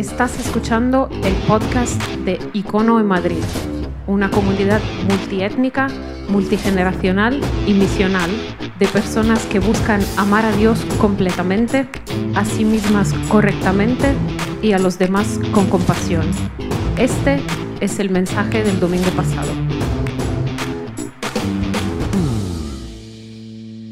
Estás 0.00 0.40
escuchando 0.40 1.10
el 1.24 1.34
podcast 1.46 2.02
de 2.24 2.38
Icono 2.54 2.98
en 3.00 3.04
Madrid, 3.04 3.44
una 4.06 4.30
comunidad 4.30 4.80
multiétnica, 5.06 5.88
multigeneracional 6.26 7.38
y 7.66 7.74
misional 7.74 8.30
de 8.78 8.86
personas 8.86 9.44
que 9.44 9.58
buscan 9.58 10.00
amar 10.16 10.46
a 10.46 10.52
Dios 10.52 10.86
completamente, 10.98 11.86
a 12.34 12.46
sí 12.46 12.64
mismas 12.64 13.12
correctamente 13.28 14.14
y 14.62 14.72
a 14.72 14.78
los 14.78 14.98
demás 14.98 15.38
con 15.52 15.68
compasión. 15.68 16.24
Este 16.96 17.38
es 17.82 17.98
el 17.98 18.08
mensaje 18.08 18.64
del 18.64 18.80
domingo 18.80 19.10
pasado. 19.10 19.52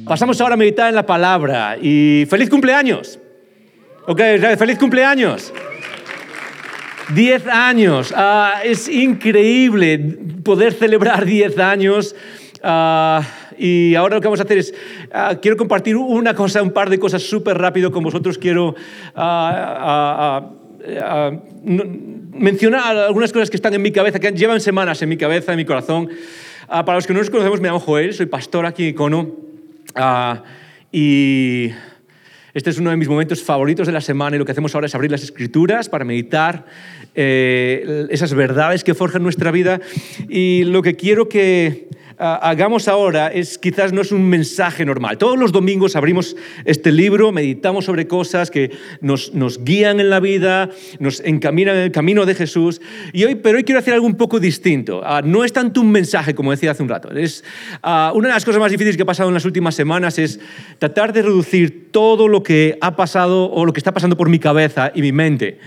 Pasamos 0.07 0.41
ahora 0.41 0.55
a 0.55 0.57
meditar 0.57 0.89
en 0.89 0.95
la 0.95 1.05
palabra 1.05 1.77
y 1.77 2.25
feliz 2.31 2.49
cumpleaños. 2.49 3.21
Feliz 4.57 4.79
cumpleaños. 4.79 5.53
Diez 7.15 7.47
años. 7.47 8.13
Ah, 8.15 8.61
es 8.65 8.89
increíble 8.89 9.99
poder 10.45 10.75
celebrar 10.75 11.25
diez 11.25 11.59
años. 11.59 12.15
Ah, 12.63 13.23
y 13.57 13.95
ahora 13.95 14.17
lo 14.17 14.21
que 14.21 14.29
vamos 14.29 14.41
a 14.41 14.43
hacer 14.43 14.59
es, 14.59 14.75
ah, 15.13 15.37
quiero 15.41 15.57
compartir 15.57 15.97
una 15.97 16.35
cosa, 16.35 16.63
un 16.63 16.73
par 16.73 16.91
de 16.91 16.99
cosas 16.99 17.23
súper 17.23 17.57
rápido 17.57 17.91
con 17.91 18.05
vosotros. 18.05 18.37
Quiero 18.37 18.75
mencionar 22.33 22.97
algunas 22.97 23.33
cosas 23.33 23.49
que 23.51 23.57
están 23.57 23.75
en 23.75 23.83
mi 23.83 23.91
cabeza, 23.91 24.21
que 24.21 24.31
llevan 24.33 24.61
semanas 24.61 25.01
en 25.01 25.09
mi 25.09 25.17
cabeza, 25.17 25.53
en 25.53 25.57
mi 25.57 25.65
corazón. 25.65 26.11
para 26.69 26.95
los 26.95 27.07
que 27.07 27.15
no 27.15 27.21
nos 27.21 27.31
conocemos, 27.31 27.61
me 27.61 27.69
llamo 27.69 27.81
Joel, 27.81 28.13
soy 28.13 28.27
pastor 28.27 28.67
aquí 28.67 28.85
en 28.85 28.89
Icono. 28.91 29.35
y 30.93 31.71
este 32.59 32.71
es 32.71 32.79
uno 32.79 32.91
de 32.91 32.97
mis 32.97 33.09
momentos 33.09 33.41
favoritos 33.41 33.87
de 33.87 33.93
la 33.93 34.01
semana 34.01 34.35
y 34.35 34.39
lo 34.41 34.45
que 34.45 34.51
hacemos 34.51 34.75
ahora 34.75 34.89
es 34.89 34.95
abrir 34.97 35.13
las 35.13 35.23
escrituras 35.23 35.89
para 35.89 36.05
meditar 36.05 36.67
eh, 37.15 38.09
esas 38.11 38.35
verdades 38.35 38.83
que 38.83 38.95
forjan 38.95 39.23
nuestra 39.23 39.53
vida. 39.53 39.81
Y 40.29 40.65
lo 40.65 40.83
que 40.83 40.97
quiero 40.97 41.29
que 41.29 41.87
hagamos 42.19 42.89
ahora 42.89 43.29
es 43.29 43.59
quizás 43.59 43.93
no 43.93 44.01
es 44.01 44.13
un 44.13 44.29
mensaje 44.29 44.85
normal. 44.85 45.19
Todos 45.19 45.39
los 45.39 45.53
domingos 45.53 45.97
abrimos 45.97 46.37
este 46.65 46.91
libro, 46.91 47.33
meditamos 47.33 47.85
sobre 47.85 48.07
cosas 48.07 48.51
que 48.51 48.73
nos, 49.01 49.35
nos 49.35 49.63
guían 49.65 50.01
en 50.01 50.11
la 50.11 50.21
vida, 50.21 50.71
nos 50.99 51.21
encaminan 51.21 51.77
en 51.77 51.83
el 51.83 51.93
camino 51.93 52.27
de 52.27 52.35
Jesús. 52.35 52.81
Y 53.13 53.25
hoy, 53.25 53.37
pero 53.37 53.59
hoy 53.59 53.65
quiero 53.65 53.79
hacer 53.79 53.95
algo 53.95 54.07
un 54.07 54.17
poco 54.17 54.41
distinto. 54.41 55.03
Ah, 55.05 55.23
no 55.25 55.45
es 55.45 55.53
tanto 55.53 55.81
un 55.81 55.91
mensaje, 55.91 56.35
como 56.35 56.51
decía 56.51 56.73
hace 56.73 56.83
un 56.83 56.89
rato. 56.89 57.11
Es, 57.11 57.45
ah, 57.83 58.13
una 58.15 58.29
de 58.29 58.35
las 58.35 58.45
cosas 58.45 58.61
más 58.61 58.73
difíciles 58.73 58.97
que 58.97 59.03
ha 59.03 59.07
pasado 59.07 59.29
en 59.29 59.35
las 59.35 59.45
últimas 59.45 59.75
semanas 59.75 60.19
es 60.19 60.41
tratar 60.79 61.13
de 61.13 61.23
reducir 61.23 61.93
todo 61.93 62.29
lo 62.29 62.43
que 62.43 62.79
ha 62.81 62.97
pasado 62.97 63.51
o 63.51 63.65
lo 63.65 63.73
que 63.73 63.81
está 63.81 63.93
pasando 63.93 64.17
por 64.17 64.29
mi 64.29 64.39
cabeza 64.39 64.91
y 64.95 65.03
mi 65.03 65.13
mente. 65.13 65.59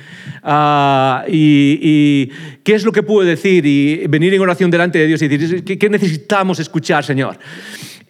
Ah, 0.44 1.24
y, 1.28 2.28
qué 2.64 2.74
es 2.74 2.84
lo 2.84 2.92
que 2.92 3.04
puedo 3.04 3.28
decir 3.28 3.66
y 3.66 4.06
venir 4.08 4.34
en 4.34 4.42
oración 4.42 4.70
delante 4.70 5.00
de 5.00 5.08
Dios 5.08 5.22
y 5.22 5.28
decir, 5.28 5.64
¿qué, 5.64 5.78
qué 5.78 5.90
necesitamos? 5.90 6.41
Escuchar, 6.60 7.04
Señor. 7.04 7.38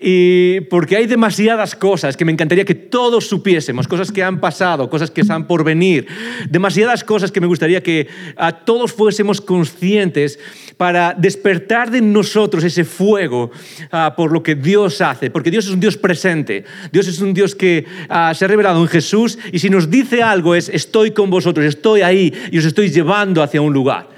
Y 0.03 0.61
porque 0.61 0.97
hay 0.97 1.05
demasiadas 1.05 1.75
cosas 1.75 2.17
que 2.17 2.25
me 2.25 2.31
encantaría 2.31 2.65
que 2.65 2.73
todos 2.73 3.27
supiésemos, 3.27 3.87
cosas 3.87 4.11
que 4.11 4.23
han 4.23 4.39
pasado, 4.39 4.89
cosas 4.89 5.11
que 5.11 5.21
están 5.21 5.45
por 5.45 5.63
venir, 5.63 6.07
demasiadas 6.49 7.03
cosas 7.03 7.31
que 7.31 7.39
me 7.39 7.45
gustaría 7.45 7.83
que 7.83 8.07
a 8.35 8.51
todos 8.51 8.93
fuésemos 8.93 9.41
conscientes 9.41 10.39
para 10.75 11.13
despertar 11.13 11.91
de 11.91 12.01
nosotros 12.01 12.63
ese 12.63 12.83
fuego 12.83 13.51
ah, 13.91 14.15
por 14.17 14.31
lo 14.31 14.41
que 14.41 14.55
Dios 14.55 15.01
hace, 15.01 15.29
porque 15.29 15.51
Dios 15.51 15.65
es 15.65 15.71
un 15.71 15.79
Dios 15.79 15.97
presente, 15.97 16.63
Dios 16.91 17.07
es 17.07 17.21
un 17.21 17.35
Dios 17.35 17.53
que 17.53 17.85
ah, 18.09 18.33
se 18.33 18.45
ha 18.45 18.47
revelado 18.47 18.81
en 18.81 18.87
Jesús 18.87 19.37
y 19.51 19.59
si 19.59 19.69
nos 19.69 19.91
dice 19.91 20.23
algo 20.23 20.55
es 20.55 20.67
estoy 20.69 21.11
con 21.11 21.29
vosotros, 21.29 21.63
estoy 21.63 22.01
ahí 22.01 22.33
y 22.51 22.57
os 22.57 22.65
estoy 22.65 22.89
llevando 22.89 23.43
hacia 23.43 23.61
un 23.61 23.71
lugar. 23.71 24.10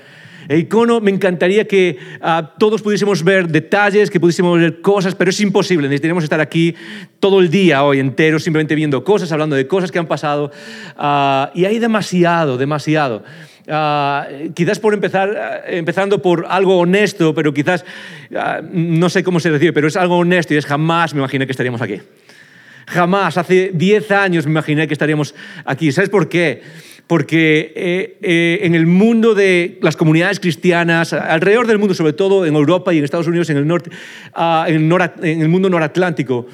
El 0.47 0.59
icono 0.59 0.99
me 1.01 1.11
encantaría 1.11 1.65
que 1.67 1.97
ah, 2.21 2.53
todos 2.57 2.81
pudiésemos 2.81 3.23
ver 3.23 3.47
detalles, 3.47 4.09
que 4.09 4.19
pudiésemos 4.19 4.59
ver 4.59 4.81
cosas, 4.81 5.15
pero 5.15 5.29
es 5.29 5.39
imposible. 5.39 5.87
Necesitaríamos 5.87 6.23
estar 6.23 6.39
aquí 6.39 6.75
todo 7.19 7.39
el 7.39 7.49
día 7.49 7.83
hoy 7.83 7.99
entero, 7.99 8.39
simplemente 8.39 8.75
viendo 8.75 9.03
cosas, 9.03 9.31
hablando 9.31 9.55
de 9.55 9.67
cosas 9.67 9.91
que 9.91 9.99
han 9.99 10.07
pasado. 10.07 10.51
Ah, 10.97 11.51
y 11.53 11.65
hay 11.65 11.79
demasiado, 11.79 12.57
demasiado. 12.57 13.23
Ah, 13.67 14.27
quizás 14.53 14.79
por 14.79 14.93
empezar, 14.93 15.63
empezando 15.67 16.21
por 16.21 16.45
algo 16.49 16.77
honesto, 16.79 17.33
pero 17.33 17.53
quizás, 17.53 17.85
no 18.71 19.09
sé 19.09 19.23
cómo 19.23 19.39
se 19.39 19.51
decide, 19.51 19.71
pero 19.73 19.87
es 19.87 19.95
algo 19.95 20.17
honesto 20.17 20.53
y 20.53 20.57
es 20.57 20.65
jamás 20.65 21.13
me 21.13 21.19
imaginé 21.19 21.45
que 21.45 21.51
estaríamos 21.51 21.81
aquí. 21.81 22.01
Jamás, 22.87 23.37
hace 23.37 23.71
10 23.73 24.11
años 24.11 24.45
me 24.45 24.51
imaginé 24.51 24.87
que 24.87 24.93
estaríamos 24.93 25.33
aquí. 25.65 25.91
¿Sabes 25.91 26.09
por 26.09 26.27
qué? 26.27 26.61
Porque 27.07 27.73
eh, 27.75 28.17
eh, 28.21 28.59
en 28.63 28.75
el 28.75 28.85
mundo 28.85 29.35
de 29.35 29.77
las 29.81 29.97
comunidades 29.97 30.39
cristianas, 30.39 31.13
alrededor 31.13 31.67
del 31.67 31.77
mundo, 31.77 31.93
sobre 31.93 32.13
todo 32.13 32.45
en 32.45 32.55
Europa 32.55 32.93
y 32.93 32.97
en 32.97 33.03
Estados 33.03 33.27
Unidos, 33.27 33.49
en 33.49 33.57
el, 33.57 33.67
norte, 33.67 33.91
en, 34.35 35.41
el 35.41 35.49
mundo 35.49 35.69
noratlántico, 35.69 36.47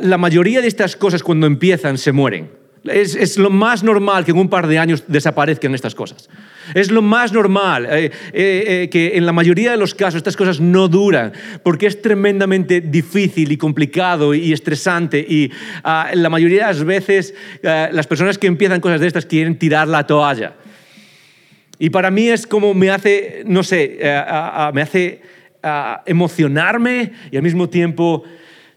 la 0.00 0.18
mayoría 0.18 0.60
de 0.60 0.68
estas 0.68 0.96
cosas 0.96 1.22
cuando 1.22 1.46
empiezan 1.46 1.96
se 1.98 2.12
mueren. 2.12 2.48
Es, 2.84 3.38
lo 3.38 3.48
más 3.48 3.82
normal 3.82 4.24
que 4.24 4.32
en 4.32 4.38
un 4.38 4.48
par 4.48 4.66
de 4.66 4.78
años 4.78 5.04
desaparezcan 5.06 5.74
estas 5.74 5.94
cosas. 5.94 6.28
Es 6.72 6.90
lo 6.90 7.02
más 7.02 7.32
normal 7.32 7.86
eh, 7.86 8.04
eh, 8.06 8.12
eh, 8.32 8.88
que 8.90 9.16
en 9.16 9.26
la 9.26 9.32
mayoría 9.32 9.72
de 9.72 9.76
los 9.76 9.94
casos 9.94 10.16
estas 10.16 10.36
cosas 10.36 10.60
no 10.60 10.88
duran, 10.88 11.32
porque 11.62 11.86
es 11.86 12.00
tremendamente 12.00 12.80
difícil 12.80 13.52
y 13.52 13.56
complicado 13.56 14.34
y 14.34 14.52
estresante. 14.52 15.18
Y 15.18 15.50
ah, 15.82 16.10
la 16.14 16.30
mayoría 16.30 16.66
de 16.66 16.72
las 16.72 16.84
veces 16.84 17.34
las 17.62 18.06
personas 18.06 18.38
que 18.38 18.46
empiezan 18.46 18.80
cosas 18.80 19.00
de 19.00 19.06
estas 19.06 19.26
quieren 19.26 19.58
tirar 19.58 19.88
la 19.88 20.06
toalla. 20.06 20.54
Y 21.78 21.90
para 21.90 22.10
mí 22.10 22.28
es 22.28 22.46
como 22.46 22.72
me 22.72 22.90
hace, 22.90 23.42
no 23.46 23.62
sé, 23.62 23.98
me 24.72 24.82
hace 24.82 25.20
emocionarme 26.06 27.12
y 27.30 27.36
al 27.36 27.42
mismo 27.42 27.68
tiempo 27.68 28.24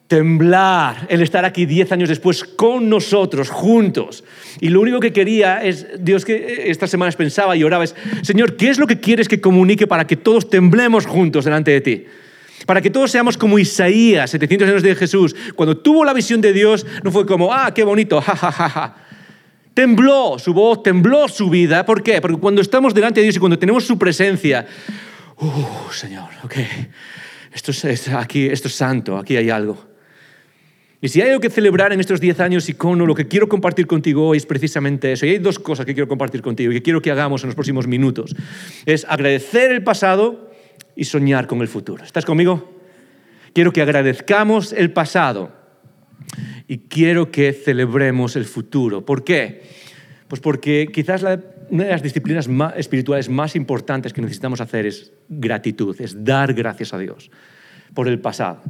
temblar 0.07 1.06
el 1.09 1.22
estar 1.22 1.44
aquí 1.44 1.66
diez 1.66 1.91
años 1.91 2.09
después 2.09 2.44
con 2.44 2.90
nosotros, 2.90 3.50
juntos. 3.50 4.23
Y 4.62 4.69
lo 4.69 4.81
único 4.81 5.00
que 5.00 5.12
quería 5.12 5.63
es, 5.63 5.88
Dios 6.00 6.23
que 6.23 6.69
estas 6.69 6.90
semanas 6.90 7.16
pensaba 7.16 7.56
y 7.56 7.63
oraba 7.63 7.84
es, 7.84 7.94
Señor, 8.22 8.56
¿qué 8.56 8.69
es 8.69 8.79
lo 8.79 8.88
que 8.88 9.00
quieres 9.00 9.28
que 9.28 9.41
comunique 9.41 9.85
para 9.85 10.07
que 10.07 10.16
todos 10.16 10.50
temblemos 10.50 11.06
juntos 11.06 11.45
delante 11.45 11.72
de 11.72 11.81
ti? 11.81 12.06
Para 12.66 12.81
que 12.81 12.90
todos 12.90 13.12
seamos 13.12 13.38
como 13.38 13.59
Isaías, 13.59 14.31
700 14.31 14.69
años 14.69 14.84
de 14.84 14.95
Jesús. 14.95 15.35
Cuando 15.56 15.78
tuvo 15.78 16.03
la 16.06 16.13
visión 16.13 16.41
de 16.41 16.53
Dios, 16.53 16.85
no 17.03 17.12
fue 17.12 17.25
como, 17.25 17.53
ah, 17.53 17.74
qué 17.74 17.84
bonito, 17.84 18.22
ja, 18.22 18.35
ja, 18.35 18.51
ja, 18.51 18.69
ja. 18.69 18.95
Tembló 19.74 20.39
su 20.39 20.53
voz, 20.53 20.81
tembló 20.81 21.28
su 21.28 21.50
vida. 21.50 21.85
¿Por 21.85 22.01
qué? 22.01 22.19
Porque 22.19 22.38
cuando 22.38 22.62
estamos 22.62 22.94
delante 22.95 23.19
de 23.19 23.25
Dios 23.25 23.35
y 23.35 23.39
cuando 23.39 23.59
tenemos 23.59 23.85
su 23.85 23.97
presencia, 24.00 24.66
uh, 25.38 25.91
Señor, 25.91 26.29
ok, 26.44 26.56
esto 27.53 27.72
es, 27.72 28.07
aquí, 28.07 28.47
esto 28.47 28.69
es 28.69 28.74
santo, 28.74 29.18
aquí 29.18 29.38
hay 29.38 29.51
algo. 29.51 29.97
Y 31.00 31.09
si 31.09 31.22
hay 31.22 31.30
algo 31.30 31.41
que 31.41 31.52
celebrar 31.52 31.94
en 31.94 32.00
estos 32.00 32.19
10 32.19 32.40
años 32.40 32.69
icono, 32.69 33.06
lo 33.06 33.13
que 33.13 33.28
quiero 33.28 33.47
compartir 33.47 33.85
contigo 33.85 34.28
hoy 34.28 34.38
es 34.38 34.47
precisamente 34.47 35.12
eso. 35.12 35.28
Y 35.28 35.30
hay 35.30 35.38
dos 35.38 35.59
cosas 35.59 35.85
que 35.85 35.94
quiero 35.94 36.08
compartir 36.08 36.41
contigo 36.41 36.72
y 36.72 36.75
que 36.75 36.81
quiero 36.81 37.02
que 37.02 37.12
hagamos 37.12 37.44
en 37.44 37.50
los 37.50 37.56
próximos 37.56 37.88
minutos. 37.88 38.35
Es 38.85 39.06
agradecer 39.07 39.72
el 39.72 39.84
pasado 39.84 40.52
y 40.96 41.06
soñar 41.06 41.46
con 41.46 41.62
el 41.62 41.68
futuro. 41.68 42.03
¿Estás 42.03 42.25
conmigo? 42.25 42.81
Quiero 43.53 43.72
que 43.72 43.84
agradezcamos 43.84 44.74
el 44.74 44.91
pasado 44.91 45.52
y 46.68 46.80
quiero 46.80 47.31
que 47.31 47.53
celebremos 47.53 48.36
el 48.36 48.46
futuro. 48.46 49.06
¿Por 49.06 49.24
qué? 49.24 49.62
Pues 50.28 50.41
porque 50.41 50.90
quizás 50.91 51.24
una 51.69 51.84
de 51.84 51.91
las 51.91 52.02
disciplinas 52.02 52.50
espirituales 52.75 53.30
más 53.30 53.56
importantes 53.56 54.13
que 54.13 54.22
necesitamos 54.22 54.62
hacer 54.62 54.88
es 54.88 55.13
gratitud, 55.30 55.96
es 56.02 56.24
dar 56.24 56.53
gracias 56.53 56.94
a 56.94 56.97
Dios 56.97 57.30
por 57.94 58.07
el 58.07 58.19
pasado. 58.19 58.63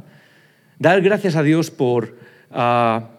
Dar 0.78 1.00
gracias 1.00 1.36
a 1.36 1.42
Dios 1.42 1.70
por 1.70 2.16
ah, 2.50 3.10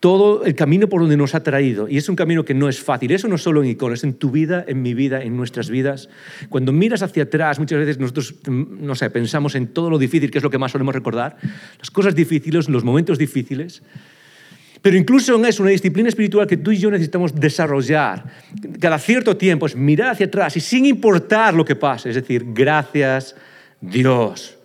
todo 0.00 0.44
el 0.44 0.54
camino 0.54 0.88
por 0.88 1.00
donde 1.00 1.16
nos 1.16 1.34
ha 1.34 1.42
traído. 1.42 1.88
Y 1.88 1.96
es 1.96 2.08
un 2.08 2.16
camino 2.16 2.44
que 2.44 2.54
no 2.54 2.68
es 2.68 2.80
fácil. 2.80 3.10
Eso 3.10 3.28
no 3.28 3.38
solo 3.38 3.62
en 3.62 3.70
icono, 3.70 3.94
es 3.94 4.04
en 4.04 4.14
tu 4.14 4.30
vida, 4.30 4.64
en 4.66 4.82
mi 4.82 4.94
vida, 4.94 5.22
en 5.22 5.36
nuestras 5.36 5.68
vidas. 5.70 6.08
Cuando 6.48 6.72
miras 6.72 7.02
hacia 7.02 7.24
atrás, 7.24 7.58
muchas 7.58 7.78
veces 7.78 7.98
nosotros, 7.98 8.34
no 8.46 8.94
sé, 8.94 9.10
pensamos 9.10 9.54
en 9.54 9.68
todo 9.68 9.90
lo 9.90 9.98
difícil, 9.98 10.30
que 10.30 10.38
es 10.38 10.44
lo 10.44 10.50
que 10.50 10.58
más 10.58 10.72
solemos 10.72 10.94
recordar. 10.94 11.36
Las 11.78 11.90
cosas 11.90 12.14
difíciles, 12.14 12.68
los 12.68 12.84
momentos 12.84 13.18
difíciles. 13.18 13.82
Pero 14.82 14.96
incluso 14.96 15.34
en 15.34 15.44
eso, 15.46 15.62
una 15.64 15.72
disciplina 15.72 16.08
espiritual 16.08 16.46
que 16.46 16.58
tú 16.58 16.70
y 16.70 16.78
yo 16.78 16.90
necesitamos 16.90 17.34
desarrollar 17.34 18.24
cada 18.78 18.98
cierto 18.98 19.36
tiempo 19.36 19.66
es 19.66 19.74
mirar 19.74 20.10
hacia 20.10 20.26
atrás 20.26 20.56
y 20.56 20.60
sin 20.60 20.86
importar 20.86 21.54
lo 21.54 21.64
que 21.64 21.74
pase, 21.74 22.10
es 22.10 22.14
decir, 22.14 22.44
gracias 22.46 23.34
Dios. 23.80 24.55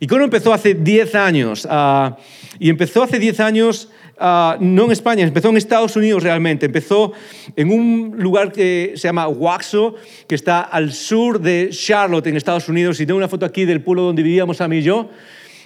Icono 0.00 0.24
empezó 0.24 0.52
hace 0.52 0.74
10 0.74 1.14
años 1.14 1.66
ah, 1.70 2.16
y 2.58 2.68
empezó 2.68 3.02
hace 3.02 3.18
10 3.18 3.40
años 3.40 3.90
ah, 4.18 4.56
no 4.60 4.86
en 4.86 4.92
España, 4.92 5.22
empezó 5.24 5.48
en 5.50 5.56
Estados 5.56 5.96
Unidos 5.96 6.22
realmente. 6.22 6.66
Empezó 6.66 7.12
en 7.56 7.70
un 7.70 8.14
lugar 8.18 8.52
que 8.52 8.92
se 8.96 9.08
llama 9.08 9.28
Waxo, 9.28 9.94
que 10.26 10.34
está 10.34 10.60
al 10.60 10.92
sur 10.92 11.40
de 11.40 11.70
Charlotte, 11.70 12.26
en 12.26 12.36
Estados 12.36 12.68
Unidos. 12.68 13.00
Y 13.00 13.06
tengo 13.06 13.18
una 13.18 13.28
foto 13.28 13.46
aquí 13.46 13.64
del 13.64 13.82
pueblo 13.82 14.02
donde 14.02 14.22
vivíamos 14.22 14.60
mí 14.68 14.78
y 14.78 14.82
yo. 14.82 15.10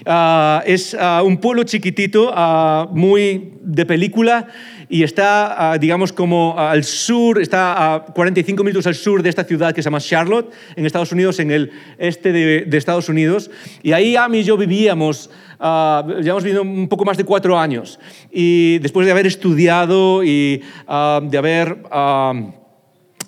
Ah, 0.06 0.62
es 0.66 0.96
ah, 0.98 1.22
un 1.24 1.38
pueblo 1.38 1.64
chiquitito, 1.64 2.30
ah, 2.34 2.88
muy 2.92 3.52
de 3.62 3.84
película, 3.84 4.46
y 4.88 5.02
está, 5.02 5.76
digamos, 5.78 6.12
como 6.12 6.58
al 6.58 6.82
sur, 6.82 7.40
está 7.40 7.94
a 7.94 8.04
45 8.06 8.64
minutos 8.64 8.86
al 8.86 8.94
sur 8.94 9.22
de 9.22 9.28
esta 9.28 9.44
ciudad 9.44 9.74
que 9.74 9.82
se 9.82 9.86
llama 9.86 10.00
Charlotte, 10.00 10.50
en 10.76 10.86
Estados 10.86 11.12
Unidos, 11.12 11.38
en 11.40 11.50
el 11.50 11.72
este 11.98 12.32
de, 12.32 12.78
Estados 12.78 13.10
Unidos. 13.10 13.50
Y 13.82 13.92
ahí 13.92 14.16
Amy 14.16 14.38
y 14.38 14.44
yo 14.44 14.56
vivíamos, 14.56 15.28
llevamos 15.60 16.42
vivido 16.42 16.62
un 16.62 16.88
poco 16.88 17.04
más 17.04 17.18
de 17.18 17.24
cuatro 17.24 17.58
años. 17.58 18.00
Y 18.30 18.78
después 18.78 19.04
de 19.04 19.12
haber 19.12 19.26
estudiado 19.26 20.24
y 20.24 20.62
de 20.88 21.38
haber 21.38 21.82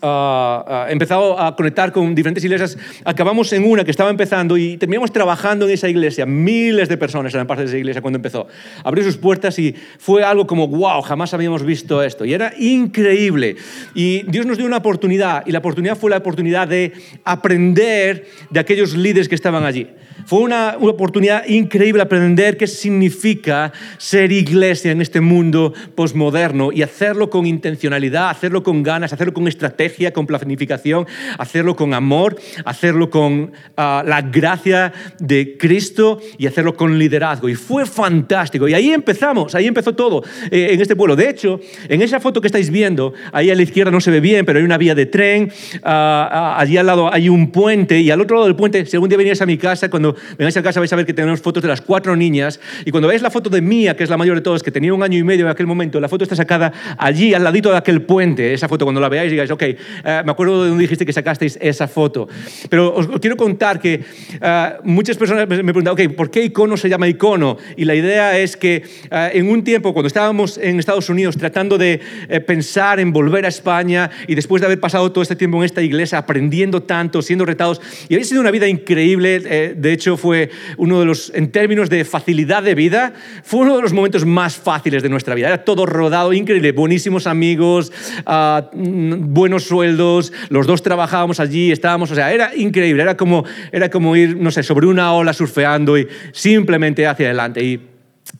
uh, 0.02 0.88
empezado 0.88 1.38
a 1.38 1.54
conectar 1.56 1.92
con 1.92 2.14
diferentes 2.14 2.44
iglesias, 2.44 2.76
acabamos 3.04 3.52
en 3.52 3.64
una 3.64 3.84
que 3.84 3.90
estaba 3.90 4.10
empezando 4.10 4.56
y 4.56 4.76
terminamos 4.76 5.12
trabajando 5.12 5.66
en 5.66 5.72
esa 5.72 5.88
iglesia. 5.88 6.26
Miles 6.26 6.88
de 6.88 6.96
personas 6.96 7.32
eran 7.34 7.46
parte 7.46 7.62
de 7.62 7.68
esa 7.68 7.78
iglesia 7.78 8.02
cuando 8.02 8.18
empezó. 8.18 8.46
Abrió 8.84 9.04
sus 9.04 9.16
puertas 9.16 9.58
y 9.58 9.74
fue 9.98 10.22
algo 10.22 10.46
como, 10.46 10.68
wow, 10.68 11.02
jamás 11.02 11.34
habíamos 11.34 11.64
visto 11.64 12.02
esto. 12.02 12.24
Y 12.24 12.34
era 12.34 12.52
increíble. 12.58 13.56
Y 13.94 14.22
Dios 14.30 14.46
nos 14.46 14.56
dio 14.56 14.66
una 14.66 14.78
oportunidad 14.78 15.46
y 15.46 15.52
la 15.52 15.58
oportunidad 15.58 15.96
fue 15.96 16.10
la 16.10 16.18
oportunidad 16.18 16.68
de 16.68 16.92
aprender 17.24 18.26
de 18.50 18.60
aquellos 18.60 18.94
líderes 18.96 19.28
que 19.28 19.34
estaban 19.34 19.64
allí. 19.64 19.88
Fue 20.26 20.40
una, 20.40 20.76
una, 20.78 20.90
oportunidad 20.90 21.46
increíble 21.46 22.02
aprender 22.02 22.56
qué 22.56 22.66
significa 22.66 23.72
ser 23.96 24.32
iglesia 24.32 24.92
en 24.92 25.00
este 25.00 25.20
mundo 25.20 25.72
posmoderno 25.94 26.72
y 26.72 26.82
hacerlo 26.82 27.30
con 27.30 27.46
intencionalidad, 27.46 28.30
hacerlo 28.30 28.62
con 28.62 28.82
ganas, 28.82 29.12
hacerlo 29.12 29.32
con 29.32 29.48
estrategia, 29.48 29.89
con 30.12 30.26
planificación, 30.26 31.06
hacerlo 31.38 31.76
con 31.76 31.92
amor, 31.94 32.36
hacerlo 32.64 33.10
con 33.10 33.52
ah, 33.76 34.02
la 34.06 34.22
gracia 34.22 34.92
de 35.18 35.56
Cristo 35.58 36.20
y 36.38 36.46
hacerlo 36.46 36.74
con 36.74 36.98
liderazgo. 36.98 37.48
Y 37.48 37.54
fue 37.54 37.84
fantástico. 37.86 38.68
Y 38.68 38.74
ahí 38.74 38.90
empezamos, 38.90 39.54
ahí 39.54 39.66
empezó 39.66 39.94
todo 39.94 40.22
eh, 40.50 40.68
en 40.70 40.80
este 40.80 40.96
pueblo. 40.96 41.16
De 41.16 41.28
hecho, 41.28 41.60
en 41.88 42.02
esa 42.02 42.20
foto 42.20 42.40
que 42.40 42.46
estáis 42.46 42.70
viendo, 42.70 43.12
ahí 43.32 43.50
a 43.50 43.54
la 43.54 43.62
izquierda 43.62 43.90
no 43.90 44.00
se 44.00 44.10
ve 44.10 44.20
bien, 44.20 44.46
pero 44.46 44.58
hay 44.58 44.64
una 44.64 44.78
vía 44.78 44.94
de 44.94 45.06
tren, 45.06 45.52
ah, 45.82 46.56
allí 46.58 46.76
al 46.76 46.86
lado 46.86 47.12
hay 47.12 47.28
un 47.28 47.50
puente 47.50 48.00
y 48.00 48.10
al 48.10 48.20
otro 48.20 48.36
lado 48.36 48.46
del 48.46 48.56
puente, 48.56 48.86
si 48.86 48.96
algún 48.96 49.08
día 49.08 49.18
venías 49.18 49.42
a 49.42 49.46
mi 49.46 49.58
casa, 49.58 49.90
cuando 49.90 50.16
vengáis 50.38 50.56
a 50.56 50.62
casa 50.62 50.80
vais 50.80 50.92
a 50.92 50.96
ver 50.96 51.06
que 51.06 51.14
tenemos 51.14 51.40
fotos 51.40 51.62
de 51.62 51.68
las 51.68 51.80
cuatro 51.80 52.16
niñas 52.16 52.60
y 52.84 52.90
cuando 52.90 53.08
veis 53.08 53.22
la 53.22 53.30
foto 53.30 53.50
de 53.50 53.60
Mía, 53.60 53.96
que 53.96 54.04
es 54.04 54.10
la 54.10 54.16
mayor 54.16 54.36
de 54.36 54.42
todas, 54.42 54.62
que 54.62 54.70
tenía 54.70 54.94
un 54.94 55.02
año 55.02 55.18
y 55.18 55.24
medio 55.24 55.44
en 55.44 55.50
aquel 55.50 55.66
momento, 55.66 56.00
la 56.00 56.08
foto 56.08 56.24
está 56.24 56.36
sacada 56.36 56.72
allí, 56.96 57.34
al 57.34 57.44
ladito 57.44 57.70
de 57.70 57.76
aquel 57.76 58.02
puente, 58.02 58.54
esa 58.54 58.68
foto, 58.68 58.84
cuando 58.84 59.00
la 59.00 59.08
veáis 59.08 59.30
digáis, 59.30 59.50
ok, 59.50 59.62
eh, 60.04 60.22
me 60.24 60.32
acuerdo 60.32 60.62
de 60.62 60.68
donde 60.70 60.82
dijiste 60.82 61.06
que 61.06 61.12
sacasteis 61.12 61.58
esa 61.60 61.88
foto. 61.88 62.28
Pero 62.68 62.94
os, 62.94 63.08
quiero 63.20 63.36
contar 63.36 63.80
que 63.80 64.02
eh, 64.40 64.72
muchas 64.84 65.16
personas 65.16 65.48
me 65.48 65.72
preguntan, 65.72 65.92
ok, 65.92 66.14
¿por 66.16 66.30
qué 66.30 66.44
icono 66.44 66.76
se 66.76 66.88
llama 66.88 67.08
icono? 67.08 67.56
Y 67.76 67.84
la 67.84 67.94
idea 67.94 68.38
es 68.38 68.56
que 68.56 68.82
eh, 69.10 69.30
en 69.34 69.48
un 69.48 69.64
tiempo, 69.64 69.92
cuando 69.92 70.08
estábamos 70.08 70.58
en 70.58 70.78
Estados 70.78 71.08
Unidos 71.08 71.36
tratando 71.36 71.78
de 71.78 72.00
pensar 72.46 73.00
en 73.00 73.12
volver 73.12 73.44
a 73.44 73.48
España 73.48 74.10
y 74.26 74.34
después 74.34 74.60
de 74.60 74.66
haber 74.66 74.80
pasado 74.80 75.10
todo 75.12 75.22
este 75.22 75.36
tiempo 75.36 75.58
en 75.58 75.64
esta 75.64 75.82
iglesia, 75.82 76.18
aprendiendo 76.18 76.82
tanto, 76.82 77.22
siendo 77.22 77.44
retados, 77.44 77.80
y 78.08 78.14
habéis 78.14 78.28
sido 78.28 78.40
una 78.40 78.50
vida 78.50 78.68
increíble, 78.68 79.40
de 79.40 79.92
hecho 79.92 80.16
fue 80.16 80.50
uno 80.76 81.00
de 81.00 81.06
los, 81.06 81.32
en 81.34 81.50
términos 81.50 81.90
de 81.90 82.04
facilidad 82.04 82.62
de 82.62 82.74
vida, 82.74 83.12
fue 83.42 83.60
uno 83.60 83.76
de 83.76 83.82
los 83.82 83.92
momentos 83.92 84.24
más 84.24 84.56
fáciles 84.56 85.02
de 85.02 85.08
nuestra 85.08 85.34
vida. 85.34 85.48
Era 85.48 85.64
todo 85.64 85.86
rodado, 85.86 86.32
increíble, 86.32 86.72
buenísimos 86.72 87.26
amigos, 87.26 87.92
mm, 88.26 89.32
buenos 89.32 89.69
sueldos, 89.70 90.32
los 90.50 90.66
dos 90.66 90.82
trabajábamos 90.82 91.40
allí, 91.40 91.72
estábamos, 91.72 92.10
o 92.10 92.14
sea, 92.14 92.30
era 92.32 92.54
increíble, 92.54 93.02
era 93.02 93.16
como, 93.16 93.44
era 93.72 93.88
como 93.88 94.14
ir, 94.14 94.36
no 94.36 94.50
sé, 94.50 94.62
sobre 94.62 94.86
una 94.86 95.14
ola 95.14 95.32
surfeando 95.32 95.96
y 95.96 96.06
simplemente 96.32 97.06
hacia 97.06 97.26
adelante. 97.26 97.64
Y 97.64 97.80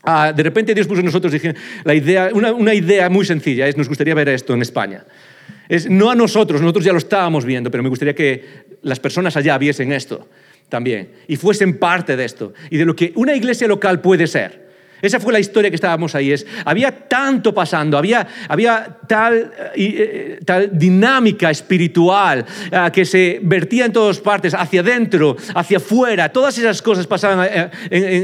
ah, 0.05 0.33
de 0.37 0.43
repente 0.43 0.75
Dios 0.75 0.87
puso 0.87 1.01
en 1.01 1.07
nosotros 1.07 1.33
dije, 1.33 1.55
la 1.85 1.95
idea, 1.95 2.31
una, 2.35 2.75
idea 2.75 3.09
muy 3.09 3.25
sencilla, 3.25 3.67
es 3.67 3.77
nos 3.77 3.89
gustaría 3.89 4.15
ver 4.15 4.29
esto 4.29 4.53
en 4.53 4.63
España. 4.63 5.05
Es, 5.69 5.89
no 5.89 6.11
a 6.11 6.15
nosotros, 6.15 6.61
nosotros 6.61 6.85
ya 6.85 6.93
lo 6.93 6.99
estábamos 6.99 7.45
viendo, 7.45 7.71
pero 7.71 7.83
me 7.83 7.89
gustaría 7.89 8.15
que 8.15 8.45
las 8.83 9.01
personas 9.01 9.37
allá 9.37 9.57
viesen 9.57 9.93
esto 9.93 10.29
también 10.69 11.11
y 11.27 11.37
fuesen 11.37 11.79
parte 11.79 12.17
de 12.17 12.25
esto 12.25 12.53
y 12.71 12.77
de 12.77 12.85
lo 12.85 12.95
que 12.95 13.13
una 13.15 13.35
iglesia 13.35 13.67
local 13.67 14.01
puede 14.01 14.27
ser. 14.27 14.70
Esa 15.03 15.21
fue 15.21 15.33
la 15.33 15.41
historia 15.41 15.71
que 15.71 15.77
estábamos 15.77 16.15
ahí. 16.15 16.33
Es, 16.33 16.47
había 16.65 16.91
tanto 17.09 17.55
pasando, 17.55 17.97
había, 17.97 18.27
había 18.49 18.99
tal, 19.07 19.53
eh, 19.75 20.39
eh, 20.39 20.39
tal 20.45 20.71
dinámica 20.73 21.51
espiritual 21.51 22.45
eh, 22.71 22.91
que 22.93 23.05
se 23.05 23.41
vertía 23.43 23.87
en 23.87 23.93
todas 23.93 24.19
partes, 24.19 24.55
hacia 24.55 24.81
adentro, 24.81 25.37
hacia 25.55 25.79
afuera. 25.79 26.29
Todas 26.29 26.57
esas 26.59 26.83
cosas 26.83 27.07
pasaban 27.07 27.71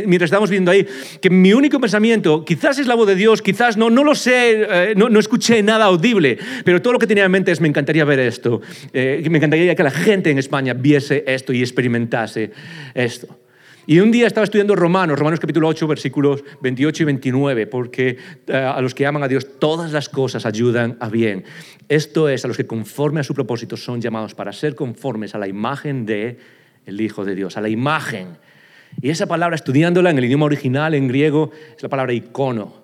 mientras 0.06 0.28
estábamos 0.28 0.50
viendo 0.50 0.70
ahí. 0.70 0.86
Que 1.20 1.30
mi 1.30 1.52
único 1.52 1.80
pensamiento, 1.80 2.44
quizás 2.44 2.78
es 2.78 2.86
la 2.86 2.94
voz 2.94 3.06
de 3.06 3.14
Dios, 3.14 3.42
quizás 3.42 3.76
no, 3.76 3.90
no 3.90 4.04
lo 4.04 4.14
sé, 4.14 4.94
no, 4.96 5.08
no, 5.08 5.18
escuché 5.18 5.62
nada 5.62 5.86
audible, 5.86 6.38
pero 6.64 6.82
todo 6.82 6.94
lo 6.94 6.98
que 6.98 7.06
tenía 7.06 7.24
en 7.24 7.30
mente 7.30 7.52
es, 7.52 7.60
me 7.60 7.68
encantaría 7.68 8.04
ver 8.04 8.20
esto. 8.20 8.60
me 8.92 9.36
encantaría 9.38 9.74
que 9.74 9.82
la 9.82 9.90
gente 9.90 10.30
en 10.30 10.38
España 10.38 10.74
viese 10.74 11.24
esto 11.26 11.52
y 11.52 11.60
experimentase 11.60 12.50
esto. 12.94 13.45
Y 13.88 14.00
un 14.00 14.10
día 14.10 14.26
estaba 14.26 14.42
estudiando 14.42 14.74
Romanos, 14.74 15.16
Romanos 15.16 15.38
capítulo 15.38 15.68
8, 15.68 15.86
versículos 15.86 16.42
28 16.60 17.04
y 17.04 17.06
29, 17.06 17.66
porque 17.68 18.16
eh, 18.48 18.56
a 18.56 18.80
los 18.80 18.96
que 18.96 19.06
aman 19.06 19.22
a 19.22 19.28
Dios 19.28 19.60
todas 19.60 19.92
las 19.92 20.08
cosas 20.08 20.44
ayudan 20.44 20.96
a 20.98 21.08
bien. 21.08 21.44
Esto 21.88 22.28
es, 22.28 22.44
a 22.44 22.48
los 22.48 22.56
que 22.56 22.66
conforme 22.66 23.20
a 23.20 23.22
su 23.22 23.32
propósito 23.32 23.76
son 23.76 24.00
llamados 24.00 24.34
para 24.34 24.52
ser 24.52 24.74
conformes 24.74 25.36
a 25.36 25.38
la 25.38 25.46
imagen 25.46 26.04
de 26.04 26.36
el 26.84 27.00
Hijo 27.00 27.24
de 27.24 27.36
Dios, 27.36 27.56
a 27.56 27.60
la 27.60 27.68
imagen. 27.68 28.38
Y 29.00 29.10
esa 29.10 29.26
palabra, 29.26 29.54
estudiándola 29.54 30.10
en 30.10 30.18
el 30.18 30.24
idioma 30.24 30.46
original, 30.46 30.94
en 30.94 31.06
griego, 31.06 31.52
es 31.76 31.80
la 31.80 31.88
palabra 31.88 32.12
icono. 32.12 32.74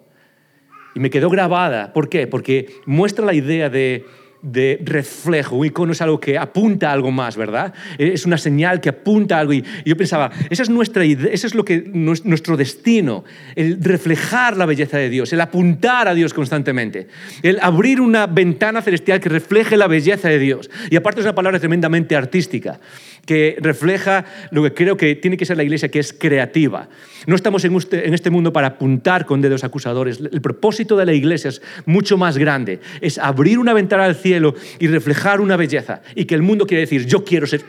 Y 0.95 1.01
me 1.01 1.11
quedó 1.11 1.31
grabada. 1.31 1.93
¿Por 1.93 2.09
qué? 2.09 2.29
Porque 2.29 2.77
muestra 2.87 3.25
la 3.25 3.35
idea 3.35 3.69
de 3.69 4.07
de 4.43 4.81
reflejo. 4.85 5.57
Un 5.57 5.67
icono 5.67 5.93
es 5.93 6.03
algo 6.03 6.21
que 6.21 6.37
apunta 6.37 6.91
a 6.91 6.93
algo 6.93 7.11
más, 7.11 7.37
¿verdad? 7.37 7.73
Es 7.97 8.27
una 8.27 8.37
señal 8.37 8.81
que 8.81 8.89
apunta 8.89 9.37
a 9.37 9.41
algo. 9.41 9.53
Y 9.53 9.65
yo 9.85 9.97
pensaba, 9.97 10.31
esa 10.51 10.63
es 10.63 10.71
nuestra 10.71 11.05
ese 11.05 11.47
es 11.47 11.55
lo 11.55 11.65
que, 11.65 11.85
nuestro 11.93 12.57
destino, 12.57 13.25
el 13.55 13.83
reflejar 13.83 14.57
la 14.57 14.67
belleza 14.67 14.99
de 14.99 15.09
Dios, 15.09 15.33
el 15.33 15.41
apuntar 15.41 16.09
a 16.09 16.15
Dios 16.15 16.35
constantemente, 16.35 17.09
el 17.43 17.59
abrir 17.61 18.01
una 18.01 18.27
ventana 18.27 18.83
celestial 18.83 19.21
que 19.21 19.29
refleje 19.29 19.77
la 19.77 19.87
belleza 19.87 20.29
de 20.29 20.39
Dios. 20.39 20.71
Y 20.91 20.97
aparte 20.97 21.21
es 21.21 21.27
una 21.27 21.35
palabra 21.35 21.59
tremendamente 21.59 22.17
artística 22.17 22.81
que 23.27 23.57
refleja 23.61 24.25
lo 24.51 24.63
que 24.63 24.75
creo 24.75 24.97
que 24.97 25.15
tiene 25.15 25.37
que 25.37 25.47
ser 25.47 25.57
la 25.57 25.63
iglesia, 25.63 25.91
que 25.91 26.01
es 26.01 26.13
creativa. 26.13 26.89
No 27.27 27.37
estamos 27.37 27.65
en 27.65 28.15
este 28.15 28.31
mundo 28.31 28.53
para 28.53 28.69
apuntar 28.69 29.27
con 29.27 29.41
dedos 29.41 29.65
acusadores. 29.65 30.21
El 30.21 30.41
propósito 30.41 30.97
de 30.97 31.07
la 31.07 31.13
iglesia 31.13 31.51
es 31.51 31.63
mucho 31.87 32.19
más 32.19 32.37
grande. 32.37 32.81
Es 33.01 33.19
abrir 33.19 33.59
una 33.59 33.73
ventana 33.75 34.05
al 34.05 34.17
cielo 34.17 34.55
y 34.81 34.89
reflejar 34.89 35.41
una 35.41 35.57
belleza. 35.57 36.03
Y 36.15 36.25
que 36.25 36.35
el 36.35 36.43
mundo 36.43 36.67
quiere 36.67 36.83
decir, 36.83 37.07
yo 37.07 37.25
quiero 37.25 37.47
ser... 37.47 37.63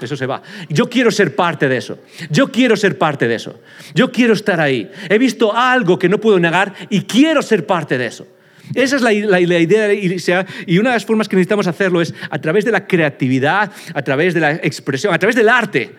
Eso 0.00 0.16
se 0.16 0.26
va. 0.26 0.42
Yo 0.68 0.88
quiero 0.88 1.10
ser 1.10 1.36
parte 1.36 1.68
de 1.68 1.76
eso. 1.76 1.98
Yo 2.30 2.48
quiero 2.50 2.76
ser 2.76 2.98
parte 2.98 3.28
de 3.28 3.36
eso. 3.36 3.60
Yo 3.94 4.10
quiero 4.10 4.32
estar 4.32 4.60
ahí. 4.60 4.90
He 5.08 5.18
visto 5.18 5.54
algo 5.54 5.98
que 5.98 6.08
no 6.08 6.18
puedo 6.18 6.40
negar 6.40 6.74
y 6.90 7.02
quiero 7.02 7.40
ser 7.42 7.66
parte 7.66 7.98
de 7.98 8.06
eso. 8.06 8.26
Esa 8.74 8.96
es 8.96 9.02
la, 9.02 9.12
idea 9.12 9.82
de 9.82 9.88
la 9.88 9.94
iglesia 9.94 10.46
y 10.66 10.78
una 10.78 10.90
de 10.90 10.96
las 10.96 11.04
formas 11.04 11.28
que 11.28 11.36
necesitamos 11.36 11.66
hacerlo 11.66 12.00
es 12.00 12.14
a 12.30 12.38
través 12.38 12.64
de 12.64 12.72
la 12.72 12.86
creatividad, 12.86 13.70
a 13.94 14.02
través 14.02 14.34
de 14.34 14.40
la 14.40 14.52
expresión, 14.52 15.12
a 15.12 15.18
través 15.18 15.36
del 15.36 15.48
arte. 15.48 15.90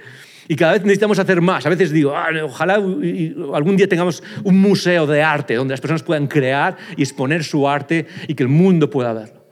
Y 0.47 0.55
cada 0.55 0.73
vez 0.73 0.81
necesitamos 0.81 1.19
hacer 1.19 1.39
más. 1.41 1.65
A 1.65 1.69
veces 1.69 1.91
digo, 1.91 2.15
ah, 2.15 2.29
ojalá 2.43 2.75
algún 2.75 3.77
día 3.77 3.87
tengamos 3.87 4.21
un 4.43 4.59
museo 4.59 5.07
de 5.07 5.23
arte 5.23 5.55
donde 5.55 5.73
las 5.73 5.81
personas 5.81 6.03
puedan 6.03 6.27
crear 6.27 6.75
y 6.97 7.01
exponer 7.01 7.43
su 7.43 7.67
arte 7.67 8.07
y 8.27 8.33
que 8.33 8.43
el 8.43 8.49
mundo 8.49 8.89
pueda 8.89 9.13
verlo. 9.13 9.45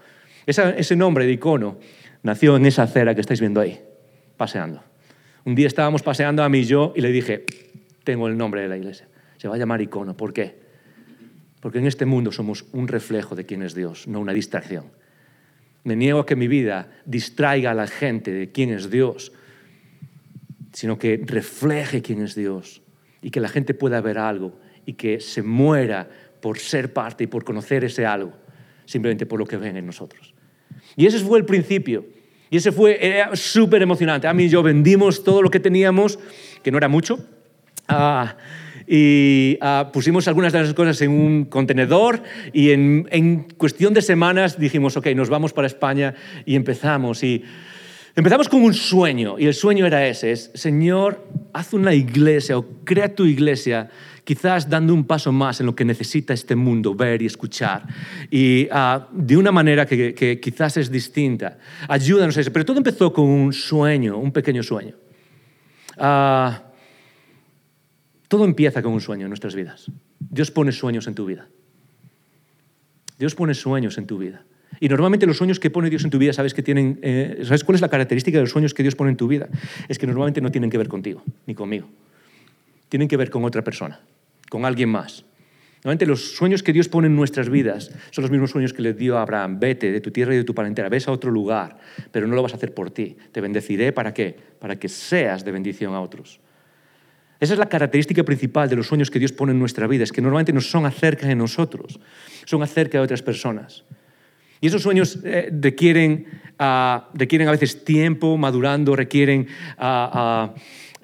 ese 0.46 0.96
nombre 0.96 1.26
de 1.26 1.34
icono 1.34 1.78
nació 2.24 2.58
en 2.58 2.66
esa 2.66 2.84
acera 2.84 3.16
que 3.16 3.22
estáis 3.22 3.40
viendo 3.40 3.62
ahí, 3.62 3.80
paseando. 4.38 4.84
Un 5.46 5.56
día 5.56 5.68
estábamos 5.68 6.04
paseando 6.04 6.44
a 6.44 6.50
mí 6.50 6.60
y 6.60 6.66
yo 6.66 6.94
y 6.96 7.02
le 7.02 7.12
dije, 7.12 7.46
tengo 8.04 8.28
el 8.28 8.38
nombre 8.38 8.62
de 8.62 8.68
la 8.68 8.78
iglesia. 8.78 9.08
Se 9.38 9.48
va 9.48 9.56
a 9.56 9.58
llamar 9.58 9.82
icono. 9.82 10.16
¿Por 10.16 10.34
qué? 10.34 10.56
Porque 11.62 11.78
en 11.78 11.88
este 11.88 12.06
mundo 12.06 12.32
somos 12.32 12.66
un 12.74 12.88
reflejo 12.88 13.36
de 13.36 13.46
quién 13.46 13.62
es 13.62 13.74
Dios, 13.74 14.08
no 14.08 14.20
una 14.20 14.34
distracción. 14.34 14.86
Me 15.84 15.96
niego 15.96 16.20
a 16.20 16.26
que 16.26 16.36
mi 16.36 16.48
vida 16.48 16.92
distraiga 17.06 17.72
a 17.72 17.74
la 17.74 17.88
gente 17.88 18.32
de 18.32 18.52
quién 18.52 18.72
es 18.72 18.90
Dios, 18.90 19.32
sino 20.74 20.98
que 20.98 21.22
refleje 21.24 22.02
quién 22.02 22.22
es 22.22 22.36
Dios 22.36 22.82
y 23.22 23.30
que 23.30 23.40
la 23.40 23.48
gente 23.48 23.74
pueda 23.74 24.02
ver 24.02 24.18
algo 24.18 24.60
y 24.86 24.94
que 24.94 25.20
se 25.20 25.44
muera 25.44 26.10
por 26.42 26.58
ser 26.58 26.94
parte 26.94 27.26
y 27.26 27.28
por 27.28 27.44
conocer 27.44 27.84
ese 27.84 28.06
algo, 28.06 28.34
simplemente 28.86 29.26
por 29.26 29.40
lo 29.40 29.46
que 29.46 29.58
ven 29.58 29.78
en 29.78 29.86
nosotros. 29.86 30.34
Y 30.96 31.06
ese 31.06 31.20
fue 31.20 31.40
el 31.40 31.46
principio. 31.46 32.06
Y 32.50 32.58
ese 32.58 32.72
fue 32.72 33.00
súper 33.34 33.82
emocionante. 33.82 34.28
A 34.28 34.34
mí 34.34 34.46
y 34.46 34.50
yo 34.50 34.62
vendimos 34.62 35.24
todo 35.24 35.42
lo 35.42 35.50
que 35.50 35.60
teníamos, 35.60 36.20
que 36.64 36.72
no 36.72 36.78
era 36.78 36.90
mucho. 36.90 37.26
Y 38.94 39.58
ah, 39.62 39.90
pusimos 39.94 40.28
algunas 40.28 40.52
de 40.52 40.60
las 40.60 40.74
cosas 40.74 41.02
en 41.02 41.12
un 41.12 41.46
contenedor 41.46 42.22
y 42.52 42.72
en, 42.72 43.08
en, 43.10 43.48
cuestión 43.56 43.94
de 43.94 44.02
semanas 44.02 44.60
dijimos, 44.60 44.98
ok, 44.98 45.08
nos 45.16 45.30
vamos 45.30 45.54
para 45.54 45.66
España 45.66 46.14
y 46.46 46.56
empezamos. 46.56 47.24
Y 47.24 47.42
Empezamos 48.14 48.50
con 48.50 48.62
un 48.62 48.74
sueño 48.74 49.40
y 49.40 49.46
el 49.46 49.54
sueño 49.54 49.86
era 49.86 50.06
ese, 50.06 50.34
es, 50.34 50.52
Señor, 50.54 51.26
haz 51.54 51.72
una 51.74 51.94
iglesia 51.94 52.58
o 52.58 52.66
crea 52.84 53.16
tu 53.16 53.24
iglesia 53.24 53.90
quizás 54.26 54.70
dando 54.70 54.94
un 54.94 55.06
paso 55.06 55.32
más 55.32 55.62
en 55.62 55.68
lo 55.68 55.76
que 55.76 55.86
necesita 55.86 56.34
este 56.34 56.58
mundo 56.58 56.94
ver 56.94 57.22
y 57.22 57.26
escuchar, 57.26 57.84
y 58.30 58.68
ah, 58.70 59.08
de 59.14 59.38
una 59.38 59.54
manera 59.54 59.86
que, 59.86 60.40
quizás 60.42 60.76
es 60.76 60.92
distinta. 60.92 61.58
Ayúdanos 61.88 62.38
a 62.38 62.42
eso. 62.42 62.52
Pero 62.52 62.66
todo 62.66 62.78
empezó 62.78 63.14
con 63.14 63.26
un 63.30 63.54
sueño, 63.54 64.18
un 64.18 64.34
pequeño 64.34 64.62
sueño. 64.62 64.96
Ah, 65.98 66.71
todo 68.32 68.46
empieza 68.46 68.82
con 68.82 68.94
un 68.94 69.02
sueño 69.02 69.26
en 69.26 69.30
nuestras 69.30 69.56
vidas. 69.56 69.92
Dios 70.18 70.52
pone 70.52 70.72
sueños 70.72 71.06
en 71.06 71.16
tu 71.16 71.26
vida. 71.26 71.50
Dios 73.20 73.36
pone 73.36 73.54
sueños 73.54 73.98
en 73.98 74.08
tu 74.08 74.18
vida. 74.20 74.46
Y 74.80 74.88
normalmente 74.88 75.28
los 75.28 75.36
sueños 75.36 75.60
que 75.60 75.70
pone 75.70 75.90
Dios 75.90 76.06
en 76.06 76.12
tu 76.12 76.18
vida, 76.18 76.32
¿sabes, 76.32 76.54
que 76.54 76.64
tienen, 76.64 76.98
eh, 77.02 77.42
¿sabes 77.44 77.66
cuál 77.66 77.76
es 77.76 77.82
la 77.82 77.90
característica 77.90 78.38
de 78.38 78.44
los 78.44 78.52
sueños 78.52 78.74
que 78.74 78.84
Dios 78.84 78.96
pone 78.96 79.12
en 79.12 79.18
tu 79.18 79.28
vida? 79.28 79.50
Es 79.90 80.00
que 80.00 80.08
normalmente 80.08 80.40
no 80.40 80.50
tienen 80.50 80.70
que 80.70 80.78
ver 80.78 80.88
contigo, 80.88 81.22
ni 81.46 81.56
conmigo. 81.56 81.90
Tienen 82.88 83.10
que 83.10 83.18
ver 83.18 83.30
con 83.30 83.44
otra 83.44 83.66
persona 83.66 84.00
con 84.50 84.64
alguien 84.64 84.88
más. 84.88 85.26
Normalmente 85.84 86.06
los 86.06 86.32
sueños 86.38 86.64
que 86.64 86.72
Dios 86.72 86.88
pone 86.88 87.08
en 87.08 87.18
nuestras 87.18 87.50
vidas 87.50 87.92
son 88.12 88.22
los 88.22 88.32
mismos 88.32 88.52
sueños 88.52 88.72
que 88.72 88.82
le 88.82 88.94
dio 88.94 89.18
a 89.18 89.24
Abraham. 89.24 89.60
Vete 89.60 89.92
de 89.92 90.00
tu 90.00 90.12
tierra 90.12 90.34
y 90.34 90.38
de 90.38 90.46
tu 90.46 90.56
parentela, 90.56 90.88
ves 90.88 91.10
a 91.10 91.12
otro 91.12 91.32
lugar, 91.32 91.80
pero 92.14 92.28
no 92.28 92.36
lo 92.36 92.42
vas 92.42 92.54
a 92.54 92.56
hacer 92.56 92.74
por 92.74 92.92
ti. 92.92 93.18
Te 93.34 93.42
bendeciré 93.42 93.92
para 93.92 94.14
qué? 94.14 94.38
Para 94.58 94.78
que 94.78 94.88
seas 94.88 95.44
de 95.44 95.52
bendición 95.52 95.94
a 95.96 96.00
otros. 96.00 96.40
Esa 97.42 97.54
es 97.54 97.60
la 97.60 97.68
característica 97.68 98.24
principal 98.24 98.70
de 98.70 98.76
los 98.76 98.86
sueños 98.86 99.10
que 99.10 99.18
Dios 99.18 99.32
pone 99.32 99.52
en 99.52 99.58
nuestra 99.58 99.88
vida, 99.88 100.04
es 100.04 100.12
que 100.12 100.22
normalmente 100.22 100.54
no 100.54 100.62
son 100.62 100.86
acerca 100.86 101.26
de 101.26 101.36
nosotros, 101.36 102.00
son 102.46 102.62
acerca 102.62 103.00
de 103.00 103.04
otras 103.04 103.24
personas. 103.24 103.84
Y 104.62 104.68
esos 104.68 104.84
sueños 104.84 105.18
eh, 105.24 105.52
requieren, 105.52 106.28
ah, 106.60 107.10
requieren 107.16 107.48
a 107.48 107.52
veces 107.52 107.84
tiempo 107.84 108.38
madurando, 108.38 108.96
requieren, 108.96 109.48
ah, 109.80 110.54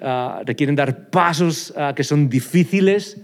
ah, 0.00 0.42
requieren 0.46 0.76
dar 0.76 1.10
pasos 1.10 1.74
que 1.96 2.04
son 2.04 2.28
difíciles, 2.28 3.20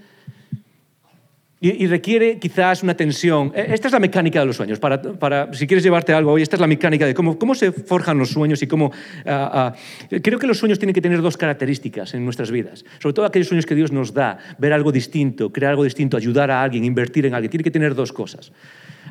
y, 1.67 1.87
requiere 1.87 2.39
quizás 2.39 2.83
una 2.83 2.95
tensión. 2.95 3.51
E, 3.55 3.73
esta 3.73 3.89
es 3.89 3.93
la 3.93 3.99
mecánica 3.99 4.41
de 4.41 4.45
los 4.45 4.57
sueños. 4.57 4.79
Para, 4.79 5.51
si 5.55 5.67
quieres 5.67 5.83
llevarte 5.83 6.13
algo 6.13 6.33
hoy, 6.33 6.43
esta 6.43 6.57
es 6.57 6.61
la 6.61 6.67
mecánica 6.67 7.07
de 7.07 7.15
cómo, 7.15 7.55
se 7.55 7.73
forjan 7.73 8.19
los 8.19 8.29
sueños 8.29 8.63
y 8.63 8.67
cómo... 8.67 8.93
Ah, 9.25 9.73
ah, 9.73 10.19
creo 10.23 10.39
que 10.39 10.47
los 10.47 10.59
sueños 10.59 10.79
tienen 10.79 10.93
que 10.93 11.01
tener 11.01 11.23
dos 11.23 11.39
características 11.39 12.13
en 12.13 12.23
nuestras 12.23 12.51
vidas. 12.51 12.85
Sobre 13.01 13.15
todo 13.15 13.25
aquellos 13.25 13.49
sueños 13.49 13.65
que 13.65 13.75
Dios 13.75 13.93
nos 13.93 14.13
da, 14.13 14.37
ver 14.59 14.75
algo 14.75 14.93
distinto, 14.93 15.51
crear 15.51 15.71
algo 15.71 15.85
distinto, 15.85 16.19
ayudar 16.19 16.51
a 16.51 16.63
alguien, 16.63 16.85
invertir 16.85 17.25
en 17.25 17.35
alguien. 17.35 17.51
Tiene 17.51 17.65
que 17.65 17.71
tener 17.71 17.95
dos 17.95 18.13
cosas. 18.13 18.53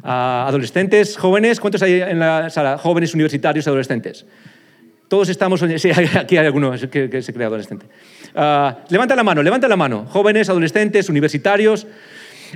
Ah, 0.03 0.45
adolescentes, 0.47 1.17
jóvenes, 1.17 1.59
¿cuántos 1.59 1.81
hay 1.81 2.01
en 2.01 2.19
la 2.19 2.51
sala? 2.51 2.77
Jóvenes, 2.77 3.15
universitarios, 3.15 3.67
adolescentes. 3.67 4.27
Todos 5.07 5.27
estamos, 5.29 5.59
sí, 5.77 5.89
aquí 6.15 6.37
hay 6.37 6.45
alguno 6.45 6.73
que, 6.91 7.09
que 7.09 7.21
se 7.23 7.33
cree 7.33 7.47
adolescente. 7.47 7.87
levanta 8.89 9.15
la 9.15 9.23
mano, 9.23 9.41
levanta 9.41 9.67
la 9.67 9.75
mano. 9.75 10.05
Jóvenes, 10.07 10.49
adolescentes, 10.49 11.09
universitarios. 11.09 11.87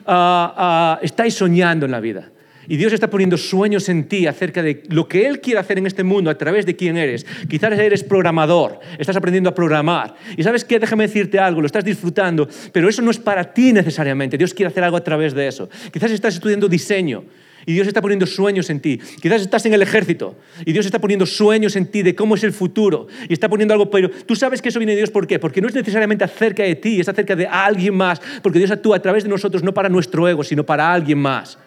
Ah, 0.05 0.99
estáis 1.01 1.33
soñando 1.33 1.85
en 1.85 1.91
la 1.91 1.99
vida. 1.99 2.31
Y 2.69 2.75
Dios 2.75 2.91
está 2.91 3.09
poniendo 3.09 3.37
sueños 3.37 3.87
en 3.87 4.09
ti 4.09 4.27
acerca 4.27 4.61
de 4.61 4.83
lo 4.89 5.07
que 5.07 5.25
Él 5.25 5.39
quiere 5.39 5.59
hacer 5.59 5.77
en 5.77 5.87
este 5.87 6.03
mundo 6.03 6.29
a 6.29 6.37
través 6.37 6.65
de 6.65 6.75
quién 6.75 6.97
eres. 6.97 7.25
Quizás 7.49 7.71
eres 7.79 8.03
programador, 8.03 8.79
estás 8.99 9.15
aprendiendo 9.15 9.49
a 9.49 9.55
programar. 9.55 10.15
Y 10.35 10.43
sabes 10.43 10.65
qué, 10.65 10.77
déjame 10.77 11.07
decirte 11.07 11.39
algo, 11.39 11.61
lo 11.61 11.67
estás 11.67 11.85
disfrutando, 11.85 12.47
pero 12.73 12.89
eso 12.89 13.01
no 13.01 13.11
es 13.11 13.19
para 13.19 13.53
ti 13.53 13.71
necesariamente. 13.71 14.37
Dios 14.37 14.53
quiere 14.53 14.69
hacer 14.69 14.83
algo 14.83 14.97
a 14.97 15.03
través 15.03 15.33
de 15.33 15.47
eso. 15.47 15.69
Quizás 15.93 16.11
estás 16.11 16.33
estudiando 16.33 16.67
diseño 16.67 17.23
y 17.67 17.73
Dios 17.73 17.85
está 17.85 18.01
poniendo 18.01 18.25
sueños 18.25 18.69
en 18.69 18.79
ti. 18.79 18.97
Quizás 19.21 19.41
estás 19.41 19.65
en 19.65 19.73
el 19.73 19.81
ejército 19.81 20.37
y 20.65 20.71
Dios 20.71 20.85
está 20.85 20.99
poniendo 20.99 21.25
sueños 21.25 21.75
en 21.75 21.87
ti 21.91 22.01
de 22.01 22.15
cómo 22.15 22.35
es 22.35 22.43
el 22.45 22.53
futuro 22.53 23.07
y 23.27 23.33
está 23.33 23.49
poniendo 23.49 23.73
algo, 23.73 23.91
pero 23.91 24.09
tú 24.09 24.37
sabes 24.37 24.61
que 24.61 24.69
eso 24.69 24.79
viene 24.79 24.93
de 24.93 24.99
Dios, 24.99 25.11
¿por 25.11 25.27
qué? 25.27 25.37
Porque 25.37 25.59
no 25.59 25.67
es 25.67 25.75
necesariamente 25.75 26.23
acerca 26.23 26.63
de 26.63 26.75
ti, 26.75 27.01
es 27.01 27.09
acerca 27.09 27.35
de 27.35 27.45
alguien 27.45 27.93
más, 27.93 28.21
porque 28.41 28.57
Dios 28.57 28.71
actúa 28.71 28.95
a 28.95 29.01
través 29.01 29.25
de 29.25 29.29
nosotros 29.29 29.63
no 29.63 29.73
para 29.73 29.89
nuestro 29.89 30.29
ego, 30.29 30.45
sino 30.45 30.65
para 30.65 30.93
alguien 30.93 31.17
más. 31.17 31.59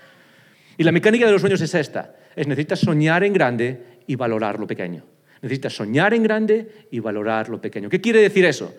Y 0.79 0.85
la 0.85 0.91
mecánica 0.91 1.27
de 1.27 1.33
los 1.33 1.43
sueños 1.43 1.61
es 1.61 1.75
esta, 1.75 2.17
es 2.35 2.47
necesitas 2.47 2.81
soñar 2.81 3.23
en 3.23 3.35
grande 3.35 3.83
y 4.07 4.17
valorar 4.17 4.59
lo 4.59 4.67
pequeño. 4.67 5.05
Necesitas 5.43 5.75
soñar 5.75 6.15
en 6.15 6.23
grande 6.23 6.87
y 6.91 7.01
valorar 7.01 7.51
lo 7.51 7.61
pequeño. 7.61 7.91
¿Qué 7.91 8.01
quiere 8.01 8.23
decir 8.23 8.47
eso? 8.47 8.75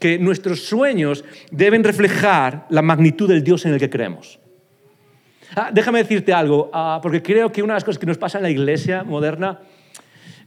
Que 0.00 0.18
nuestros 0.18 0.64
sueños 0.64 1.24
deben 1.52 1.84
reflejar 1.84 2.66
la 2.68 2.82
magnitud 2.82 3.28
del 3.28 3.44
Dios 3.44 3.64
en 3.64 3.74
el 3.74 3.78
que 3.78 3.90
creemos. 3.90 4.40
Ah, 5.56 5.70
déjame 5.72 5.98
decirte 5.98 6.32
algo, 6.32 6.70
ah, 6.72 7.00
porque 7.02 7.22
creo 7.22 7.52
que 7.52 7.62
una 7.62 7.74
de 7.74 7.76
las 7.76 7.84
cosas 7.84 7.98
que 7.98 8.06
nos 8.06 8.18
pasa 8.18 8.38
en 8.38 8.42
la 8.44 8.50
iglesia 8.50 9.04
moderna, 9.04 9.60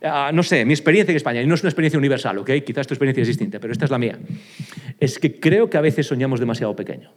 ah, 0.02 0.32
no 0.34 0.44
sé, 0.44 0.66
mi 0.66 0.74
experiencia 0.74 1.12
en 1.12 1.18
España, 1.18 1.42
y 1.42 1.48
no 1.48 1.56
es 1.56 1.62
una 1.62 1.70
experiencia 1.70 1.98
universal, 1.98 2.38
¿ok? 2.40 2.52
Quizás 2.66 2.88
tu 2.88 2.94
experiencia 2.94 3.22
es 3.22 3.28
distinta, 3.28 3.60
pero 3.60 3.72
esta 3.72 3.86
es 3.86 3.92
la 3.92 3.98
mía, 3.98 4.20
es 5.00 5.20
que 5.20 5.40
creo 5.40 5.70
que 5.70 5.78
a 5.78 5.82
veces 5.82 6.08
soñamos 6.08 6.40
demasiado 6.40 6.76
pequeño, 6.76 7.12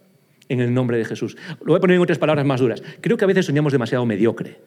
en 0.48 0.60
el 0.60 0.72
nombre 0.72 0.98
de 0.98 1.04
Jesús. 1.04 1.36
Lo 1.60 1.68
voy 1.72 1.76
a 1.76 1.80
poner 1.80 1.96
en 1.96 2.02
otras 2.02 2.18
palabras 2.18 2.44
más 2.44 2.60
duras. 2.60 2.82
Creo 3.00 3.16
que 3.16 3.24
a 3.24 3.28
veces 3.28 3.46
soñamos 3.46 3.72
demasiado 3.72 4.04
mediocre. 4.04 4.58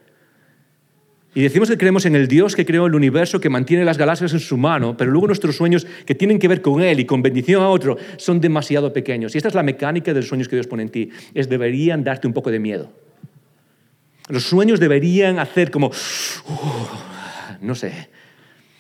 Y 1.36 1.42
decimos 1.42 1.70
que 1.70 1.78
creemos 1.78 2.06
en 2.06 2.16
el 2.16 2.28
Dios 2.28 2.56
que 2.56 2.64
creó 2.64 2.86
el 2.86 2.94
universo, 2.94 3.40
que 3.40 3.50
mantiene 3.50 3.84
las 3.84 3.98
galaxias 3.98 4.34
en 4.34 4.40
su 4.40 4.56
mano, 4.56 4.96
pero 4.96 5.10
luego 5.10 5.26
nuestros 5.26 5.56
sueños 5.56 5.88
que 6.06 6.14
tienen 6.14 6.38
que 6.38 6.48
ver 6.48 6.62
con 6.62 6.82
Él 6.82 7.00
y 7.00 7.06
con 7.06 7.24
bendición 7.24 7.64
a 7.64 7.70
otro 7.70 7.98
son 8.18 8.40
demasiado 8.40 8.94
pequeños. 8.94 9.34
Y 9.34 9.40
esta 9.40 9.50
es 9.50 9.56
la 9.56 9.64
mecánica 9.64 10.14
de 10.14 10.20
los 10.20 10.28
sueños 10.28 10.48
que 10.48 10.56
Dios 10.56 10.68
pone 10.68 10.84
en 10.84 10.90
ti. 10.90 11.10
Es 11.34 11.50
deberían 11.50 12.04
darte 12.04 12.28
un 12.28 12.34
poco 12.34 12.52
de 12.52 12.60
miedo. 12.60 12.92
Los 14.30 14.44
sueños 14.44 14.80
deberían 14.80 15.40
hacer 15.40 15.70
como, 15.70 15.92
no 17.62 17.76
sé. 17.76 18.10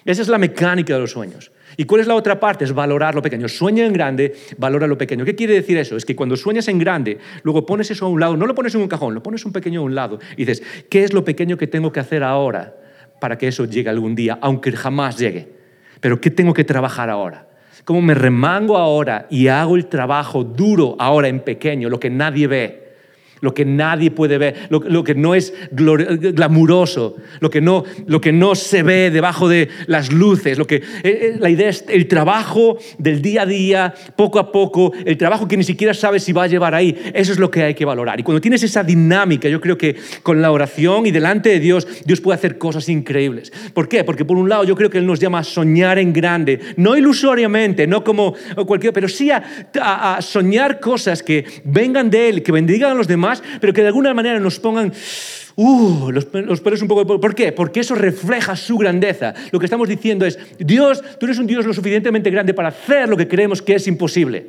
Esa 0.05 0.21
es 0.21 0.27
la 0.27 0.38
mecánica 0.38 0.93
de 0.93 1.00
los 1.00 1.12
sueños. 1.12 1.51
¿Y 1.77 1.85
cuál 1.85 2.01
es 2.01 2.07
la 2.07 2.15
otra 2.15 2.39
parte? 2.39 2.65
Es 2.65 2.73
valorar 2.73 3.15
lo 3.15 3.21
pequeño. 3.21 3.47
Sueña 3.47 3.85
en 3.85 3.93
grande, 3.93 4.35
valora 4.57 4.85
lo 4.85 4.97
pequeño. 4.97 5.25
¿Qué 5.25 5.35
quiere 5.35 5.53
decir 5.53 5.77
eso? 5.77 5.97
Es 5.97 6.05
que 6.05 6.15
cuando 6.15 6.35
sueñas 6.35 6.67
en 6.67 6.77
grande, 6.77 7.17
luego 7.43 7.65
pones 7.65 7.89
eso 7.89 8.05
a 8.05 8.09
un 8.09 8.19
lado, 8.19 8.38
no 8.38 8.45
lo 8.45 8.53
pones 8.53 8.75
en 8.75 8.81
un 8.81 8.88
cajón, 8.88 9.13
lo 9.13 9.23
pones 9.23 9.45
un 9.45 9.51
pequeño 9.51 9.79
a 9.79 9.83
un 9.83 9.95
lado 9.95 10.19
y 10.33 10.45
dices, 10.45 10.62
¿qué 10.89 11.03
es 11.03 11.13
lo 11.13 11.23
pequeño 11.23 11.57
que 11.57 11.67
tengo 11.67 11.91
que 11.91 12.00
hacer 12.00 12.23
ahora 12.23 12.75
para 13.19 13.38
que 13.38 13.47
eso 13.47 13.65
llegue 13.65 13.89
algún 13.89 14.13
día, 14.13 14.38
aunque 14.41 14.71
jamás 14.73 15.17
llegue? 15.17 15.47
Pero 16.00 16.19
¿qué 16.19 16.29
tengo 16.29 16.53
que 16.53 16.63
trabajar 16.63 17.09
ahora? 17.09 17.47
¿Cómo 17.85 18.01
me 18.01 18.13
remango 18.13 18.77
ahora 18.77 19.27
y 19.29 19.47
hago 19.47 19.75
el 19.75 19.88
trabajo 19.88 20.43
duro 20.43 20.95
ahora 21.00 21.27
en 21.27 21.39
pequeño, 21.39 21.89
lo 21.89 22.00
que 22.00 22.09
nadie 22.09 22.47
ve? 22.47 22.83
Lo 23.43 23.53
que 23.53 23.65
nadie 23.65 24.09
puede 24.09 24.38
ver, 24.38 24.55
lo, 24.69 25.03
que 25.03 25.15
no 25.15 25.35
es 25.35 25.53
glamuroso, 25.71 27.17
lo 27.41 27.50
que, 27.50 27.59
no, 27.59 27.83
lo 28.07 28.21
que 28.21 28.31
no 28.31 28.55
se 28.55 28.83
ve 28.83 29.12
debajo 29.12 29.50
de 29.50 29.67
las 29.85 30.13
luces, 30.13 30.57
lo 30.57 30.65
que, 30.65 30.77
eh, 30.77 30.81
eh, 31.03 31.35
la 31.38 31.50
idea 31.50 31.67
es 31.67 31.83
el 31.89 32.07
trabajo 32.07 32.77
del 32.97 33.21
día 33.21 33.41
a 33.41 33.45
día, 33.45 33.93
poco 34.15 34.39
a 34.39 34.50
poco, 34.50 34.93
el 35.05 35.17
trabajo 35.17 35.45
que 35.45 35.57
ni 35.57 35.65
siquiera 35.65 35.93
sabes 35.93 36.23
si 36.23 36.31
va 36.31 36.43
a 36.43 36.47
llevar 36.47 36.73
ahí, 36.73 36.97
eso 37.13 37.33
es 37.33 37.38
lo 37.38 37.51
que 37.51 37.63
hay 37.63 37.73
que 37.73 37.83
valorar. 37.83 38.17
Y 38.17 38.23
cuando 38.23 38.39
tienes 38.39 38.63
esa 38.63 38.81
dinámica, 38.81 39.50
yo 39.50 39.59
creo 39.59 39.77
que 39.77 39.97
con 40.23 40.41
la 40.41 40.50
oración 40.50 41.05
y 41.05 41.12
delante 41.12 41.50
de 41.50 41.59
Dios, 41.59 41.85
Dios 42.05 42.21
puede 42.21 42.38
hacer 42.38 42.57
cosas 42.57 42.88
increíbles. 42.88 43.51
¿Por 43.73 43.89
qué? 43.89 44.05
Porque 44.05 44.23
por 44.23 44.38
un 44.38 44.47
lado 44.47 44.63
yo 44.63 44.77
creo 44.77 44.89
que 44.89 45.00
Él 45.00 45.05
nos 45.05 45.19
llama 45.19 45.39
a 45.39 45.43
soñar 45.43 46.00
en 46.00 46.13
grande, 46.13 46.62
no 46.77 46.95
ilusoriamente, 46.95 47.88
no 47.88 48.05
como 48.05 48.35
cualquier, 48.65 48.93
pero 48.93 49.09
sí 49.09 49.31
a, 49.31 49.43
a 49.81 50.21
soñar 50.21 50.79
cosas 50.79 51.21
que 51.21 51.43
vengan 51.65 52.09
de 52.09 52.29
Él, 52.29 52.41
que 52.41 52.53
bendigan 52.53 52.91
a 52.91 52.93
los 52.93 53.09
demás 53.09 53.33
pero 53.60 53.74
que 53.74 53.82
de 53.82 53.88
alguna 53.88 54.13
manera 54.13 54.40
nos 54.40 54.60
pongan 54.60 54.92
uh, 55.56 56.12
los, 56.12 56.25
pelos 56.25 56.82
un 56.82 56.88
poco... 56.88 57.20
¿Por 57.20 57.34
qué? 57.34 57.52
Porque 57.52 57.80
eso 57.80 57.96
refleja 57.96 58.56
su 58.56 58.78
grandeza. 58.78 59.34
Lo 59.52 59.60
que 59.60 59.66
estamos 59.66 59.88
diciendo 59.88 60.25
es, 60.25 60.38
Dios, 60.60 61.02
tú 61.20 61.25
eres 61.25 61.40
un 61.40 61.48
Dios 61.48 61.66
lo 61.66 61.74
suficientemente 61.74 62.30
grande 62.30 62.54
para 62.54 62.70
hacer 62.70 63.10
lo 63.10 63.18
que 63.18 63.28
creemos 63.28 63.62
que 63.62 63.75
es 63.75 63.88
imposible. 63.88 64.48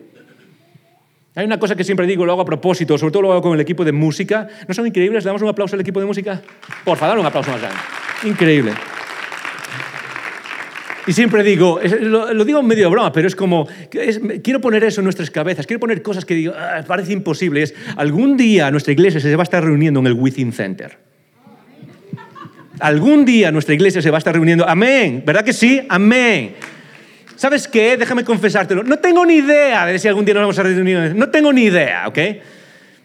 Hay 1.37 1.45
una 1.47 1.59
cosa 1.59 1.75
que 1.75 1.83
siempre 1.83 2.07
digo, 2.07 2.25
lo 2.25 2.33
hago 2.33 2.43
a 2.43 2.45
propósito, 2.45 2.97
sobre 2.97 3.13
todo 3.13 3.23
lo 3.23 3.33
hago 3.33 3.43
con 3.43 3.55
el 3.55 3.61
equipo 3.61 3.85
de 3.85 3.93
música. 3.93 4.49
¿No 4.69 4.75
son 4.75 4.87
increíbles? 4.87 5.25
¿Le 5.25 5.29
damos 5.29 5.43
un 5.43 5.49
aplauso 5.49 5.75
al 5.75 5.81
equipo 5.81 5.99
de 5.99 6.07
música? 6.07 6.41
Por 6.85 6.97
favor, 6.97 7.19
un 7.19 7.27
aplauso 7.27 7.51
más 7.51 7.61
grande. 7.61 7.79
Increíble. 8.25 8.73
Y 11.07 11.13
siempre 11.13 11.43
digo, 11.43 11.81
lo, 12.01 12.45
digo 12.45 12.63
medio 12.63 12.89
broma, 12.89 13.13
pero 13.13 13.29
es 13.29 13.37
como, 13.37 13.69
quiero 14.43 14.61
poner 14.61 14.85
eso 14.85 15.01
en 15.01 15.05
nuestras 15.05 15.31
cabezas, 15.31 15.67
quiero 15.67 15.81
poner 15.81 16.01
cosas 16.01 16.25
que 16.25 16.35
digo, 16.35 16.55
ah, 16.57 16.83
parece 16.87 17.13
imposible. 17.13 17.63
Es, 17.63 17.75
algún 17.97 18.37
día 18.37 18.71
nuestra 18.71 18.93
iglesia 18.93 19.21
se 19.21 19.37
va 19.37 19.43
a 19.43 19.45
estar 19.45 19.63
reuniendo 19.63 20.01
en 20.01 20.07
el 20.07 20.15
Within 20.15 20.53
Center. 20.53 20.97
Algún 22.81 23.25
día 23.25 23.53
nuestra 23.53 23.75
iglesia 23.75 24.01
se 24.01 24.11
va 24.11 24.17
a 24.17 24.19
estar 24.19 24.35
reuniendo. 24.35 24.67
Amén. 24.67 25.23
¿Verdad 25.25 25.45
que 25.45 25.53
sí? 25.53 25.81
Amén. 25.89 26.55
¿Sabes 27.37 27.69
qué? 27.69 27.97
Déjame 27.97 28.25
confesártelo. 28.25 28.83
No 28.83 28.99
tengo 28.99 29.25
ni 29.27 29.35
idea 29.35 29.87
de 29.87 29.99
si 29.99 30.09
algún 30.09 30.25
día 30.25 30.35
nos 30.35 30.43
vamos 30.43 30.59
a 30.59 30.63
reunir. 30.63 31.15
No 31.15 31.29
tengo 31.29 31.53
ni 31.53 31.65
idea, 31.65 32.09
¿ok? 32.09 32.19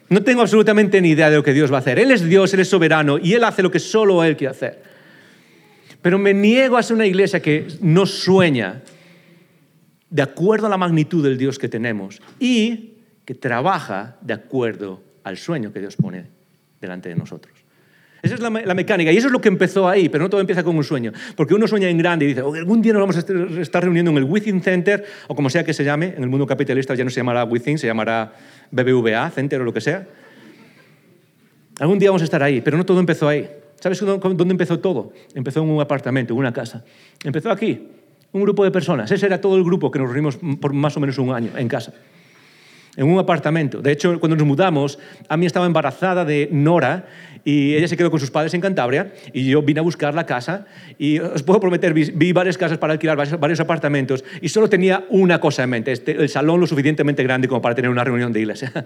No 0.09 0.23
tengo 0.23 0.41
absolutamente 0.41 1.01
ni 1.01 1.09
idea 1.09 1.29
de 1.29 1.35
lo 1.35 1.43
que 1.43 1.53
Dios 1.53 1.71
va 1.71 1.77
a 1.77 1.79
hacer. 1.79 1.99
Él 1.99 2.11
es 2.11 2.27
Dios, 2.27 2.53
Él 2.53 2.61
es 2.61 2.69
soberano 2.69 3.19
y 3.21 3.33
Él 3.33 3.43
hace 3.43 3.61
lo 3.61 3.69
que 3.69 3.79
solo 3.79 4.23
Él 4.23 4.35
quiere 4.35 4.51
hacer. 4.51 4.88
Pero 6.01 6.17
me 6.17 6.33
niego 6.33 6.77
a 6.77 6.83
ser 6.83 6.95
una 6.95 7.05
iglesia 7.05 7.41
que 7.41 7.67
no 7.81 8.05
sueña 8.05 8.81
de 10.09 10.21
acuerdo 10.21 10.67
a 10.67 10.69
la 10.69 10.77
magnitud 10.77 11.23
del 11.23 11.37
Dios 11.37 11.59
que 11.59 11.69
tenemos 11.69 12.21
y 12.39 12.93
que 13.25 13.35
trabaja 13.35 14.17
de 14.21 14.33
acuerdo 14.33 15.03
al 15.23 15.37
sueño 15.37 15.71
que 15.71 15.79
Dios 15.79 15.95
pone 15.95 16.25
delante 16.81 17.09
de 17.09 17.15
nosotros. 17.15 17.53
Esa 18.21 18.35
es 18.35 18.41
la, 18.41 18.49
mecánica 18.49 19.13
y 19.13 19.17
eso 19.17 19.27
es 19.27 19.31
lo 19.31 19.39
que 19.39 19.47
empezó 19.47 19.87
ahí, 19.87 20.09
pero 20.09 20.23
no 20.23 20.29
todo 20.29 20.41
empieza 20.41 20.63
con 20.63 20.75
un 20.75 20.83
sueño. 20.83 21.13
Porque 21.35 21.53
uno 21.53 21.67
sueña 21.67 21.89
en 21.89 21.97
grande 21.97 22.25
y 22.25 22.29
dice, 22.29 22.41
algún 22.41 22.81
día 22.81 22.91
nos 22.91 23.01
vamos 23.01 23.15
a 23.15 23.61
estar 23.61 23.83
reuniendo 23.83 24.11
en 24.11 24.17
el 24.17 24.23
Within 24.25 24.61
Center 24.61 25.05
o 25.27 25.35
como 25.35 25.49
sea 25.49 25.63
que 25.63 25.73
se 25.73 25.85
llame, 25.85 26.13
en 26.17 26.23
el 26.23 26.29
mundo 26.29 26.45
capitalista 26.45 26.95
ya 26.95 27.05
no 27.05 27.09
se 27.09 27.17
llamará 27.17 27.45
Within, 27.45 27.77
se 27.77 27.87
llamará 27.87 28.33
BBVA 28.71 29.29
Center 29.29 29.61
o 29.61 29.63
lo 29.63 29.73
que 29.73 29.79
sea. 29.79 30.05
Algún 31.79 31.97
día 31.97 32.09
vamos 32.09 32.21
a 32.21 32.25
estar 32.25 32.43
ahí, 32.43 32.59
pero 32.59 32.77
no 32.77 32.85
todo 32.85 32.99
empezó 32.99 33.29
ahí. 33.29 33.49
¿Sabes 33.79 33.99
dónde 33.99 34.51
empezó 34.51 34.79
todo? 34.79 35.13
Empezó 35.33 35.61
en 35.61 35.69
un 35.69 35.81
apartamento, 35.81 36.33
en 36.33 36.39
una 36.39 36.53
casa. 36.53 36.83
Empezó 37.23 37.51
aquí, 37.51 37.87
un 38.31 38.41
grupo 38.41 38.63
de 38.63 38.71
personas. 38.71 39.11
Ese 39.11 39.25
era 39.25 39.39
todo 39.39 39.57
el 39.57 39.63
grupo 39.63 39.89
que 39.91 39.99
nos 39.99 40.09
reunimos 40.09 40.37
por 40.59 40.73
más 40.73 40.95
o 40.97 40.99
menos 40.99 41.17
un 41.17 41.31
año 41.31 41.51
en 41.55 41.67
casa 41.67 41.93
en 42.99 43.07
un 43.07 43.17
apartamento. 43.17 43.81
De 43.81 43.93
hecho, 43.93 44.19
cuando 44.19 44.35
nos 44.35 44.45
mudamos, 44.45 44.99
a 45.29 45.37
mí 45.37 45.45
estaba 45.45 45.65
embarazada 45.65 46.25
de 46.25 46.49
Nora 46.51 47.05
y 47.45 47.75
ella 47.75 47.87
se 47.87 47.95
quedó 47.95 48.11
con 48.11 48.19
sus 48.19 48.29
padres 48.29 48.53
en 48.53 48.59
Cantabria 48.61 49.13
y 49.31 49.45
yo 49.45 49.61
vine 49.61 49.79
a 49.79 49.83
buscar 49.83 50.13
la 50.13 50.25
casa 50.25 50.65
y 50.97 51.19
os 51.19 51.41
puedo 51.43 51.61
prometer, 51.61 51.93
vi, 51.93 52.33
varias 52.33 52.57
casas 52.57 52.77
para 52.77 52.93
alquilar, 52.93 53.17
varios, 53.39 53.59
apartamentos 53.61 54.25
y 54.41 54.49
solo 54.49 54.69
tenía 54.69 55.05
una 55.09 55.39
cosa 55.39 55.63
en 55.63 55.69
mente, 55.69 55.93
este, 55.93 56.11
el 56.11 56.27
salón 56.27 56.59
lo 56.59 56.67
suficientemente 56.67 57.23
grande 57.23 57.47
como 57.47 57.61
para 57.61 57.73
tener 57.73 57.89
una 57.89 58.03
reunión 58.03 58.33
de 58.33 58.41
iglesia. 58.41 58.73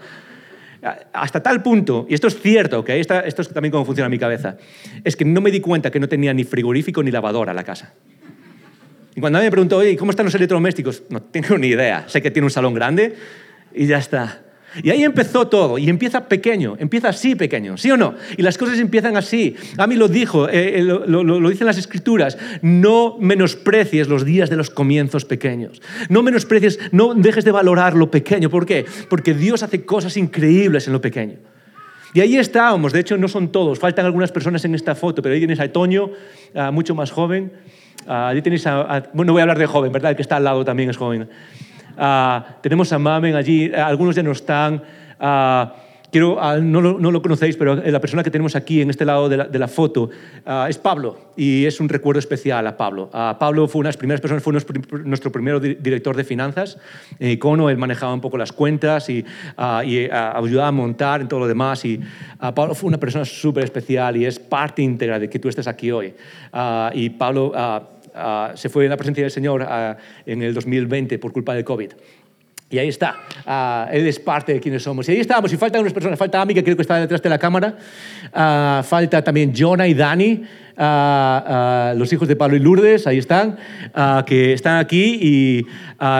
Hasta 1.13 1.41
tal 1.41 1.63
punto, 1.63 2.05
y 2.09 2.13
esto 2.13 2.27
es 2.27 2.39
cierto, 2.41 2.83
que 2.83 2.99
esto 2.99 3.21
es 3.23 3.49
también 3.49 3.71
cómo 3.71 3.85
funciona 3.85 4.09
mi 4.09 4.19
cabeza, 4.19 4.57
es 5.03 5.15
que 5.15 5.23
no 5.23 5.39
me 5.39 5.49
di 5.49 5.61
cuenta 5.61 5.89
que 5.89 5.99
no 5.99 6.09
tenía 6.09 6.33
ni 6.33 6.43
frigorífico 6.43 7.01
ni 7.01 7.09
lavadora 7.09 7.53
la 7.53 7.63
casa. 7.63 7.93
Y 9.15 9.21
cuando 9.21 9.37
alguien 9.37 9.47
me 9.47 9.51
preguntó, 9.51 9.77
oye, 9.77 9.95
¿cómo 9.95 10.11
están 10.11 10.25
los 10.25 10.35
electrodomésticos? 10.35 11.03
No 11.09 11.21
tengo 11.21 11.57
ni 11.57 11.67
idea. 11.67 12.03
Sé 12.07 12.21
que 12.21 12.31
tiene 12.31 12.45
un 12.45 12.51
salón 12.51 12.73
grande, 12.73 13.15
y 13.73 13.85
ya 13.85 13.97
está. 13.97 14.42
Y 14.81 14.89
ahí 14.89 15.03
empezó 15.03 15.47
todo, 15.47 15.77
y 15.77 15.87
empieza 15.89 16.27
pequeño, 16.27 16.75
empieza 16.79 17.09
así 17.09 17.35
pequeño, 17.35 17.77
¿sí 17.77 17.91
o 17.91 17.97
no? 17.97 18.15
Y 18.37 18.41
las 18.41 18.57
cosas 18.57 18.79
empiezan 18.79 19.15
así. 19.17 19.55
A 19.77 19.85
mí 19.85 19.95
lo 19.95 20.07
dijo, 20.07 20.49
eh, 20.49 20.79
eh, 20.79 20.81
lo, 20.83 21.49
dicen 21.49 21.67
las 21.67 21.77
escrituras, 21.77 22.37
no 22.61 23.17
menosprecies 23.19 24.07
los 24.07 24.25
días 24.25 24.49
de 24.49 24.55
los 24.55 24.71
comienzos 24.71 25.25
pequeños. 25.25 25.81
No 26.09 26.23
menosprecies, 26.23 26.79
no 26.91 27.13
dejes 27.13 27.45
de 27.45 27.51
valorar 27.51 27.95
lo 27.95 28.09
pequeño. 28.09 28.49
¿Por 28.49 28.65
qué? 28.65 28.85
Porque 29.09 29.33
Dios 29.33 29.61
hace 29.61 29.85
cosas 29.85 30.17
increíbles 30.17 30.87
en 30.87 30.93
lo 30.93 31.01
pequeño. 31.01 31.35
Y 32.15 32.21
ahí 32.21 32.37
estábamos, 32.37 32.93
de 32.93 32.99
hecho 32.99 33.17
no 33.17 33.27
son 33.27 33.51
todos, 33.51 33.79
faltan 33.79 34.05
algunas 34.05 34.31
personas 34.31 34.63
en 34.65 34.75
esta 34.75 34.93
foto, 34.93 35.21
pero 35.23 35.33
ahí 35.33 35.39
tienes 35.39 35.59
a 35.59 35.67
Toño, 35.71 36.11
mucho 36.71 36.93
más 36.93 37.09
joven. 37.11 37.51
ahí 38.05 38.39
tenéis 38.43 38.67
a, 38.67 39.09
bueno, 39.13 39.29
no 39.29 39.33
voy 39.33 39.39
a 39.39 39.43
hablar 39.43 39.57
de 39.57 39.65
joven, 39.65 39.91
¿verdad? 39.91 40.11
El 40.11 40.15
que 40.15 40.21
está 40.21 40.37
al 40.37 40.43
lado 40.43 40.63
también 40.63 40.91
es 40.91 40.97
joven. 40.97 41.27
Ah, 41.97 42.57
tenemos 42.61 42.91
a 42.91 42.99
Mamen 42.99 43.35
allí, 43.35 43.65
eh, 43.65 43.75
algunos 43.75 44.15
ya 44.15 44.23
no 44.23 44.31
están. 44.31 44.81
Ah, 45.19 45.75
quiero, 46.11 46.37
ah, 46.41 46.57
no, 46.57 46.81
lo, 46.81 47.21
conocéis, 47.21 47.57
pero 47.57 47.75
la 47.75 47.99
persona 47.99 48.23
que 48.23 48.31
tenemos 48.31 48.55
aquí 48.55 48.81
en 48.81 48.89
este 48.89 49.05
lado 49.05 49.29
de 49.29 49.59
la, 49.59 49.67
foto 49.67 50.09
es 50.67 50.77
Pablo 50.77 51.17
y 51.35 51.65
es 51.65 51.79
un 51.79 51.89
recuerdo 51.89 52.19
especial 52.19 52.67
a 52.67 52.77
Pablo. 52.77 53.09
Pablo 53.39 53.67
fue 53.67 53.79
una 53.79 53.87
de 53.87 53.93
las 53.93 53.97
primeras 53.97 54.21
personas, 54.21 54.43
fue 54.43 54.53
nuestro, 54.53 55.31
primer 55.31 55.59
director 55.81 56.15
de 56.15 56.23
finanzas 56.23 56.77
Icono, 57.19 57.69
él 57.69 57.77
manejaba 57.77 58.13
un 58.13 58.21
poco 58.21 58.37
las 58.37 58.51
cuentas 58.51 59.09
y, 59.09 59.25
y 59.85 60.09
ayudaba 60.11 60.67
a 60.67 60.71
montar 60.71 61.21
en 61.21 61.27
todo 61.27 61.39
lo 61.39 61.47
demás. 61.47 61.83
Y 61.85 61.99
Pablo 62.53 62.75
fue 62.75 62.89
una 62.89 62.99
persona 62.99 63.25
súper 63.25 63.63
especial 63.63 64.15
y 64.17 64.25
es 64.25 64.37
parte 64.37 64.83
íntegra 64.83 65.17
de 65.17 65.29
que 65.29 65.39
tú 65.39 65.49
estés 65.49 65.67
aquí 65.67 65.89
hoy. 65.89 66.13
y 66.93 67.09
Pablo 67.09 67.53
Ah, 68.15 68.51
se 68.55 68.69
fue 68.69 68.83
en 68.83 68.91
la 68.91 68.97
presencia 68.97 69.23
del 69.23 69.31
Señor 69.31 69.65
ah, 69.67 69.97
en 70.25 70.41
el 70.43 70.53
2020 70.53 71.17
por 71.17 71.31
culpa 71.31 71.55
del 71.55 71.63
COVID. 71.63 71.91
Y 72.69 72.79
ahí 72.79 72.87
está, 72.87 73.17
ah, 73.45 73.87
Él 73.91 74.07
es 74.07 74.19
parte 74.19 74.53
de 74.53 74.59
quienes 74.59 74.83
somos. 74.83 75.07
Y 75.07 75.11
ahí 75.11 75.19
estamos, 75.19 75.51
y 75.53 75.57
faltan 75.57 75.81
unas 75.81 75.93
personas, 75.93 76.17
falta 76.17 76.41
Ami, 76.41 76.53
que 76.53 76.63
creo 76.63 76.75
que 76.75 76.81
está 76.81 76.97
detrás 76.97 77.21
de 77.21 77.29
la 77.29 77.37
cámara, 77.37 77.75
falta 78.83 79.23
también 79.23 79.53
Jonah 79.55 79.87
y 79.87 79.93
Dani, 79.93 80.43
los 81.95 82.13
hijos 82.13 82.27
de 82.27 82.35
Pablo 82.35 82.57
y 82.57 82.59
Lourdes, 82.59 83.05
ahí 83.05 83.19
están, 83.19 83.57
que 84.25 84.53
están 84.53 84.77
aquí 84.77 85.19
y 85.21 85.67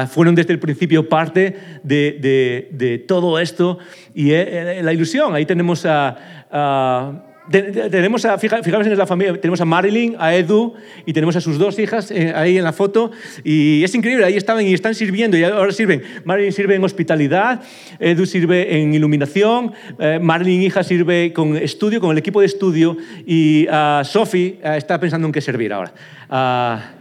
fueron 0.09 0.35
desde 0.35 0.53
el 0.53 0.59
principio 0.59 1.09
parte 1.09 1.57
de, 1.81 2.19
de, 2.21 2.69
de 2.71 2.99
todo 2.99 3.39
esto. 3.39 3.79
Y 4.13 4.31
eh, 4.31 4.79
eh, 4.79 4.83
la 4.83 4.93
ilusión, 4.93 5.33
ahí 5.33 5.47
tenemos 5.47 5.87
a 5.87 7.32
tenemos 7.49 8.23
a, 8.25 8.37
fijaros 8.37 8.87
en 8.87 8.97
la 8.97 9.05
familia, 9.05 9.39
tenemos 9.39 9.59
a 9.59 9.65
Marilyn, 9.65 10.15
a 10.17 10.33
Edu 10.33 10.73
y 11.05 11.13
tenemos 11.13 11.35
a 11.35 11.41
sus 11.41 11.57
dos 11.57 11.77
hijas 11.77 12.09
eh, 12.11 12.31
ahí 12.33 12.57
en 12.57 12.63
la 12.63 12.71
foto 12.71 13.11
y 13.43 13.83
es 13.83 13.93
increíble, 13.95 14.25
ahí 14.25 14.37
estaban 14.37 14.65
y 14.65 14.73
están 14.73 14.95
sirviendo 14.95 15.37
y 15.37 15.43
ahora 15.43 15.71
sirven. 15.71 16.01
Marilyn 16.23 16.53
sirve 16.53 16.75
en 16.75 16.83
hospitalidad, 16.83 17.61
Edu 17.99 18.25
sirve 18.25 18.79
en 18.79 18.93
iluminación, 18.93 19.73
eh, 19.99 20.19
Marilyn 20.21 20.61
hija 20.61 20.83
sirve 20.83 21.33
con 21.33 21.57
estudio, 21.57 21.99
con 21.99 22.11
el 22.11 22.17
equipo 22.17 22.39
de 22.39 22.45
estudio 22.45 22.97
y 23.25 23.67
uh, 23.67 24.03
Sophie 24.05 24.59
eh, 24.63 24.75
está 24.77 24.99
pensando 24.99 25.27
en 25.27 25.33
qué 25.33 25.41
servir 25.41 25.73
ahora. 25.73 25.93
Ah, 26.29 26.91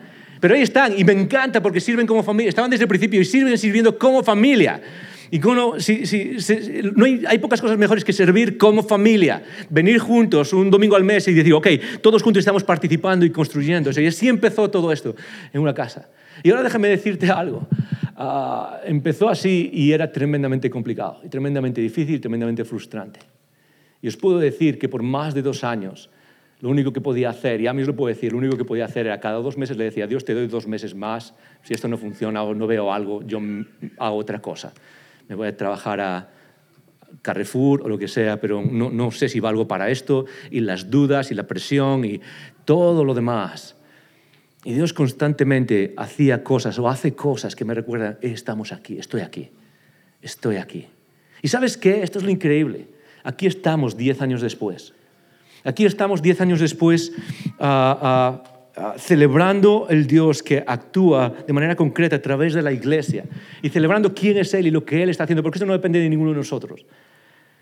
pero 0.40 0.54
ahí 0.54 0.62
están 0.62 0.98
y 0.98 1.04
me 1.04 1.12
encanta 1.12 1.62
porque 1.62 1.80
sirven 1.80 2.06
como 2.06 2.24
familia, 2.24 2.48
estaban 2.48 2.70
desde 2.70 2.84
el 2.84 2.88
principio 2.88 3.20
y 3.20 3.24
sirven 3.24 3.56
sirviendo 3.56 3.96
como 3.96 4.24
familia. 4.24 4.80
Y 5.32 5.40
si, 5.78 6.36
no 6.94 7.06
hay, 7.06 7.24
hay, 7.26 7.38
pocas 7.38 7.58
cosas 7.62 7.78
mejores 7.78 8.04
que 8.04 8.12
servir 8.12 8.58
como 8.58 8.82
familia, 8.82 9.42
venir 9.70 9.98
juntos 9.98 10.52
un 10.52 10.70
domingo 10.70 10.94
al 10.94 11.04
mes 11.04 11.26
y 11.26 11.32
decir, 11.32 11.54
ok, 11.54 11.68
todos 12.02 12.22
juntos 12.22 12.40
estamos 12.40 12.64
participando 12.64 13.24
y 13.24 13.30
construyendo. 13.30 13.90
y 13.98 14.06
así 14.06 14.28
empezó 14.28 14.70
todo 14.70 14.92
esto 14.92 15.16
en 15.54 15.62
una 15.62 15.72
casa. 15.72 16.10
Y 16.42 16.50
ahora 16.50 16.62
déjame 16.62 16.88
decirte 16.88 17.30
algo. 17.30 17.66
Ah, 18.14 18.82
empezó 18.84 19.30
así 19.30 19.70
y 19.72 19.92
era 19.92 20.12
tremendamente 20.12 20.68
complicado, 20.68 21.22
y 21.24 21.30
tremendamente 21.30 21.80
difícil, 21.80 22.16
y 22.16 22.18
tremendamente 22.18 22.66
frustrante. 22.66 23.20
Y 24.02 24.08
os 24.08 24.18
puedo 24.18 24.38
decir 24.38 24.78
que 24.78 24.90
por 24.90 25.02
más 25.02 25.32
de 25.32 25.40
dos 25.40 25.64
años, 25.64 26.10
lo 26.60 26.68
único 26.68 26.92
que 26.92 27.00
podía 27.00 27.30
hacer, 27.30 27.58
y 27.62 27.68
a 27.68 27.72
mí 27.72 27.80
os 27.80 27.88
lo 27.88 27.96
puedo 27.96 28.14
decir, 28.14 28.32
lo 28.32 28.38
único 28.38 28.58
que 28.58 28.66
podía 28.66 28.84
hacer 28.84 29.06
era 29.06 29.18
cada 29.18 29.36
dos 29.38 29.56
meses 29.56 29.78
le 29.78 29.84
decía, 29.84 30.06
Dios 30.06 30.26
te 30.26 30.34
doy 30.34 30.46
dos 30.46 30.66
meses 30.66 30.94
más, 30.94 31.32
si 31.62 31.72
esto 31.72 31.88
no 31.88 31.96
funciona 31.96 32.42
o 32.42 32.54
no 32.54 32.66
veo 32.66 32.92
algo, 32.92 33.22
yo 33.22 33.40
hago 33.96 34.16
otra 34.16 34.42
cosa 34.42 34.74
me 35.28 35.34
voy 35.34 35.48
a 35.48 35.56
trabajar 35.56 36.00
a 36.00 36.30
Carrefour 37.22 37.82
o 37.82 37.88
lo 37.88 37.98
que 37.98 38.08
sea, 38.08 38.40
pero 38.40 38.62
no, 38.62 38.90
no 38.90 39.10
sé 39.10 39.28
si 39.28 39.40
valgo 39.40 39.68
para 39.68 39.90
esto, 39.90 40.26
y 40.50 40.60
las 40.60 40.90
dudas 40.90 41.30
y 41.30 41.34
la 41.34 41.46
presión 41.46 42.04
y 42.04 42.20
todo 42.64 43.04
lo 43.04 43.14
demás. 43.14 43.76
Y 44.64 44.74
Dios 44.74 44.92
constantemente 44.92 45.92
hacía 45.96 46.44
cosas 46.44 46.78
o 46.78 46.88
hace 46.88 47.14
cosas 47.14 47.56
que 47.56 47.64
me 47.64 47.74
recuerdan, 47.74 48.18
eh, 48.22 48.30
estamos 48.32 48.72
aquí, 48.72 48.98
estoy 48.98 49.22
aquí, 49.22 49.50
estoy 50.20 50.56
aquí. 50.56 50.86
¿Y 51.42 51.48
sabes 51.48 51.76
qué? 51.76 52.02
Esto 52.02 52.18
es 52.18 52.24
lo 52.24 52.30
increíble. 52.30 52.86
Aquí 53.24 53.46
estamos 53.46 53.96
diez 53.96 54.22
años 54.22 54.40
después. 54.40 54.94
Aquí 55.64 55.84
estamos 55.84 56.22
diez 56.22 56.40
años 56.40 56.60
después 56.60 57.12
uh, 57.58 58.38
Ah, 58.74 58.94
celebrando 58.96 59.86
el 59.90 60.06
Dios 60.06 60.42
que 60.42 60.64
actúa 60.66 61.34
de 61.46 61.52
manera 61.52 61.76
concreta 61.76 62.16
a 62.16 62.22
través 62.22 62.54
de 62.54 62.62
la 62.62 62.72
iglesia 62.72 63.24
y 63.60 63.68
celebrando 63.68 64.14
quién 64.14 64.38
es 64.38 64.54
Él 64.54 64.66
y 64.66 64.70
lo 64.70 64.82
que 64.82 65.02
Él 65.02 65.10
está 65.10 65.24
haciendo, 65.24 65.42
porque 65.42 65.58
eso 65.58 65.66
no 65.66 65.74
depende 65.74 65.98
de 65.98 66.08
ninguno 66.08 66.30
de 66.30 66.38
nosotros. 66.38 66.86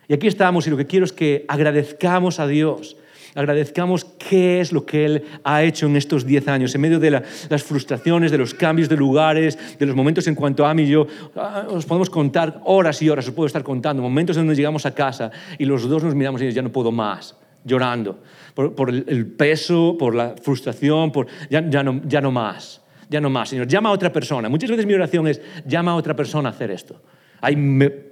Y 0.07 0.14
aquí 0.14 0.29
estamos 0.29 0.68
y 0.68 0.70
lo 0.70 0.77
que 0.77 0.87
quiero 0.87 1.05
es 1.05 1.12
que 1.12 1.44
agradezcamos 1.49 2.38
a 2.38 2.46
Dios, 2.46 2.96
agradezcamos 3.35 4.05
qué 4.05 4.61
es 4.61 4.73
lo 4.73 4.87
que 4.87 5.05
Él 5.05 5.25
ha 5.42 5.64
hecho 5.64 5.87
en 5.87 5.96
estos 5.96 6.25
diez 6.25 6.46
años, 6.46 6.77
en 6.77 6.81
medio 6.81 7.01
de 7.01 7.11
las 7.11 7.62
frustraciones, 7.64 8.31
de 8.31 8.38
los 8.38 8.55
cambios 8.55 8.88
de 8.88 8.96
lugares, 8.96 9.59
de 9.81 9.87
los 9.87 9.96
momentos 9.96 10.29
en 10.29 10.37
cuanto 10.37 10.64
a 10.64 10.73
mí 10.75 10.85
y 10.85 10.90
yo, 10.90 11.09
ah, 11.35 11.66
os 11.70 11.87
podemos 11.87 12.09
contar 12.09 12.61
horas 12.64 13.03
y 13.03 13.09
horas, 13.09 13.27
os 13.27 13.35
puedo 13.35 13.49
estar 13.49 13.64
contando, 13.64 14.01
momentos 14.01 14.37
en 14.37 14.42
donde 14.42 14.55
llegamos 14.55 14.87
a 14.87 14.94
casa 14.94 15.33
y 15.59 15.64
los 15.64 15.88
dos 15.88 16.05
nos 16.05 16.14
miramos 16.14 16.40
y 16.40 16.53
ya 16.53 16.62
no 16.62 16.70
puedo 16.70 16.92
más, 16.92 17.35
llorando 17.64 18.20
por, 18.54 18.90
el 18.90 19.26
peso, 19.26 19.96
por 19.98 20.14
la 20.14 20.34
frustración, 20.42 21.12
por 21.12 21.26
ya, 21.48 21.68
ya, 21.68 21.82
no, 21.82 22.00
ya 22.06 22.20
no 22.20 22.30
más, 22.30 22.82
ya 23.08 23.20
no 23.20 23.30
más. 23.30 23.48
Señor, 23.48 23.66
llama 23.66 23.90
a 23.90 23.92
otra 23.92 24.12
persona. 24.12 24.48
Muchas 24.48 24.70
veces 24.70 24.86
mi 24.86 24.94
oración 24.94 25.26
es, 25.26 25.40
llama 25.66 25.92
a 25.92 25.94
otra 25.94 26.14
persona 26.14 26.48
a 26.48 26.52
hacer 26.52 26.70
esto. 26.70 27.00
Hay, 27.40 27.56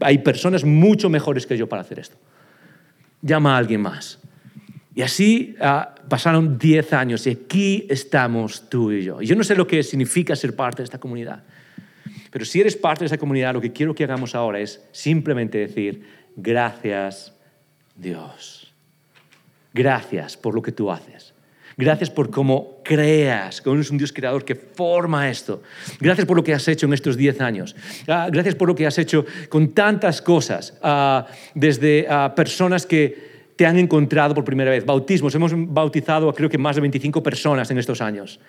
hay 0.01 0.19
personas 0.19 0.65
mucho 0.65 1.09
mejores 1.11 1.47
que 1.47 1.57
yo 1.57 1.69
para 1.69 1.83
hacer 1.83 1.99
esto. 1.99 2.17
Llama 3.21 3.55
a 3.55 3.59
alguien 3.59 3.81
más. 3.81 4.19
Y 4.99 5.03
así 5.03 5.55
ah, 5.61 5.95
pasaron 6.09 6.59
10 6.59 6.93
años 6.93 7.25
y 7.29 7.31
aquí 7.31 7.87
estamos 7.89 8.69
tú 8.69 8.91
y 8.91 9.05
yo. 9.05 9.23
Y 9.23 9.27
yo 9.27 9.37
no 9.37 9.45
sé 9.45 9.55
lo 9.55 9.65
que 9.65 9.85
significa 9.85 10.35
ser 10.35 10.57
parte 10.57 10.79
de 10.79 10.87
esta 10.87 10.99
comunidad, 10.99 11.45
pero 12.33 12.45
si 12.45 12.61
eres 12.61 12.75
parte 12.75 13.01
de 13.01 13.07
esta 13.07 13.17
comunidad, 13.19 13.55
lo 13.55 13.61
que 13.61 13.73
quiero 13.73 13.95
que 13.95 14.03
hagamos 14.03 14.35
ahora 14.35 14.59
es 14.59 14.85
simplemente 14.91 15.59
decir, 15.59 16.03
gracias 16.35 17.33
Dios. 17.95 18.58
Gracias 19.73 20.37
por 20.37 20.55
lo 20.55 20.63
que 20.63 20.73
tú 20.73 20.91
haces. 20.91 21.35
Gracias 21.77 22.11
por 22.11 22.29
cómo 22.29 22.81
creas, 22.83 23.61
que 23.61 23.71
eres 23.71 23.89
un 23.93 23.99
Dios 23.99 24.13
creador 24.13 24.45
que 24.45 24.57
forma 24.57 25.31
esto. 25.31 25.63
Gracias 26.01 26.27
por 26.27 26.37
lo 26.37 26.43
que 26.43 26.53
has 26.53 26.67
hecho 26.67 26.87
en 26.87 26.93
estos 26.93 27.17
10 27.17 27.41
años. 27.41 27.77
Ah, 28.09 28.29
gracias 28.33 28.57
por 28.57 28.67
lo 28.67 28.75
que 28.75 28.85
has 28.85 28.99
hecho 28.99 29.25
con 29.49 29.69
tantas 29.69 30.21
cosas, 30.21 30.77
ah, 30.83 31.25
desde 31.55 32.05
ah, 32.11 32.33
personas 32.35 32.85
que 32.85 33.29
te 33.55 33.65
han 33.65 33.79
encontrado 33.79 34.35
por 34.35 34.45
primera 34.45 34.73
vez, 34.73 34.85
bautismos, 34.85 35.35
hemos 35.37 35.53
bautizado 35.55 36.29
a 36.29 36.35
creo 36.35 36.49
que 36.49 36.59
más 36.59 36.75
de 36.75 36.81
25 36.81 37.23
personas 37.23 37.71
en 37.71 37.79
estos 37.79 38.01
años. 38.01 38.41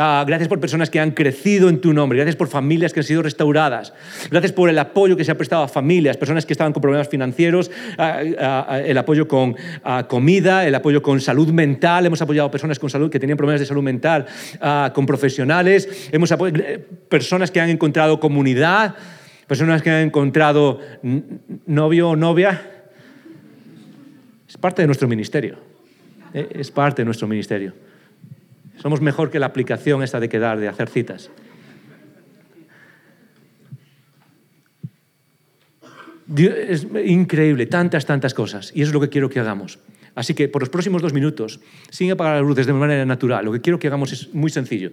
Ah, 0.00 0.22
gracias 0.24 0.48
por 0.48 0.60
personas 0.60 0.90
que 0.90 1.00
han 1.00 1.10
crecido 1.10 1.68
en 1.68 1.80
tu 1.80 1.92
nombre. 1.92 2.18
Gracias 2.18 2.36
por 2.36 2.46
familias 2.46 2.92
que 2.92 3.00
han 3.00 3.04
sido 3.04 3.20
restauradas. 3.20 3.92
Gracias 4.30 4.52
por 4.52 4.70
el 4.70 4.78
apoyo 4.78 5.16
que 5.16 5.24
se 5.24 5.32
ha 5.32 5.36
prestado 5.36 5.64
a 5.64 5.68
familias, 5.68 6.16
personas 6.16 6.46
que 6.46 6.52
estaban 6.52 6.72
con 6.72 6.80
problemas 6.80 7.08
financieros, 7.08 7.68
ah, 7.98 8.20
ah, 8.38 8.78
el 8.78 8.96
apoyo 8.96 9.26
con 9.26 9.56
comida, 10.06 10.64
el 10.68 10.74
apoyo 10.76 11.02
con 11.02 11.20
salud 11.20 11.48
mental. 11.52 12.06
Hemos 12.06 12.22
apoyado 12.22 12.46
a 12.46 12.50
personas 12.52 12.78
con 12.78 12.88
salud 12.88 13.10
que 13.10 13.18
tenían 13.18 13.36
problemas 13.36 13.58
de 13.58 13.66
salud 13.66 13.82
mental, 13.82 14.26
con 14.94 15.04
profesionales. 15.04 16.08
Hemos 16.12 16.30
apoyado 16.30 16.62
eh, 16.62 16.78
personas 17.08 17.50
que 17.50 17.60
han 17.60 17.70
encontrado 17.70 18.20
comunidad, 18.20 18.94
personas 19.48 19.82
que 19.82 19.90
han 19.90 20.02
encontrado 20.02 20.78
novio 21.66 22.10
o 22.10 22.16
novia. 22.16 22.84
Es 24.48 24.56
parte 24.56 24.82
de 24.82 24.86
nuestro 24.86 25.08
ministerio. 25.08 25.58
Eh, 26.32 26.48
es 26.52 26.70
parte 26.70 27.02
de 27.02 27.06
nuestro 27.06 27.26
ministerio. 27.26 27.87
Somos 28.80 29.00
mejor 29.00 29.30
que 29.30 29.38
la 29.38 29.46
aplicación 29.46 30.02
esta 30.02 30.20
de 30.20 30.28
quedar, 30.28 30.58
de 30.58 30.68
hacer 30.68 30.88
citas. 30.88 31.30
es 36.36 36.86
increíble, 37.06 37.66
tantas, 37.66 38.04
tantas 38.04 38.34
cosas. 38.34 38.70
Y 38.74 38.82
eso 38.82 38.90
es 38.90 38.94
lo 38.94 39.00
que 39.00 39.08
quiero 39.08 39.30
que 39.30 39.40
hagamos. 39.40 39.78
Así 40.14 40.34
que 40.34 40.48
por 40.48 40.62
los 40.62 40.68
próximos 40.68 41.00
dos 41.00 41.12
minutos, 41.12 41.60
sin 41.90 42.10
apagar 42.10 42.36
las 42.36 42.46
luces 42.46 42.66
de 42.66 42.72
manera 42.72 43.06
natural, 43.06 43.44
lo 43.44 43.52
que 43.52 43.60
quiero 43.60 43.78
que 43.78 43.86
hagamos 43.86 44.12
es 44.12 44.34
muy 44.34 44.50
sencillo. 44.50 44.90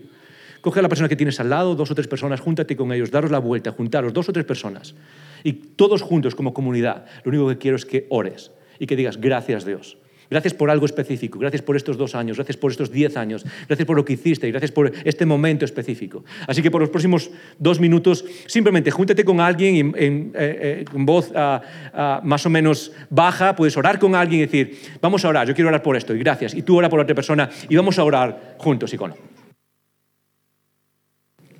Coge 0.61 0.79
a 0.79 0.81
la 0.81 0.89
persona 0.89 1.09
que 1.09 1.15
tienes 1.15 1.39
al 1.39 1.49
lado, 1.49 1.75
dos 1.75 1.91
o 1.91 1.95
tres 1.95 2.07
personas, 2.07 2.39
júntate 2.39 2.75
con 2.75 2.91
ellos, 2.91 3.11
daros 3.11 3.31
la 3.31 3.39
vuelta, 3.39 3.71
juntaros, 3.71 4.13
dos 4.13 4.29
o 4.29 4.33
tres 4.33 4.45
personas. 4.45 4.95
Y 5.43 5.53
todos 5.53 6.01
juntos 6.01 6.35
como 6.35 6.53
comunidad, 6.53 7.05
lo 7.23 7.29
único 7.29 7.47
que 7.49 7.57
quiero 7.57 7.75
es 7.75 7.85
que 7.85 8.07
ores 8.09 8.51
y 8.79 8.87
que 8.87 8.95
digas 8.95 9.17
gracias 9.17 9.65
Dios. 9.65 9.97
Gracias 10.29 10.53
por 10.53 10.69
algo 10.69 10.85
específico, 10.85 11.37
gracias 11.39 11.61
por 11.61 11.75
estos 11.75 11.97
dos 11.97 12.15
años, 12.15 12.37
gracias 12.37 12.57
por 12.57 12.71
estos 12.71 12.91
diez 12.91 13.15
años, 13.15 13.45
gracias 13.67 13.85
por 13.85 13.95
lo 13.95 14.03
que 14.03 14.13
hiciste 14.13 14.47
y 14.47 14.51
gracias 14.51 14.71
por 14.71 14.91
este 15.03 15.25
momento 15.25 15.65
específico. 15.65 16.23
Así 16.47 16.61
que 16.61 16.71
por 16.71 16.81
los 16.81 16.89
próximos 16.89 17.29
dos 17.59 17.79
minutos, 17.79 18.25
simplemente 18.47 18.89
júntate 18.91 19.23
con 19.23 19.39
alguien 19.39 19.75
en, 19.75 19.95
en, 19.97 20.31
eh, 20.35 20.83
eh, 20.83 20.85
voz 20.93 21.31
ah, 21.35 21.61
ah, 21.93 22.21
más 22.23 22.45
o 22.45 22.49
menos 22.49 22.91
baja, 23.09 23.55
puedes 23.55 23.77
orar 23.77 23.99
con 23.99 24.15
alguien 24.15 24.41
y 24.41 24.45
decir, 24.45 24.79
vamos 25.01 25.23
a 25.25 25.29
orar, 25.29 25.47
yo 25.47 25.53
quiero 25.53 25.67
orar 25.67 25.83
por 25.83 25.95
esto 25.95 26.15
y 26.15 26.19
gracias, 26.19 26.55
y 26.55 26.63
tú 26.63 26.77
ora 26.77 26.89
por 26.89 26.99
otra 26.99 27.13
persona 27.13 27.49
y 27.69 27.75
vamos 27.75 27.99
a 27.99 28.03
orar 28.03 28.55
juntos, 28.57 28.93
icono. 28.93 29.15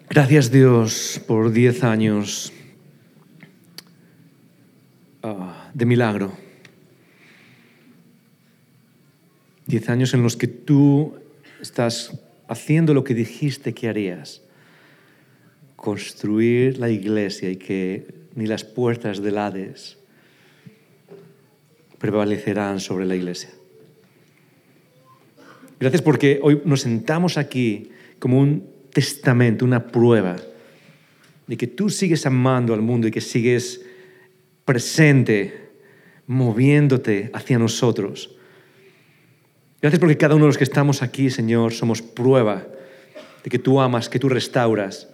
Gracias 0.09 0.49
Dios 0.49 1.21
por 1.27 1.51
diez 1.51 1.83
años 1.83 2.51
ah, 5.21 5.69
de 5.73 5.85
milagro 5.85 6.44
Diez 9.65 9.89
años 9.89 10.13
en 10.13 10.21
los 10.21 10.37
que 10.37 10.47
tú 10.47 11.15
estás 11.59 12.19
haciendo 12.47 12.93
lo 12.93 13.03
que 13.03 13.15
dijiste 13.15 13.73
que 13.73 13.89
harías. 13.89 14.43
Construir 15.75 16.77
la 16.77 16.89
iglesia 16.89 17.49
y 17.49 17.55
que 17.55 18.05
ni 18.35 18.45
las 18.45 18.63
puertas 18.63 19.21
del 19.21 19.37
Hades 19.37 19.97
prevalecerán 21.97 22.79
sobre 22.79 23.05
la 23.05 23.15
iglesia. 23.15 23.49
Gracias 25.79 26.01
porque 26.01 26.39
hoy 26.43 26.61
nos 26.63 26.81
sentamos 26.81 27.37
aquí 27.37 27.89
como 28.19 28.39
un 28.39 28.69
testamento, 28.93 29.65
una 29.65 29.87
prueba 29.87 30.35
de 31.47 31.57
que 31.57 31.67
tú 31.67 31.89
sigues 31.89 32.25
amando 32.25 32.73
al 32.73 32.81
mundo 32.81 33.07
y 33.07 33.11
que 33.11 33.21
sigues 33.21 33.81
presente, 34.63 35.69
moviéndote 36.27 37.31
hacia 37.33 37.57
nosotros 37.57 38.35
Gracias 39.85 39.99
porque 39.99 40.17
cada 40.17 40.33
uno 40.33 40.45
de 40.45 40.49
los 40.49 40.57
que 40.57 40.63
estamos 40.63 41.03
aquí, 41.03 41.29
Señor, 41.29 41.71
somos 41.71 42.01
prueba 42.01 42.65
de 43.43 43.49
que 43.51 43.59
tú 43.59 43.79
amas, 43.79 44.09
que 44.09 44.17
tú 44.17 44.29
restauras, 44.29 45.07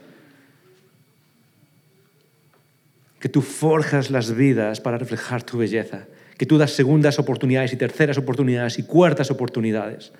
que 3.19 3.27
tú 3.27 3.41
forjas 3.41 4.09
las 4.09 4.33
vidas 4.33 4.79
para 4.79 4.97
reflejar 4.97 5.43
tu 5.43 5.57
belleza, 5.57 6.07
que 6.37 6.45
tú 6.45 6.57
das 6.57 6.71
segundas 6.71 7.19
oportunidades 7.19 7.73
y 7.73 7.75
terceras 7.75 8.17
oportunidades 8.17 8.79
y 8.79 8.83
cuartas 8.83 9.29
oportunidades, 9.29 10.13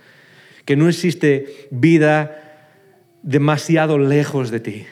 que 0.66 0.76
no 0.76 0.90
existe 0.90 1.70
vida 1.72 2.68
demasiado 3.24 3.98
lejos 3.98 4.52
de 4.52 4.60
ti 4.60 4.86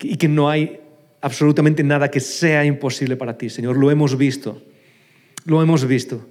y 0.00 0.16
que 0.16 0.28
no 0.28 0.48
hay 0.48 0.80
absolutamente 1.20 1.82
nada 1.82 2.10
que 2.10 2.20
sea 2.20 2.64
imposible 2.64 3.16
para 3.16 3.36
ti, 3.36 3.50
Señor. 3.50 3.76
Lo 3.76 3.90
hemos 3.90 4.16
visto, 4.16 4.62
lo 5.44 5.60
hemos 5.60 5.86
visto. 5.86 6.26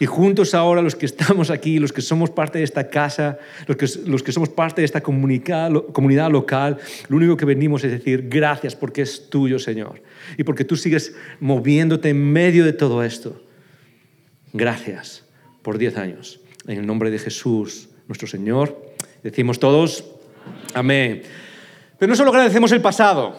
Y 0.00 0.06
juntos 0.06 0.54
ahora 0.54 0.82
los 0.82 0.96
que 0.96 1.06
estamos 1.06 1.50
aquí, 1.50 1.78
los 1.78 1.92
que 1.92 2.02
somos 2.02 2.30
parte 2.30 2.58
de 2.58 2.64
esta 2.64 2.88
casa, 2.88 3.38
los 3.66 3.76
que, 3.76 3.86
los 4.08 4.22
que 4.22 4.32
somos 4.32 4.48
parte 4.48 4.80
de 4.80 4.84
esta 4.84 5.00
comunidad, 5.00 5.70
comunidad 5.92 6.30
local, 6.30 6.78
lo 7.08 7.16
único 7.16 7.36
que 7.36 7.44
venimos 7.44 7.84
es 7.84 7.92
decir 7.92 8.28
gracias 8.28 8.74
porque 8.74 9.02
es 9.02 9.28
tuyo, 9.30 9.58
Señor. 9.58 10.02
Y 10.36 10.44
porque 10.44 10.64
tú 10.64 10.76
sigues 10.76 11.14
moviéndote 11.40 12.08
en 12.08 12.32
medio 12.32 12.64
de 12.64 12.72
todo 12.72 13.02
esto. 13.02 13.40
Gracias 14.52 15.24
por 15.62 15.78
diez 15.78 15.96
años. 15.96 16.40
En 16.66 16.78
el 16.78 16.86
nombre 16.86 17.10
de 17.10 17.18
Jesús, 17.18 17.88
nuestro 18.08 18.26
Señor, 18.26 18.94
decimos 19.22 19.58
todos, 19.58 20.04
amén. 20.74 21.22
Pero 21.98 22.10
no 22.10 22.16
solo 22.16 22.30
agradecemos 22.30 22.72
el 22.72 22.80
pasado, 22.80 23.36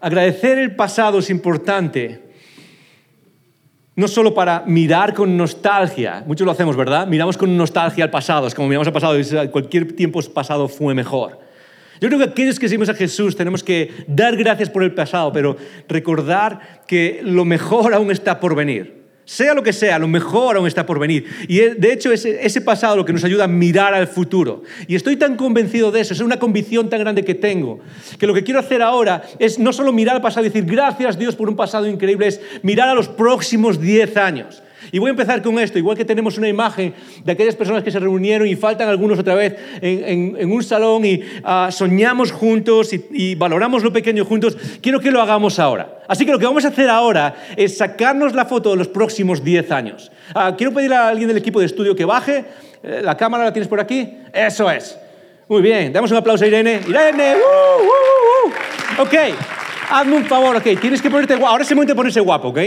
agradecer 0.00 0.58
el 0.58 0.76
pasado 0.76 1.18
es 1.18 1.30
importante 1.30 2.27
no 3.98 4.06
solo 4.06 4.32
para 4.32 4.62
mirar 4.64 5.12
con 5.12 5.36
nostalgia, 5.36 6.22
muchos 6.24 6.44
lo 6.44 6.52
hacemos, 6.52 6.76
¿verdad? 6.76 7.04
Miramos 7.08 7.36
con 7.36 7.56
nostalgia 7.56 8.04
al 8.04 8.10
pasado, 8.10 8.46
es 8.46 8.54
como 8.54 8.68
miramos 8.68 8.86
al 8.86 8.92
pasado 8.92 9.18
y 9.18 9.48
cualquier 9.48 9.92
tiempo 9.96 10.20
pasado 10.32 10.68
fue 10.68 10.94
mejor. 10.94 11.40
Yo 12.00 12.06
creo 12.06 12.20
que 12.20 12.26
aquellos 12.26 12.60
que 12.60 12.68
seguimos 12.68 12.88
a 12.88 12.94
Jesús 12.94 13.34
tenemos 13.34 13.64
que 13.64 13.90
dar 14.06 14.36
gracias 14.36 14.70
por 14.70 14.84
el 14.84 14.94
pasado, 14.94 15.32
pero 15.32 15.56
recordar 15.88 16.84
que 16.86 17.22
lo 17.24 17.44
mejor 17.44 17.92
aún 17.92 18.12
está 18.12 18.38
por 18.38 18.54
venir. 18.54 18.97
Sea 19.28 19.52
lo 19.52 19.62
que 19.62 19.74
sea, 19.74 19.98
lo 19.98 20.08
mejor 20.08 20.56
aún 20.56 20.66
está 20.66 20.86
por 20.86 20.98
venir. 20.98 21.26
Y 21.48 21.58
de 21.58 21.92
hecho 21.92 22.10
ese 22.10 22.60
pasado 22.62 22.96
lo 22.96 23.04
que 23.04 23.12
nos 23.12 23.22
ayuda 23.24 23.44
a 23.44 23.46
mirar 23.46 23.92
al 23.92 24.08
futuro. 24.08 24.62
Y 24.86 24.94
estoy 24.94 25.16
tan 25.16 25.36
convencido 25.36 25.92
de 25.92 26.00
eso, 26.00 26.14
es 26.14 26.20
una 26.20 26.38
convicción 26.38 26.88
tan 26.88 27.00
grande 27.00 27.22
que 27.22 27.34
tengo, 27.34 27.78
que 28.18 28.26
lo 28.26 28.32
que 28.32 28.42
quiero 28.42 28.58
hacer 28.58 28.80
ahora 28.80 29.22
es 29.38 29.58
no 29.58 29.74
solo 29.74 29.92
mirar 29.92 30.16
al 30.16 30.22
pasado 30.22 30.46
y 30.46 30.48
decir 30.48 30.64
gracias 30.64 31.18
Dios 31.18 31.36
por 31.36 31.50
un 31.50 31.56
pasado 31.56 31.86
increíble, 31.86 32.26
es 32.26 32.40
mirar 32.62 32.88
a 32.88 32.94
los 32.94 33.06
próximos 33.06 33.78
10 33.78 34.16
años. 34.16 34.62
Y 34.92 34.98
voy 34.98 35.08
a 35.08 35.10
empezar 35.10 35.42
con 35.42 35.58
esto, 35.58 35.78
igual 35.78 35.96
que 35.96 36.04
tenemos 36.04 36.38
una 36.38 36.48
imagen 36.48 36.94
de 37.24 37.32
aquellas 37.32 37.56
personas 37.56 37.82
que 37.82 37.90
se 37.90 37.98
reunieron 37.98 38.46
y 38.46 38.56
faltan 38.56 38.88
algunos 38.88 39.18
otra 39.18 39.34
vez 39.34 39.56
en, 39.80 40.50
un 40.50 40.62
salón 40.62 41.04
y 41.04 41.22
ah, 41.44 41.68
soñamos 41.70 42.32
juntos 42.32 42.92
y, 42.92 43.34
valoramos 43.34 43.82
lo 43.82 43.92
pequeño 43.92 44.24
juntos, 44.24 44.56
quiero 44.80 45.00
que 45.00 45.10
lo 45.10 45.20
hagamos 45.20 45.58
ahora. 45.58 46.00
Así 46.08 46.24
que 46.24 46.32
lo 46.32 46.38
que 46.38 46.46
vamos 46.46 46.64
a 46.64 46.68
hacer 46.68 46.88
ahora 46.88 47.34
es 47.56 47.76
sacarnos 47.76 48.34
la 48.34 48.46
foto 48.46 48.70
de 48.70 48.76
los 48.76 48.88
próximos 48.88 49.44
10 49.44 49.70
años. 49.70 50.10
Ah, 50.34 50.54
quiero 50.56 50.72
pedir 50.72 50.92
a 50.92 51.08
alguien 51.08 51.28
del 51.28 51.36
equipo 51.36 51.60
de 51.60 51.66
estudio 51.66 51.94
que 51.94 52.04
baje. 52.04 52.44
Eh, 52.82 53.00
¿La 53.02 53.16
cámara 53.16 53.44
la 53.44 53.52
tienes 53.52 53.68
por 53.68 53.80
aquí? 53.80 54.08
Eso 54.32 54.70
es. 54.70 54.98
Muy 55.48 55.62
bien, 55.62 55.92
damos 55.92 56.10
un 56.10 56.16
aplauso 56.18 56.44
a 56.44 56.46
Irene. 56.46 56.80
Irene, 56.86 57.34
¡Uh, 57.36 57.82
uh, 57.84 59.00
uh, 59.00 59.02
ok. 59.02 59.67
Hazme 59.90 60.16
un 60.16 60.24
favor, 60.26 60.54
ok, 60.56 60.80
tienes 60.80 61.00
que 61.00 61.10
ponerte 61.10 61.34
guapo. 61.34 61.48
Ahora 61.48 61.64
es 61.64 61.70
el 61.70 61.76
momento 61.76 61.92
de 61.92 61.96
ponerse 61.96 62.20
guapo, 62.20 62.48
ok. 62.48 62.58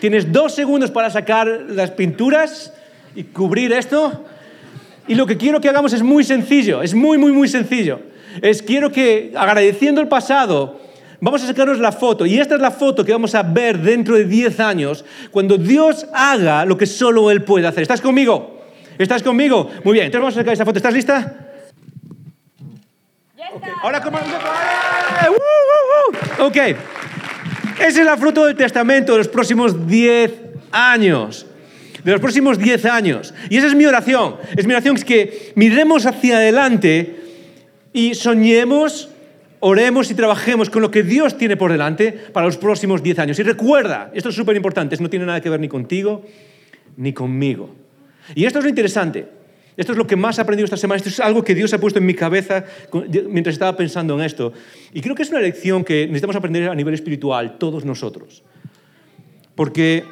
Tienes 0.00 0.32
dos 0.32 0.54
segundos 0.54 0.90
para 0.90 1.10
sacar 1.10 1.46
las 1.68 1.90
pinturas 1.90 2.72
y 3.14 3.24
cubrir 3.24 3.72
esto. 3.72 4.24
Y 5.06 5.14
lo 5.14 5.26
que 5.26 5.36
quiero 5.36 5.60
que 5.60 5.68
hagamos 5.68 5.92
es 5.92 6.02
muy 6.02 6.24
sencillo, 6.24 6.82
es 6.82 6.94
muy, 6.94 7.18
muy, 7.18 7.32
muy 7.32 7.48
sencillo. 7.48 8.00
Es 8.40 8.62
quiero 8.62 8.90
que, 8.90 9.32
agradeciendo 9.36 10.00
el 10.00 10.08
pasado, 10.08 10.80
vamos 11.20 11.42
a 11.42 11.48
sacarnos 11.48 11.78
la 11.80 11.92
foto. 11.92 12.24
Y 12.24 12.38
esta 12.38 12.54
es 12.54 12.60
la 12.62 12.70
foto 12.70 13.04
que 13.04 13.12
vamos 13.12 13.34
a 13.34 13.42
ver 13.42 13.78
dentro 13.78 14.14
de 14.14 14.24
10 14.24 14.60
años, 14.60 15.04
cuando 15.30 15.58
Dios 15.58 16.06
haga 16.14 16.64
lo 16.64 16.78
que 16.78 16.86
solo 16.86 17.30
Él 17.30 17.42
puede 17.42 17.66
hacer. 17.66 17.82
¿Estás 17.82 18.00
conmigo? 18.00 18.62
¿Estás 18.96 19.22
conmigo? 19.22 19.68
Muy 19.84 19.94
bien, 19.94 20.06
entonces 20.06 20.22
vamos 20.22 20.34
a 20.36 20.40
sacar 20.40 20.52
esta 20.54 20.64
foto. 20.64 20.78
¿Estás 20.78 20.94
lista? 20.94 21.46
Okay. 23.36 23.72
Ahora, 23.82 24.00
¿cómo? 24.00 24.18
Ok. 26.38 26.56
Esa 26.56 28.00
es 28.00 28.04
la 28.04 28.16
fruto 28.16 28.44
del 28.44 28.56
testamento 28.56 29.12
de 29.12 29.18
los 29.18 29.28
próximos 29.28 29.86
10 29.86 30.32
años. 30.72 31.46
De 32.04 32.12
los 32.12 32.20
próximos 32.20 32.58
10 32.58 32.84
años. 32.86 33.34
Y 33.48 33.56
esa 33.56 33.66
es 33.66 33.74
mi 33.74 33.86
oración. 33.86 34.36
Es 34.56 34.66
mi 34.66 34.72
oración 34.72 34.96
es 34.96 35.04
que 35.04 35.52
miremos 35.54 36.06
hacia 36.06 36.36
adelante 36.36 37.16
y 37.92 38.14
soñemos, 38.14 39.10
oremos 39.60 40.10
y 40.10 40.14
trabajemos 40.14 40.70
con 40.70 40.82
lo 40.82 40.90
que 40.90 41.02
Dios 41.02 41.36
tiene 41.36 41.56
por 41.56 41.72
delante 41.72 42.12
para 42.12 42.46
los 42.46 42.56
próximos 42.56 43.02
10 43.02 43.18
años. 43.18 43.38
Y 43.38 43.42
recuerda, 43.42 44.10
esto 44.14 44.28
es 44.28 44.34
súper 44.34 44.56
importante, 44.56 44.96
no 44.98 45.10
tiene 45.10 45.26
nada 45.26 45.40
que 45.40 45.50
ver 45.50 45.60
ni 45.60 45.68
contigo 45.68 46.24
ni 46.96 47.12
conmigo. 47.12 47.74
Y 48.34 48.44
esto 48.44 48.58
es 48.58 48.64
lo 48.64 48.68
interesante. 48.68 49.39
Esto 49.80 49.92
es 49.92 49.98
lo 49.98 50.06
que 50.06 50.14
más 50.14 50.36
he 50.36 50.42
aprendido 50.42 50.66
esta 50.66 50.76
semana. 50.76 50.98
Esto 50.98 51.08
es 51.08 51.20
algo 51.20 51.42
que 51.42 51.54
Dios 51.54 51.72
ha 51.72 51.78
puesto 51.80 51.98
en 51.98 52.04
mi 52.04 52.12
cabeza 52.12 52.66
mientras 53.30 53.54
estaba 53.54 53.78
pensando 53.78 54.12
en 54.12 54.20
esto. 54.20 54.52
Y 54.92 55.00
creo 55.00 55.14
que 55.14 55.22
es 55.22 55.30
una 55.30 55.40
lección 55.40 55.84
que 55.84 56.06
necesitamos 56.06 56.36
aprender 56.36 56.68
a 56.68 56.74
nivel 56.74 56.92
espiritual, 56.92 57.56
todos 57.56 57.86
nosotros. 57.86 58.42
Porque 59.54 60.04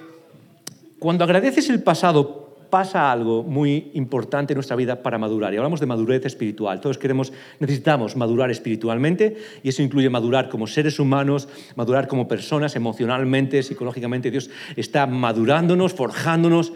cuando 0.98 1.22
agradeces 1.22 1.68
el 1.68 1.82
pasado 1.82 2.56
pasa 2.70 3.12
algo 3.12 3.42
muy 3.42 3.90
importante 3.92 4.54
en 4.54 4.56
nuestra 4.56 4.74
vida 4.74 5.02
para 5.02 5.18
madurar. 5.18 5.52
Y 5.52 5.58
hablamos 5.58 5.80
de 5.80 5.86
madurez 5.86 6.24
espiritual. 6.24 6.80
Todos 6.80 6.96
queremos, 6.96 7.34
necesitamos 7.60 8.16
madurar 8.16 8.50
espiritualmente 8.50 9.36
y 9.62 9.68
eso 9.68 9.82
incluye 9.82 10.08
madurar 10.08 10.48
como 10.48 10.66
seres 10.66 10.98
humanos, 10.98 11.46
madurar 11.76 12.08
como 12.08 12.26
personas, 12.26 12.74
emocionalmente, 12.74 13.62
psicológicamente. 13.62 14.30
Dios 14.30 14.48
está 14.76 15.06
madurándonos, 15.06 15.92
forjándonos. 15.92 16.72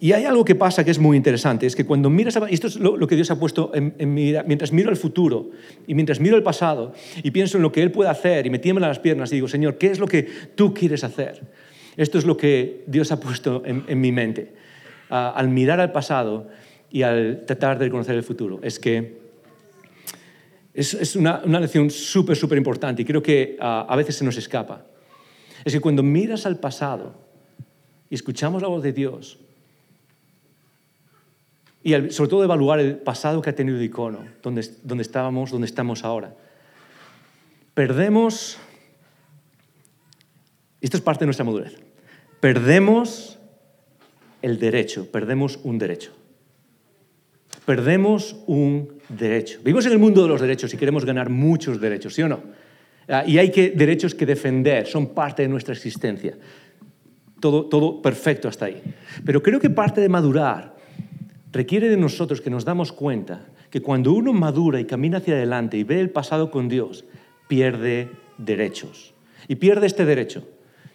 Y 0.00 0.12
hay 0.12 0.24
algo 0.26 0.44
que 0.44 0.54
pasa 0.54 0.84
que 0.84 0.92
es 0.92 0.98
muy 1.00 1.16
interesante, 1.16 1.66
es 1.66 1.74
que 1.74 1.84
cuando 1.84 2.08
miras, 2.08 2.38
y 2.48 2.54
esto 2.54 2.68
es 2.68 2.76
lo, 2.76 3.04
que 3.06 3.16
Dios 3.16 3.32
ha 3.32 3.38
puesto 3.38 3.72
en, 3.74 4.14
mi 4.14 4.26
vida, 4.26 4.44
mientras 4.46 4.72
miro 4.72 4.90
el 4.90 4.96
futuro 4.96 5.50
y 5.88 5.94
mientras 5.94 6.20
miro 6.20 6.36
el 6.36 6.44
pasado 6.44 6.92
y 7.20 7.32
pienso 7.32 7.56
en 7.56 7.64
lo 7.64 7.72
que 7.72 7.82
Él 7.82 7.90
puede 7.90 8.08
hacer 8.08 8.46
y 8.46 8.50
me 8.50 8.60
tiemblan 8.60 8.88
las 8.88 9.00
piernas 9.00 9.32
y 9.32 9.36
digo, 9.36 9.48
Señor, 9.48 9.76
¿qué 9.76 9.88
es 9.88 9.98
lo 9.98 10.06
que 10.06 10.22
tú 10.54 10.72
quieres 10.72 11.02
hacer? 11.02 11.42
Esto 11.96 12.16
es 12.16 12.24
lo 12.24 12.36
que 12.36 12.84
Dios 12.86 13.10
ha 13.10 13.18
puesto 13.18 13.64
en, 13.64 14.00
mi 14.00 14.12
mente. 14.12 14.52
al 15.08 15.48
mirar 15.48 15.80
al 15.80 15.90
pasado 15.90 16.46
y 16.92 17.02
al 17.02 17.44
tratar 17.44 17.80
de 17.80 17.90
conocer 17.90 18.14
el 18.14 18.22
futuro, 18.22 18.60
es 18.62 18.78
que 18.78 19.18
es, 20.74 21.16
una, 21.16 21.42
lección 21.44 21.90
súper, 21.90 22.36
súper 22.36 22.56
importante 22.56 23.02
y 23.02 23.04
creo 23.04 23.20
que 23.20 23.56
a 23.60 23.96
veces 23.96 24.14
se 24.14 24.24
nos 24.24 24.36
escapa. 24.36 24.86
Es 25.64 25.72
que 25.72 25.80
cuando 25.80 26.04
miras 26.04 26.46
al 26.46 26.60
pasado 26.60 27.14
y 28.08 28.14
escuchamos 28.14 28.62
la 28.62 28.68
voz 28.68 28.84
de 28.84 28.92
Dios, 28.92 29.40
y 31.82 31.92
sobre 32.10 32.30
todo 32.30 32.44
evaluar 32.44 32.80
el 32.80 32.96
pasado 32.96 33.40
que 33.40 33.50
ha 33.50 33.54
tenido 33.54 33.82
Icono, 33.82 34.24
donde, 34.42 34.68
donde 34.82 35.02
estábamos, 35.02 35.50
donde 35.50 35.66
estamos 35.66 36.04
ahora. 36.04 36.34
Perdemos, 37.74 38.58
esto 40.80 40.96
es 40.96 41.02
parte 41.02 41.20
de 41.20 41.26
nuestra 41.26 41.44
madurez, 41.44 41.76
perdemos 42.40 43.38
el 44.42 44.58
derecho, 44.58 45.10
perdemos 45.10 45.58
un 45.62 45.78
derecho. 45.78 46.12
Perdemos 47.64 48.36
un 48.46 48.98
derecho. 49.10 49.58
Vivimos 49.62 49.84
en 49.84 49.92
el 49.92 49.98
mundo 49.98 50.22
de 50.22 50.28
los 50.28 50.40
derechos 50.40 50.72
y 50.72 50.78
queremos 50.78 51.04
ganar 51.04 51.28
muchos 51.28 51.78
derechos, 51.78 52.14
¿sí 52.14 52.22
o 52.22 52.28
no? 52.28 52.40
Ah, 53.08 53.24
y 53.26 53.38
hay 53.38 53.50
que, 53.50 53.70
derechos 53.70 54.14
que 54.14 54.24
defender, 54.24 54.86
son 54.86 55.08
parte 55.08 55.42
de 55.42 55.48
nuestra 55.48 55.74
existencia. 55.74 56.36
Todo, 57.40 57.66
todo 57.66 58.00
perfecto 58.00 58.48
hasta 58.48 58.66
ahí. 58.66 58.82
Pero 59.24 59.42
creo 59.42 59.60
que 59.60 59.68
parte 59.70 60.00
de 60.00 60.08
madurar 60.08 60.77
requiere 61.52 61.88
de 61.88 61.96
nosotros 61.96 62.40
que 62.40 62.50
nos 62.50 62.64
damos 62.64 62.92
cuenta 62.92 63.46
que 63.70 63.82
cuando 63.82 64.12
uno 64.12 64.32
madura 64.32 64.80
y 64.80 64.84
camina 64.84 65.18
hacia 65.18 65.34
adelante 65.34 65.76
y 65.76 65.84
ve 65.84 66.00
el 66.00 66.10
pasado 66.10 66.50
con 66.50 66.68
Dios, 66.68 67.04
pierde 67.48 68.10
derechos. 68.38 69.14
Y 69.46 69.56
pierde 69.56 69.86
este 69.86 70.04
derecho. 70.04 70.46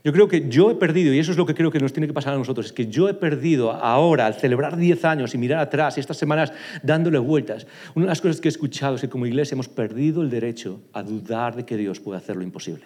Yo 0.03 0.11
creo 0.11 0.27
que 0.27 0.49
yo 0.49 0.69
he 0.69 0.75
perdido, 0.75 1.13
y 1.13 1.19
eso 1.19 1.31
es 1.31 1.37
lo 1.37 1.45
que 1.45 1.55
creo 1.55 1.71
que 1.71 1.79
nos 1.79 1.93
tiene 1.93 2.07
que 2.07 2.13
pasar 2.13 2.33
a 2.33 2.37
nosotros, 2.37 2.65
es 2.65 2.73
que 2.73 2.87
yo 2.87 3.07
he 3.07 3.13
perdido 3.13 3.71
ahora, 3.71 4.25
al 4.25 4.33
celebrar 4.33 4.75
10 4.75 5.05
años 5.05 5.33
y 5.33 5.37
mirar 5.37 5.59
atrás, 5.59 5.95
y 5.95 6.01
estas 6.01 6.17
semanas 6.17 6.51
dándole 6.81 7.19
vueltas, 7.19 7.67
una 7.95 8.05
de 8.05 8.09
las 8.09 8.19
cosas 8.19 8.41
que 8.41 8.49
he 8.49 8.51
escuchado 8.51 8.95
es 8.95 9.01
que 9.01 9.09
como 9.09 9.25
iglesia 9.25 9.55
hemos 9.55 9.69
perdido 9.69 10.21
el 10.21 10.29
derecho 10.29 10.81
a 10.91 11.03
dudar 11.03 11.55
de 11.55 11.65
que 11.65 11.77
Dios 11.77 12.01
puede 12.01 12.17
hacer 12.17 12.35
lo 12.35 12.43
imposible. 12.43 12.83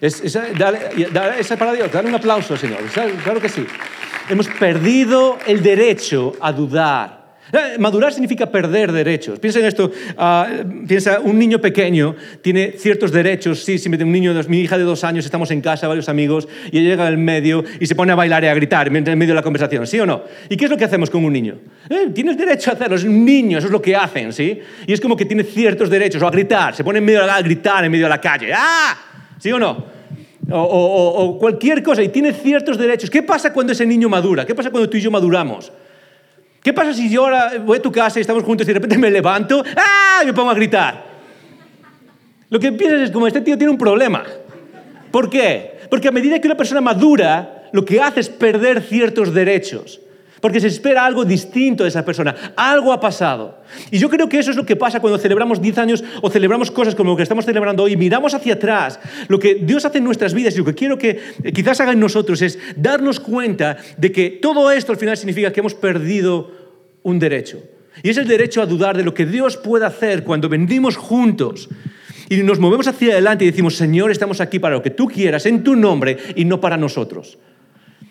Es, 0.00 0.20
esa, 0.22 1.56
para 1.56 1.72
Dios, 1.72 1.90
dale 1.90 2.08
un 2.08 2.14
aplauso, 2.14 2.56
Señor. 2.56 2.78
Claro 3.24 3.40
que 3.40 3.48
sí. 3.48 3.66
Hemos 4.28 4.48
perdido 4.48 5.38
el 5.46 5.62
derecho 5.62 6.34
a 6.40 6.52
dudar. 6.52 7.18
Eh, 7.50 7.78
madurar 7.78 8.12
significa 8.12 8.50
perder 8.50 8.92
derechos. 8.92 9.38
Piensa 9.38 9.58
en 9.58 9.64
esto, 9.64 9.90
ah, 10.18 10.46
piensa, 10.86 11.20
un 11.20 11.38
niño 11.38 11.58
pequeño 11.60 12.14
tiene 12.42 12.72
ciertos 12.72 13.10
derechos, 13.10 13.64
sí, 13.64 13.78
si 13.78 13.88
un 13.88 14.12
niño, 14.12 14.34
mi 14.48 14.60
hija 14.60 14.76
de 14.76 14.84
dos 14.84 15.02
años, 15.02 15.24
estamos 15.24 15.50
en 15.50 15.62
casa, 15.62 15.88
varios 15.88 16.10
amigos, 16.10 16.46
y 16.70 16.82
llega 16.82 17.06
al 17.06 17.16
medio 17.16 17.64
y 17.80 17.86
se 17.86 17.94
pone 17.94 18.12
a 18.12 18.14
bailar 18.14 18.44
y 18.44 18.48
a 18.48 18.54
gritar 18.54 18.88
en 18.88 19.18
medio 19.18 19.32
de 19.32 19.34
la 19.34 19.42
conversación, 19.42 19.86
¿sí 19.86 19.98
o 19.98 20.04
no? 20.04 20.24
¿Y 20.50 20.58
qué 20.58 20.66
es 20.66 20.70
lo 20.70 20.76
que 20.76 20.84
hacemos 20.84 21.08
con 21.08 21.24
un 21.24 21.32
niño? 21.32 21.56
Eh, 21.88 22.10
tienes 22.14 22.36
derecho 22.36 22.70
a 22.70 22.74
hacerlo, 22.74 22.96
es 22.96 23.04
un 23.04 23.24
niño, 23.24 23.56
eso 23.56 23.68
es 23.68 23.72
lo 23.72 23.80
que 23.80 23.96
hacen, 23.96 24.32
¿sí? 24.34 24.60
Y 24.86 24.92
es 24.92 25.00
como 25.00 25.16
que 25.16 25.24
tiene 25.24 25.42
ciertos 25.42 25.88
derechos, 25.88 26.20
o 26.20 26.26
a 26.26 26.30
gritar, 26.30 26.74
se 26.74 26.84
pone 26.84 26.98
en 26.98 27.04
medio 27.06 27.22
a 27.22 27.40
gritar 27.40 27.82
en 27.82 27.90
medio 27.90 28.04
de 28.04 28.10
la 28.10 28.20
calle, 28.20 28.52
¡ah! 28.54 29.07
¿Sí 29.38 29.52
o 29.52 29.58
no? 29.58 29.98
o, 30.50 31.36
cualquier 31.38 31.82
cosa 31.82 32.02
y 32.02 32.08
tiene 32.08 32.32
ciertos 32.32 32.78
derechos. 32.78 33.10
¿Qué 33.10 33.22
pasa 33.22 33.52
cuando 33.52 33.72
ese 33.72 33.84
niño 33.84 34.08
madura? 34.08 34.46
¿Qué 34.46 34.54
pasa 34.54 34.70
cuando 34.70 34.88
tú 34.88 34.96
y 34.96 35.00
yo 35.00 35.10
maduramos? 35.10 35.72
¿Qué 36.62 36.72
pasa 36.72 36.92
si 36.92 37.10
yo 37.10 37.28
voy 37.64 37.78
a 37.78 37.82
tu 37.82 37.92
casa 37.92 38.18
y 38.18 38.22
estamos 38.22 38.42
juntos 38.42 38.66
y 38.66 38.68
de 38.68 38.74
repente 38.74 38.98
me 38.98 39.10
levanto 39.10 39.62
¡ah! 39.76 40.20
y 40.22 40.26
me 40.26 40.32
pongo 40.32 40.50
a 40.50 40.54
gritar? 40.54 41.04
Lo 42.50 42.58
que 42.58 42.72
piensas 42.72 43.02
es 43.02 43.10
como 43.10 43.26
este 43.26 43.42
tío 43.42 43.56
tiene 43.58 43.70
un 43.70 43.78
problema. 43.78 44.24
¿Por 45.10 45.28
qué? 45.28 45.78
Porque 45.90 46.08
a 46.08 46.12
medida 46.12 46.40
que 46.40 46.48
una 46.48 46.56
persona 46.56 46.80
madura, 46.80 47.68
lo 47.72 47.84
que 47.84 48.00
hace 48.00 48.20
es 48.20 48.28
perder 48.28 48.82
ciertos 48.82 49.32
derechos. 49.34 50.00
Porque 50.40 50.60
se 50.60 50.68
espera 50.68 51.04
algo 51.04 51.24
distinto 51.24 51.84
de 51.84 51.88
esa 51.88 52.04
persona. 52.04 52.34
Algo 52.56 52.92
ha 52.92 53.00
pasado. 53.00 53.58
Y 53.90 53.98
yo 53.98 54.08
creo 54.08 54.28
que 54.28 54.38
eso 54.38 54.50
es 54.50 54.56
lo 54.56 54.64
que 54.64 54.76
pasa 54.76 55.00
cuando 55.00 55.18
celebramos 55.18 55.60
10 55.60 55.78
años 55.78 56.04
o 56.22 56.30
celebramos 56.30 56.70
cosas 56.70 56.94
como 56.94 57.10
lo 57.10 57.16
que 57.16 57.22
estamos 57.22 57.44
celebrando 57.44 57.82
hoy. 57.82 57.96
Miramos 57.96 58.34
hacia 58.34 58.54
atrás. 58.54 59.00
Lo 59.28 59.38
que 59.38 59.56
Dios 59.56 59.84
hace 59.84 59.98
en 59.98 60.04
nuestras 60.04 60.34
vidas 60.34 60.54
y 60.54 60.58
lo 60.58 60.64
que 60.64 60.74
quiero 60.74 60.98
que 60.98 61.20
eh, 61.42 61.52
quizás 61.52 61.80
haga 61.80 61.92
en 61.92 62.00
nosotros 62.00 62.40
es 62.42 62.58
darnos 62.76 63.20
cuenta 63.20 63.76
de 63.96 64.12
que 64.12 64.30
todo 64.30 64.70
esto 64.70 64.92
al 64.92 64.98
final 64.98 65.16
significa 65.16 65.52
que 65.52 65.60
hemos 65.60 65.74
perdido 65.74 66.50
un 67.02 67.18
derecho. 67.18 67.62
Y 68.02 68.10
es 68.10 68.16
el 68.16 68.28
derecho 68.28 68.62
a 68.62 68.66
dudar 68.66 68.96
de 68.96 69.04
lo 69.04 69.14
que 69.14 69.26
Dios 69.26 69.56
puede 69.56 69.86
hacer 69.86 70.22
cuando 70.22 70.48
vendimos 70.48 70.96
juntos 70.96 71.68
y 72.28 72.42
nos 72.42 72.58
movemos 72.58 72.86
hacia 72.86 73.12
adelante 73.12 73.44
y 73.44 73.50
decimos, 73.50 73.76
Señor, 73.76 74.10
estamos 74.10 74.40
aquí 74.40 74.58
para 74.58 74.76
lo 74.76 74.82
que 74.82 74.90
tú 74.90 75.06
quieras, 75.06 75.46
en 75.46 75.64
tu 75.64 75.74
nombre 75.74 76.16
y 76.36 76.44
no 76.44 76.60
para 76.60 76.76
nosotros. 76.76 77.38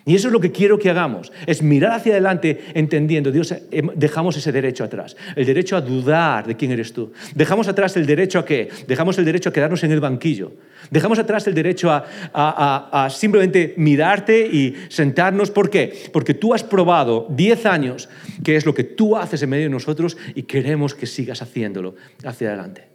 Y 0.08 0.14
eso 0.14 0.28
es 0.28 0.32
lo 0.32 0.40
que 0.40 0.50
quiero 0.50 0.78
que 0.78 0.88
hagamos, 0.88 1.30
es 1.46 1.62
mirar 1.62 1.92
hacia 1.92 2.12
adelante 2.12 2.58
entendiendo, 2.72 3.30
Dios, 3.30 3.54
dejamos 3.94 4.38
ese 4.38 4.50
derecho 4.52 4.82
atrás, 4.82 5.14
el 5.36 5.44
derecho 5.44 5.76
a 5.76 5.82
dudar 5.82 6.46
de 6.46 6.56
quién 6.56 6.70
eres 6.70 6.94
tú. 6.94 7.12
Dejamos 7.34 7.68
atrás 7.68 7.94
el 7.98 8.06
derecho 8.06 8.38
a 8.38 8.44
qué? 8.46 8.70
Dejamos 8.86 9.18
el 9.18 9.26
derecho 9.26 9.50
a 9.50 9.52
quedarnos 9.52 9.84
en 9.84 9.92
el 9.92 10.00
banquillo. 10.00 10.52
Dejamos 10.90 11.18
atrás 11.18 11.46
el 11.46 11.52
derecho 11.52 11.90
a, 11.90 12.06
a 12.32 13.10
simplemente 13.10 13.74
mirarte 13.76 14.46
y 14.46 14.76
sentarnos. 14.88 15.50
¿Por 15.50 15.68
qué? 15.68 15.92
Porque 16.10 16.32
tú 16.32 16.54
has 16.54 16.64
probado 16.64 17.26
10 17.28 17.66
años 17.66 18.08
que 18.42 18.56
es 18.56 18.64
lo 18.64 18.72
que 18.72 18.84
tú 18.84 19.14
haces 19.14 19.42
en 19.42 19.50
medio 19.50 19.64
de 19.64 19.70
nosotros 19.70 20.16
y 20.34 20.44
queremos 20.44 20.94
que 20.94 21.04
sigas 21.04 21.42
haciéndolo 21.42 21.96
hacia 22.24 22.48
adelante. 22.48 22.88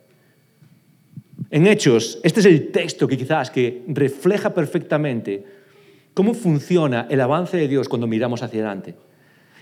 En 1.51 1.67
Hechos, 1.67 2.19
este 2.23 2.39
es 2.39 2.47
el 2.47 2.71
texto 2.71 3.07
que 3.07 3.17
quizás 3.17 3.51
que 3.51 3.83
refleja 3.89 4.51
perfectamente 4.51 5.61
cómo 6.13 6.33
funciona 6.33 7.07
el 7.09 7.21
avance 7.21 7.57
de 7.57 7.67
Dios 7.67 7.89
cuando 7.89 8.07
miramos 8.07 8.43
hacia 8.43 8.59
adelante. 8.61 8.95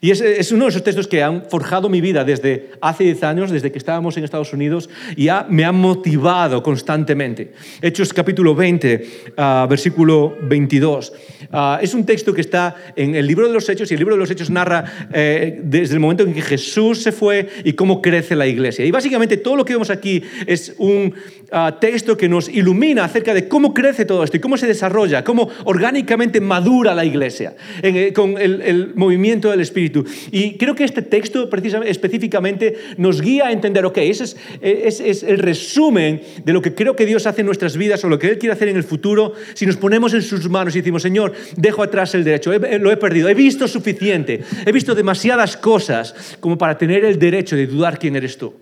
Y 0.04 0.10
es, 0.10 0.52
uno 0.52 0.66
de 0.66 0.72
esos 0.72 0.84
textos 0.84 1.08
que 1.08 1.22
han 1.22 1.44
forjado 1.44 1.88
mi 1.88 2.02
vida 2.02 2.24
desde 2.24 2.72
hace 2.82 3.04
10 3.04 3.24
años, 3.24 3.52
desde 3.52 3.72
que 3.72 3.78
estábamos 3.78 4.18
en 4.18 4.24
Estados 4.24 4.52
Unidos, 4.52 4.90
y 5.16 5.28
me 5.50 5.64
ha 5.64 5.72
motivado 5.72 6.64
constantemente. 6.64 7.54
Hechos 7.84 8.12
capítulo 8.12 8.56
20, 8.56 9.10
ah, 9.38 9.68
versículo 9.70 10.36
22. 10.42 11.14
Ah, 11.52 11.80
es 11.84 11.94
un 11.94 12.04
texto 12.04 12.34
que 12.34 12.42
está 12.42 12.76
en 12.96 13.14
el 13.14 13.28
libro 13.28 13.48
de 13.48 13.54
los 13.54 13.70
Hechos, 13.70 13.92
y 13.92 13.94
el 13.94 14.00
libro 14.00 14.16
de 14.16 14.20
los 14.22 14.32
Hechos 14.32 14.50
narra 14.50 15.10
eh, 15.14 15.60
desde 15.62 15.94
el 15.94 16.00
momento 16.00 16.24
en 16.24 16.34
que 16.34 16.42
Jesús 16.42 17.04
se 17.04 17.12
fue 17.12 17.48
y 17.64 17.74
cómo 17.74 18.02
crece 18.02 18.36
la 18.36 18.48
iglesia. 18.48 18.84
Y 18.84 18.90
básicamente 18.90 19.38
todo 19.38 19.56
lo 19.56 19.66
que 19.66 19.74
vemos 19.74 19.92
aquí 19.92 20.24
es 20.48 20.74
un 20.80 21.14
ah, 21.52 21.78
texto 21.80 22.18
que 22.18 22.28
nos 22.28 22.50
ilumina 22.50 23.04
acerca 23.04 23.36
de 23.36 23.48
cómo 23.48 23.72
crece 23.72 24.06
todo 24.06 24.24
esto 24.24 24.36
y 24.36 24.40
cómo 24.40 24.58
se 24.58 24.66
desarrolla, 24.66 25.24
cómo 25.24 25.48
orgánicamente 25.66 26.42
madura 26.42 26.96
la 26.96 27.06
iglesia 27.06 27.54
eh, 27.84 28.12
con 28.14 28.40
el 28.40 28.94
movimiento 28.96 29.52
del 29.52 29.62
Espíritu 29.62 29.90
y 30.32 30.58
creo 30.58 30.75
que 30.75 30.84
este 30.84 31.01
texto 31.01 31.49
precisamente, 31.49 31.91
específicamente 31.91 32.75
nos 32.97 33.21
guía 33.21 33.47
a 33.47 33.51
entender, 33.51 33.86
ok, 33.86 33.97
ese 33.97 34.23
es, 34.62 34.99
es, 34.99 35.23
el 35.23 35.38
resumen 35.38 36.21
de 36.43 36.54
lo 36.54 36.62
que 36.62 36.73
creo 36.73 36.95
que 36.95 37.06
Dios 37.06 37.27
hace 37.27 37.41
en 37.41 37.47
nuestras 37.47 37.77
vidas 37.77 38.04
o 38.04 38.10
lo 38.10 38.19
que 38.19 38.27
Él 38.27 38.38
quiere 38.38 38.54
hacer 38.54 38.67
en 38.67 38.77
el 38.77 38.84
futuro 38.84 39.34
si 39.54 39.65
nos 39.65 39.77
ponemos 39.77 40.13
en 40.13 40.21
sus 40.21 40.49
manos 40.49 40.75
y 40.75 40.80
decimos, 40.80 41.01
Señor, 41.01 41.34
dejo 41.56 41.84
atrás 41.84 42.15
el 42.15 42.23
derecho, 42.23 42.51
lo 42.51 42.91
he 42.91 42.97
perdido, 42.97 43.30
he 43.30 43.34
visto 43.34 43.67
suficiente, 43.67 44.41
he 44.65 44.71
visto 44.71 44.95
demasiadas 44.95 45.58
cosas 45.58 46.38
como 46.39 46.58
para 46.58 46.77
tener 46.77 47.06
el 47.06 47.19
derecho 47.19 47.56
de 47.56 47.67
dudar 47.67 47.99
quién 47.99 48.15
eres 48.15 48.38
tú. 48.38 48.54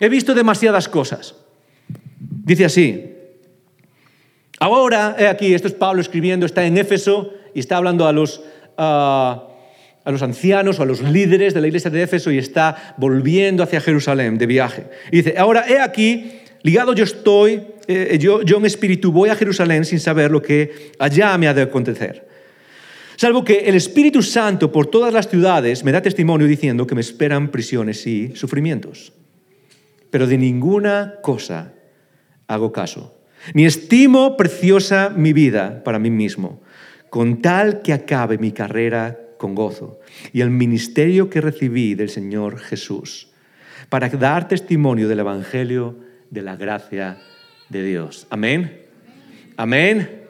He 0.00 0.08
visto 0.08 0.34
demasiadas 0.34 0.88
cosas. 0.88 1.34
Dice 2.18 2.64
así, 2.64 3.14
ahora, 4.58 5.16
aquí, 5.30 5.54
esto 5.54 5.68
es 5.68 5.74
Pablo 5.74 6.00
escribiendo, 6.00 6.46
está 6.46 6.64
en 6.64 6.76
Éfeso 6.78 7.32
y 7.54 7.60
está 7.60 7.76
hablando 7.76 8.06
a 8.06 8.12
los... 8.12 8.42
Ah, 8.76 9.48
a 10.04 10.10
los 10.10 10.22
ancianos 10.22 10.78
o 10.78 10.82
a 10.82 10.86
los 10.86 11.02
líderes 11.02 11.54
de 11.54 11.60
la 11.60 11.66
iglesia 11.66 11.90
de 11.90 12.02
Éfeso 12.02 12.30
y 12.30 12.38
está 12.38 12.94
volviendo 12.98 13.62
hacia 13.62 13.80
Jerusalén 13.80 14.36
de 14.36 14.46
viaje. 14.46 14.84
Y 15.10 15.18
dice, 15.18 15.34
ahora 15.38 15.64
he 15.66 15.80
aquí, 15.80 16.40
ligado 16.62 16.92
yo 16.94 17.04
estoy, 17.04 17.62
eh, 17.88 18.18
yo, 18.20 18.42
yo 18.42 18.58
en 18.58 18.66
espíritu 18.66 19.10
voy 19.10 19.30
a 19.30 19.34
Jerusalén 19.34 19.84
sin 19.84 20.00
saber 20.00 20.30
lo 20.30 20.42
que 20.42 20.92
allá 20.98 21.36
me 21.38 21.48
ha 21.48 21.54
de 21.54 21.62
acontecer. 21.62 22.28
Salvo 23.16 23.44
que 23.44 23.60
el 23.60 23.76
Espíritu 23.76 24.22
Santo 24.22 24.72
por 24.72 24.88
todas 24.88 25.14
las 25.14 25.28
ciudades 25.28 25.84
me 25.84 25.92
da 25.92 26.02
testimonio 26.02 26.48
diciendo 26.48 26.86
que 26.86 26.96
me 26.96 27.00
esperan 27.00 27.48
prisiones 27.48 28.06
y 28.06 28.34
sufrimientos. 28.34 29.12
Pero 30.10 30.26
de 30.26 30.36
ninguna 30.36 31.14
cosa 31.22 31.74
hago 32.48 32.72
caso, 32.72 33.20
ni 33.54 33.64
estimo 33.64 34.36
preciosa 34.36 35.12
mi 35.14 35.32
vida 35.32 35.82
para 35.84 35.98
mí 35.98 36.10
mismo, 36.10 36.60
con 37.08 37.40
tal 37.40 37.82
que 37.82 37.92
acabe 37.92 38.36
mi 38.38 38.50
carrera 38.50 39.23
con 39.44 39.54
gozo, 39.54 40.00
y 40.32 40.40
el 40.40 40.48
ministerio 40.48 41.28
que 41.28 41.42
recibí 41.42 41.94
del 41.94 42.08
Señor 42.08 42.58
Jesús, 42.58 43.28
para 43.90 44.08
dar 44.08 44.48
testimonio 44.48 45.06
del 45.06 45.18
Evangelio 45.18 45.96
de 46.30 46.40
la 46.40 46.56
gracia 46.56 47.18
de 47.68 47.82
Dios. 47.82 48.26
Amén. 48.30 48.86
Amén. 49.58 50.22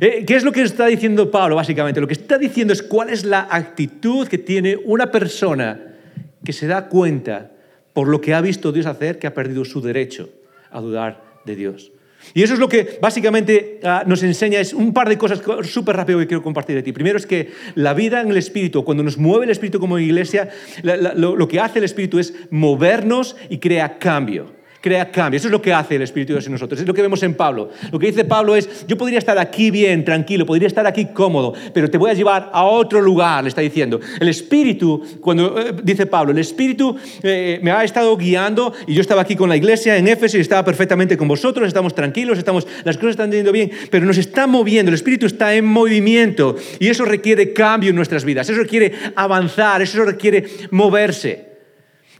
Eh, 0.00 0.24
¿Qué 0.26 0.34
es 0.34 0.44
lo 0.44 0.52
que 0.52 0.62
está 0.62 0.86
diciendo 0.86 1.30
Pablo, 1.30 1.56
básicamente? 1.56 2.00
Lo 2.00 2.06
que 2.06 2.14
está 2.14 2.38
diciendo 2.38 2.72
es 2.72 2.82
cuál 2.82 3.10
es 3.10 3.22
la 3.22 3.48
actitud 3.50 4.26
que 4.26 4.38
tiene 4.38 4.78
una 4.82 5.10
persona 5.10 5.96
que 6.42 6.54
se 6.54 6.66
da 6.66 6.88
cuenta 6.88 7.50
por 7.92 8.08
lo 8.08 8.22
que 8.22 8.32
ha 8.32 8.40
visto 8.40 8.72
Dios 8.72 8.86
hacer 8.86 9.18
que 9.18 9.26
ha 9.26 9.34
perdido 9.34 9.66
su 9.66 9.82
derecho 9.82 10.30
a 10.70 10.80
dudar 10.80 11.22
de 11.44 11.54
Dios. 11.54 11.92
Y 12.34 12.42
eso 12.42 12.54
es 12.54 12.60
lo 12.60 12.68
que 12.68 12.98
básicamente 13.00 13.80
ah, 13.84 14.04
nos 14.06 14.22
enseña, 14.22 14.60
es 14.60 14.74
un 14.74 14.92
par 14.92 15.08
de 15.08 15.16
cosas 15.16 15.40
súper 15.62 15.96
rápido 15.96 16.18
que 16.18 16.26
quiero 16.26 16.42
compartir 16.42 16.76
de 16.76 16.82
ti. 16.82 16.92
Primero 16.92 17.16
es 17.16 17.26
que 17.26 17.52
la 17.74 17.94
vida 17.94 18.20
en 18.20 18.30
el 18.30 18.36
Espíritu, 18.36 18.84
cuando 18.84 19.02
nos 19.02 19.16
mueve 19.16 19.44
el 19.44 19.50
Espíritu 19.50 19.80
como 19.80 19.98
iglesia, 19.98 20.50
lo 20.82 21.48
que 21.48 21.60
hace 21.60 21.78
el 21.78 21.84
Espíritu 21.84 22.18
es 22.18 22.34
movernos 22.50 23.36
y 23.48 23.58
crea 23.58 23.98
cambio 23.98 24.57
crea 24.80 25.10
cambio. 25.10 25.38
Eso 25.38 25.48
es 25.48 25.52
lo 25.52 25.60
que 25.60 25.72
hace 25.72 25.96
el 25.96 26.02
Espíritu 26.02 26.32
de 26.32 26.38
Dios 26.38 26.46
en 26.46 26.52
nosotros. 26.52 26.80
Es 26.80 26.86
lo 26.86 26.94
que 26.94 27.02
vemos 27.02 27.22
en 27.22 27.34
Pablo. 27.34 27.70
Lo 27.90 27.98
que 27.98 28.06
dice 28.06 28.24
Pablo 28.24 28.54
es, 28.54 28.86
yo 28.86 28.96
podría 28.96 29.18
estar 29.18 29.38
aquí 29.38 29.70
bien, 29.70 30.04
tranquilo, 30.04 30.46
podría 30.46 30.68
estar 30.68 30.86
aquí 30.86 31.06
cómodo, 31.06 31.54
pero 31.72 31.90
te 31.90 31.98
voy 31.98 32.10
a 32.10 32.14
llevar 32.14 32.50
a 32.52 32.64
otro 32.64 33.00
lugar, 33.00 33.42
le 33.42 33.48
está 33.48 33.60
diciendo. 33.60 34.00
El 34.20 34.28
Espíritu, 34.28 35.02
cuando 35.20 35.58
eh, 35.58 35.74
dice 35.82 36.06
Pablo, 36.06 36.32
el 36.32 36.38
Espíritu 36.38 36.96
eh, 37.22 37.58
me 37.62 37.70
ha 37.70 37.84
estado 37.84 38.16
guiando 38.16 38.72
y 38.86 38.94
yo 38.94 39.00
estaba 39.00 39.22
aquí 39.22 39.36
con 39.36 39.48
la 39.48 39.56
iglesia 39.56 39.96
en 39.96 40.08
Éfeso 40.08 40.38
y 40.38 40.40
estaba 40.40 40.64
perfectamente 40.64 41.16
con 41.16 41.28
vosotros, 41.28 41.66
estamos 41.66 41.94
tranquilos, 41.94 42.38
estamos, 42.38 42.66
las 42.84 42.96
cosas 42.96 43.10
están 43.10 43.32
yendo 43.32 43.52
bien, 43.52 43.70
pero 43.90 44.06
nos 44.06 44.18
está 44.18 44.46
moviendo, 44.46 44.90
el 44.90 44.94
Espíritu 44.94 45.26
está 45.26 45.54
en 45.54 45.64
movimiento 45.64 46.56
y 46.78 46.88
eso 46.88 47.04
requiere 47.04 47.52
cambio 47.52 47.90
en 47.90 47.96
nuestras 47.96 48.24
vidas, 48.24 48.48
eso 48.48 48.60
requiere 48.60 48.92
avanzar, 49.16 49.82
eso 49.82 50.04
requiere 50.04 50.44
moverse. 50.70 51.47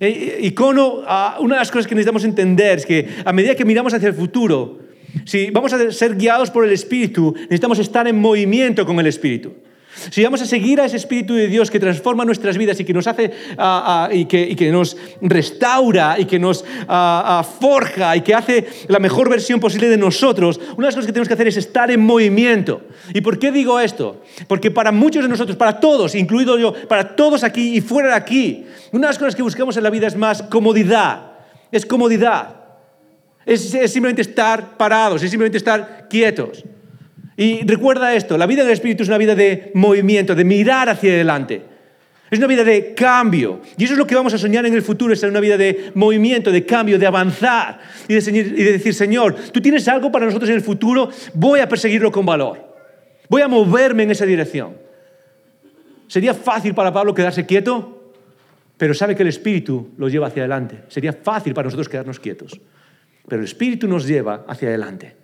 Eh, 0.01 0.41
icono, 0.43 1.03
ah, 1.07 1.39
una 1.41 1.57
de 1.57 1.61
las 1.61 1.71
cosas 1.71 1.87
que 1.87 1.95
necesitamos 1.95 2.25
entender 2.25 2.79
es 2.79 2.87
que 2.87 3.09
a 3.25 3.33
medida 3.33 3.55
que 3.55 3.65
miramos 3.65 3.93
hacia 3.95 4.09
el 4.09 4.15
futuro, 4.15 4.79
si 5.25 5.51
vamos 5.51 5.73
a 5.73 5.91
ser 5.91 6.17
guiados 6.17 6.51
por 6.51 6.65
el 6.65 6.73
Espíritu, 6.73 7.35
necesitamos 7.35 7.79
estar 7.79 8.07
en 8.07 8.21
movimiento 8.21 8.87
con 8.87 8.99
el 9.01 9.07
Espíritu. 9.07 9.53
Si 10.11 10.23
vamos 10.23 10.41
a 10.43 10.47
seguir 10.47 10.81
a 10.81 10.85
ese 10.85 10.97
Espíritu 10.97 11.35
de 11.35 11.49
Dios 11.49 11.71
que 11.71 11.81
transforma 11.81 12.25
nuestras 12.25 12.57
vidas 12.57 12.79
y 12.81 12.85
que 12.85 12.93
nos 12.93 13.07
hace 13.07 13.33
ah, 13.57 14.09
ah, 14.09 14.15
y, 14.15 14.25
que, 14.27 14.71
nos 14.71 14.97
restaura 15.21 16.19
y 16.19 16.25
que 16.25 16.39
nos 16.39 16.65
ah, 16.89 17.47
forja 17.61 18.17
y 18.17 18.23
que 18.23 18.35
hace 18.35 18.67
la 18.89 18.99
mejor 18.99 19.29
versión 19.29 19.61
posible 19.61 19.89
de 19.89 19.97
nosotros, 19.97 20.59
una 20.77 20.77
de 20.77 20.83
las 20.87 20.95
cosas 20.95 21.07
que 21.07 21.13
tenemos 21.13 21.29
que 21.29 21.35
hacer 21.35 21.49
es 21.49 21.57
estar 21.57 21.91
en 21.91 22.01
movimiento. 22.01 22.83
¿Y 23.13 23.21
por 23.21 23.39
qué 23.39 23.51
digo 23.51 23.79
esto? 23.81 24.23
Porque 24.47 24.71
para 24.71 24.93
muchos 24.93 25.23
de 25.23 25.29
nosotros, 25.29 25.57
para 25.57 25.81
todos, 25.81 26.15
incluido 26.15 26.59
yo, 26.59 26.73
para 26.89 27.17
todos 27.17 27.45
aquí 27.45 27.77
y 27.77 27.81
fuera 27.81 28.11
de 28.11 28.15
aquí, 28.15 28.67
una 28.93 29.09
de 29.09 29.11
las 29.11 29.19
cosas 29.19 29.35
que 29.35 29.43
buscamos 29.43 29.77
en 29.77 29.83
la 29.83 29.91
vida 29.91 30.07
es 30.07 30.17
más 30.17 30.43
comodidad. 30.43 31.33
Es 31.71 31.85
comodidad. 31.85 32.55
es 33.45 33.71
simplemente 33.71 34.23
estar 34.23 34.77
parados, 34.77 35.23
es 35.23 35.31
simplemente 35.31 35.59
estar 35.59 36.07
quietos. 36.09 36.65
Y 37.39 37.65
recuerda 37.65 38.17
esto, 38.17 38.37
la 38.37 38.47
vida 38.47 38.65
del 38.65 38.73
Espíritu 38.73 39.05
es 39.05 39.09
una 39.09 39.17
vida 39.17 39.37
de 39.37 39.71
movimiento, 39.75 40.35
de 40.35 40.45
mirar 40.45 40.89
hacia 40.89 41.13
adelante. 41.13 41.63
Es 42.29 42.39
una 42.41 42.49
vida 42.49 42.65
de 42.65 42.95
cambio. 42.95 43.61
Y 43.77 43.85
eso 43.85 43.93
es 43.93 43.99
lo 43.99 44.09
que 44.09 44.17
vamos 44.17 44.35
a 44.35 44.39
soñar 44.39 44.67
en 44.67 44.75
el 44.75 44.83
futuro, 44.83 45.15
es 45.15 45.23
una 45.23 45.39
vida 45.39 45.57
de 45.57 45.93
movimiento, 45.95 46.51
de 46.51 46.67
cambio, 46.67 46.99
de 46.99 47.07
avanzar 47.07 47.79
y 48.09 48.15
y 48.15 48.43
de 48.43 48.73
decir, 48.73 48.93
Señor, 48.93 49.37
tú 49.53 49.61
tienes 49.61 49.87
algo 49.87 50.11
para 50.11 50.27
nosotros 50.27 50.51
en 50.51 50.57
el 50.57 50.63
futuro, 50.63 51.11
voy 51.33 51.61
a 51.61 51.69
perseguirlo 51.69 52.11
con 52.11 52.27
valor. 52.27 52.75
Voy 53.29 53.43
a 53.43 53.47
moverme 53.47 54.03
en 54.03 54.11
esa 54.11 54.27
dirección. 54.27 54.77
Sería 56.09 56.35
fácil 56.35 56.75
para 56.75 56.93
Pablo 56.93 57.15
quedarse 57.15 57.47
quieto, 57.47 58.15
pero 58.77 58.95
sabe 58.95 59.15
que 59.15 59.23
el 59.23 59.29
Espíritu 59.29 59.91
lo 59.97 60.09
lleva 60.09 60.27
hacia 60.27 60.43
adelante. 60.43 60.81
Sería 60.89 61.13
fácil 61.13 61.55
para 61.55 61.67
nosotros 61.67 61.89
quedarnos 61.89 62.19
quietos, 62.19 62.61
pero 63.29 63.41
el 63.41 63.47
Espíritu 63.47 63.87
nos 63.87 64.09
lleva 64.09 64.45
hacia 64.49 64.71
adelante. 64.71 65.18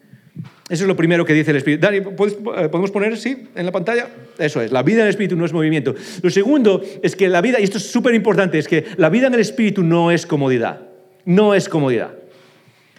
Eso 0.68 0.84
es 0.84 0.88
lo 0.88 0.96
primero 0.96 1.24
que 1.24 1.34
dice 1.34 1.50
el 1.50 1.58
Espíritu. 1.58 1.82
Dani, 1.82 1.98
eh, 1.98 2.02
¿podemos 2.02 2.90
poner, 2.90 3.16
sí, 3.16 3.48
en 3.54 3.66
la 3.66 3.72
pantalla? 3.72 4.08
Eso 4.38 4.60
es, 4.60 4.72
la 4.72 4.82
vida 4.82 5.00
en 5.00 5.04
el 5.04 5.10
Espíritu 5.10 5.36
no 5.36 5.44
es 5.44 5.52
movimiento. 5.52 5.94
Lo 6.22 6.30
segundo 6.30 6.82
es 7.02 7.14
que 7.14 7.28
la 7.28 7.40
vida, 7.40 7.60
y 7.60 7.64
esto 7.64 7.78
es 7.78 7.90
súper 7.90 8.14
importante, 8.14 8.58
es 8.58 8.66
que 8.66 8.84
la 8.96 9.10
vida 9.10 9.26
en 9.26 9.34
el 9.34 9.40
Espíritu 9.40 9.84
no 9.84 10.10
es 10.10 10.26
comodidad. 10.26 10.80
No 11.26 11.54
es 11.54 11.68
comodidad. 11.68 12.14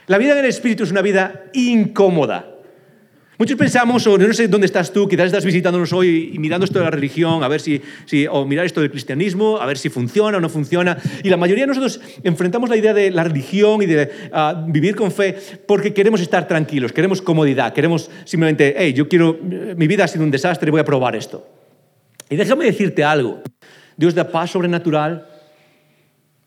La 0.08 0.17
vida 0.17 0.34
en 0.34 0.39
el 0.39 0.45
Espíritu 0.45 0.84
es 0.84 0.91
una 0.91 1.02
vida 1.02 1.45
incómoda. 1.54 2.54
Muchos 3.38 3.58
pensamos, 3.58 4.08
o 4.08 4.17
no 4.17 4.34
sé 4.34 4.48
dónde 4.48 4.65
estás 4.65 4.93
tú, 4.93 5.10
quizás 5.10 5.26
estás 5.26 5.43
visitándonos 5.43 5.91
hoy 5.91 6.32
y 6.34 6.39
mirando 6.39 6.63
esto 6.63 6.80
de 6.80 6.86
la 6.86 6.91
religión, 6.91 7.43
a 7.43 7.50
ver 7.50 7.60
si, 7.60 7.82
si, 8.06 8.28
o 8.28 8.45
mirar 8.45 8.65
esto 8.65 8.80
del 8.80 8.89
cristianismo, 8.89 9.58
a 9.58 9.65
ver 9.65 9.78
si 9.78 9.89
funciona 9.89 10.38
o 10.38 10.41
no 10.41 10.48
funciona. 10.48 10.98
Y 11.21 11.30
la 11.30 11.36
mayoría 11.36 11.63
de 11.63 11.67
nosotros 11.67 12.00
enfrentamos 12.24 12.69
la 12.69 12.78
idea 12.78 12.93
de 12.93 13.12
la 13.12 13.26
religión 13.26 13.82
y 13.82 13.88
de 13.88 14.10
ah, 14.32 14.63
vivir 14.67 14.95
con 14.95 15.12
fe 15.12 15.36
porque 15.67 15.93
queremos 15.93 16.21
estar 16.21 16.48
tranquilos, 16.48 16.93
queremos 16.93 17.21
comodidad, 17.21 17.74
queremos 17.74 18.10
simplemente, 18.24 18.74
hey, 18.78 18.93
yo 18.93 19.10
quiero, 19.10 19.38
mi 19.41 19.88
vida 19.88 20.06
ha 20.06 20.08
sido 20.08 20.24
un 20.24 20.32
desastre, 20.32 20.71
voy 20.71 20.80
a 20.80 20.86
probar 20.86 21.17
esto. 21.17 21.45
Y 22.30 22.38
déjame 22.38 22.65
decirte 22.65 23.04
algo, 23.04 23.41
Dios 23.98 24.15
da 24.15 24.32
paz 24.32 24.52
sobrenatural, 24.52 25.28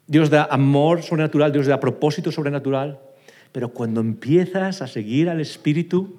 Dios 0.07 0.31
da 0.31 0.48
amor 0.51 1.03
sobrenatural, 1.03 1.53
Dios 1.53 1.66
da 1.66 1.79
propósito 1.79 2.33
sobrenatural, 2.33 2.98
pero 3.53 3.68
cuando 3.68 4.01
empiezas 4.01 4.81
a 4.81 4.87
seguir 4.87 5.29
al 5.29 5.40
Espíritu, 5.40 6.18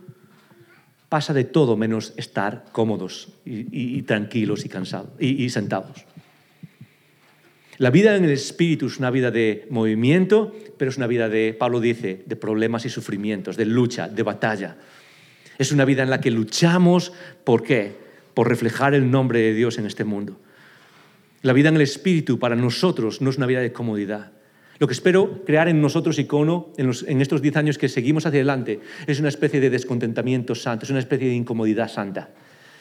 pasa 1.10 1.34
de 1.34 1.44
todo 1.44 1.76
menos 1.76 2.14
estar 2.18 2.66
cómodos 2.72 3.30
y, 3.44 4.02
tranquilos 4.04 4.64
y 4.64 4.70
cansados 4.70 5.10
y, 5.20 5.50
sentados. 5.50 6.06
La 7.80 7.90
vida 7.90 8.16
en 8.16 8.26
el 8.26 8.32
espíritu 8.32 8.88
es 8.88 9.00
una 9.00 9.10
vida 9.10 9.32
de 9.32 9.66
movimiento, 9.70 10.56
pero 10.78 10.92
es 10.92 10.98
una 10.98 11.08
vida 11.08 11.28
de, 11.28 11.56
Pablo 11.58 11.80
dice, 11.80 12.24
de 12.26 12.36
problemas 12.36 12.86
y 12.86 12.90
sufrimientos, 12.90 13.58
de 13.58 13.66
lucha, 13.66 14.08
de 14.08 14.22
batalla. 14.22 14.78
Es 15.58 15.72
una 15.72 15.86
vida 15.86 16.04
en 16.04 16.10
la 16.10 16.22
que 16.22 16.30
luchamos, 16.30 17.14
¿por 17.44 17.64
qué? 17.64 17.96
Por 18.34 18.48
reflejar 18.48 18.94
el 18.94 19.10
nombre 19.10 19.40
de 19.40 19.54
Dios 19.54 19.78
en 19.78 19.86
este 19.86 20.04
mundo. 20.04 20.40
La 21.42 21.54
vida 21.54 21.70
en 21.70 21.76
el 21.76 21.82
espíritu 21.82 22.38
para 22.38 22.56
nosotros 22.56 23.22
no 23.22 23.30
es 23.30 23.38
una 23.38 23.46
vida 23.46 23.62
de 23.62 23.72
comodidad, 23.72 24.34
lo 24.80 24.88
que 24.88 24.94
espero 24.94 25.44
crear 25.46 25.68
en 25.68 25.82
nosotros, 25.82 26.18
icono, 26.18 26.74
en, 26.78 26.92
en 27.08 27.22
estos 27.22 27.42
diez 27.42 27.56
años 27.58 27.78
que 27.78 27.90
seguimos 27.90 28.26
hacia 28.26 28.40
adelante, 28.40 28.80
es 29.06 29.20
una 29.20 29.30
especie 29.30 29.60
de 29.60 29.70
descontentamiento 29.70 30.56
santo, 30.56 30.86
es 30.86 30.90
una 30.90 31.00
especie 31.00 31.28
de 31.28 31.36
incomodidad 31.36 31.90
santa. 31.90 32.30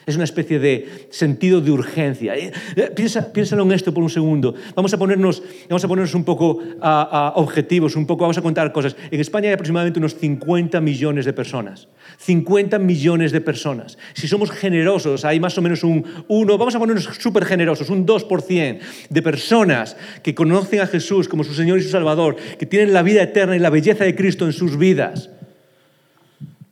Es 0.08 0.14
una 0.14 0.24
especie 0.24 0.58
de 0.58 1.06
sentido 1.10 1.60
de 1.60 1.70
urgencia. 1.70 2.34
Eh, 2.34 2.50
eh, 2.76 2.90
piensa, 2.96 3.30
piénsalo 3.30 3.62
en 3.64 3.72
esto 3.72 3.92
por 3.92 4.02
un 4.02 4.08
segundo. 4.08 4.54
Vamos 4.74 4.94
a 4.94 4.96
ponernos, 4.96 5.42
vamos 5.68 5.84
a 5.84 5.88
ponernos 5.88 6.14
un 6.14 6.24
poco 6.24 6.60
a, 6.80 7.34
objetivos, 7.36 7.94
un 7.94 8.06
poco, 8.06 8.22
vamos 8.22 8.38
a 8.38 8.40
contar 8.40 8.72
cosas. 8.72 8.96
En 9.10 9.20
España 9.20 9.48
hay 9.48 9.52
aproximadamente 9.52 9.98
unos 9.98 10.14
50 10.14 10.80
millones 10.80 11.26
de 11.26 11.34
personas. 11.34 11.88
50 12.18 12.78
millones 12.78 13.32
de 13.32 13.40
personas. 13.40 13.96
Si 14.12 14.28
somos 14.28 14.50
generosos, 14.50 15.24
hay 15.24 15.40
más 15.40 15.56
o 15.56 15.62
menos 15.62 15.82
un 15.82 16.04
1, 16.28 16.58
vamos 16.58 16.74
a 16.74 16.78
ponernos 16.78 17.04
súper 17.18 17.44
generosos, 17.44 17.88
un 17.90 18.06
2% 18.06 18.80
de 19.08 19.22
personas 19.22 19.96
que 20.22 20.34
conocen 20.34 20.80
a 20.80 20.86
Jesús 20.86 21.28
como 21.28 21.44
su 21.44 21.54
Señor 21.54 21.78
y 21.78 21.82
su 21.82 21.90
Salvador, 21.90 22.36
que 22.58 22.66
tienen 22.66 22.92
la 22.92 23.02
vida 23.02 23.22
eterna 23.22 23.56
y 23.56 23.60
la 23.60 23.70
belleza 23.70 24.04
de 24.04 24.14
Cristo 24.14 24.44
en 24.44 24.52
sus 24.52 24.76
vidas. 24.76 25.30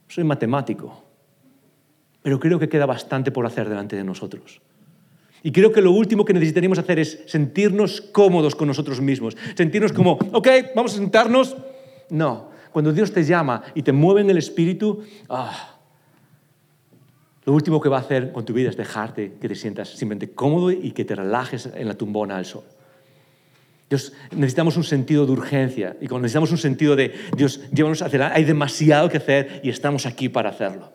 Soy 0.08 0.24
matemático 0.24 1.06
pero 2.26 2.40
creo 2.40 2.58
que 2.58 2.68
queda 2.68 2.86
bastante 2.86 3.30
por 3.30 3.46
hacer 3.46 3.68
delante 3.68 3.94
de 3.94 4.02
nosotros. 4.02 4.60
Y 5.44 5.52
creo 5.52 5.70
que 5.70 5.80
lo 5.80 5.92
último 5.92 6.24
que 6.24 6.32
necesitaríamos 6.32 6.76
hacer 6.76 6.98
es 6.98 7.22
sentirnos 7.28 8.00
cómodos 8.00 8.56
con 8.56 8.66
nosotros 8.66 9.00
mismos, 9.00 9.36
sentirnos 9.54 9.92
como, 9.92 10.18
ok, 10.32 10.48
vamos 10.74 10.94
a 10.94 10.96
sentarnos. 10.96 11.56
No, 12.10 12.50
cuando 12.76 12.92
Dios 12.92 13.10
te 13.10 13.24
llama 13.24 13.62
y 13.74 13.80
te 13.80 13.90
mueve 13.90 14.20
en 14.20 14.28
el 14.28 14.36
espíritu, 14.36 15.02
ah, 15.30 15.78
lo 17.46 17.54
último 17.54 17.80
que 17.80 17.88
va 17.88 17.96
a 17.96 18.00
hacer 18.00 18.32
con 18.32 18.44
tu 18.44 18.52
vida 18.52 18.68
es 18.68 18.76
dejarte 18.76 19.32
que 19.40 19.48
te 19.48 19.54
sientas 19.54 19.88
simplemente 19.88 20.34
cómodo 20.34 20.70
y 20.70 20.90
que 20.90 21.06
te 21.06 21.14
relajes 21.14 21.70
en 21.74 21.88
la 21.88 21.94
tumbona 21.94 22.36
al 22.36 22.44
sol. 22.44 22.64
Dios, 23.88 24.12
necesitamos 24.30 24.76
un 24.76 24.84
sentido 24.84 25.24
de 25.24 25.32
urgencia 25.32 25.96
y 26.02 26.06
cuando 26.06 26.24
necesitamos 26.24 26.50
un 26.50 26.58
sentido 26.58 26.94
de 26.96 27.14
Dios, 27.34 27.62
llévanos 27.72 28.02
hacia 28.02 28.30
hay 28.34 28.44
demasiado 28.44 29.08
que 29.08 29.16
hacer 29.16 29.62
y 29.64 29.70
estamos 29.70 30.04
aquí 30.04 30.28
para 30.28 30.50
hacerlo 30.50 30.92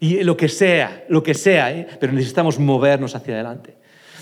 y 0.00 0.24
lo 0.24 0.34
que 0.34 0.48
sea, 0.48 1.04
lo 1.10 1.22
que 1.22 1.34
sea, 1.34 1.72
¿eh? 1.72 1.88
pero 2.00 2.14
necesitamos 2.14 2.58
movernos 2.58 3.14
hacia 3.14 3.34
adelante. 3.34 3.74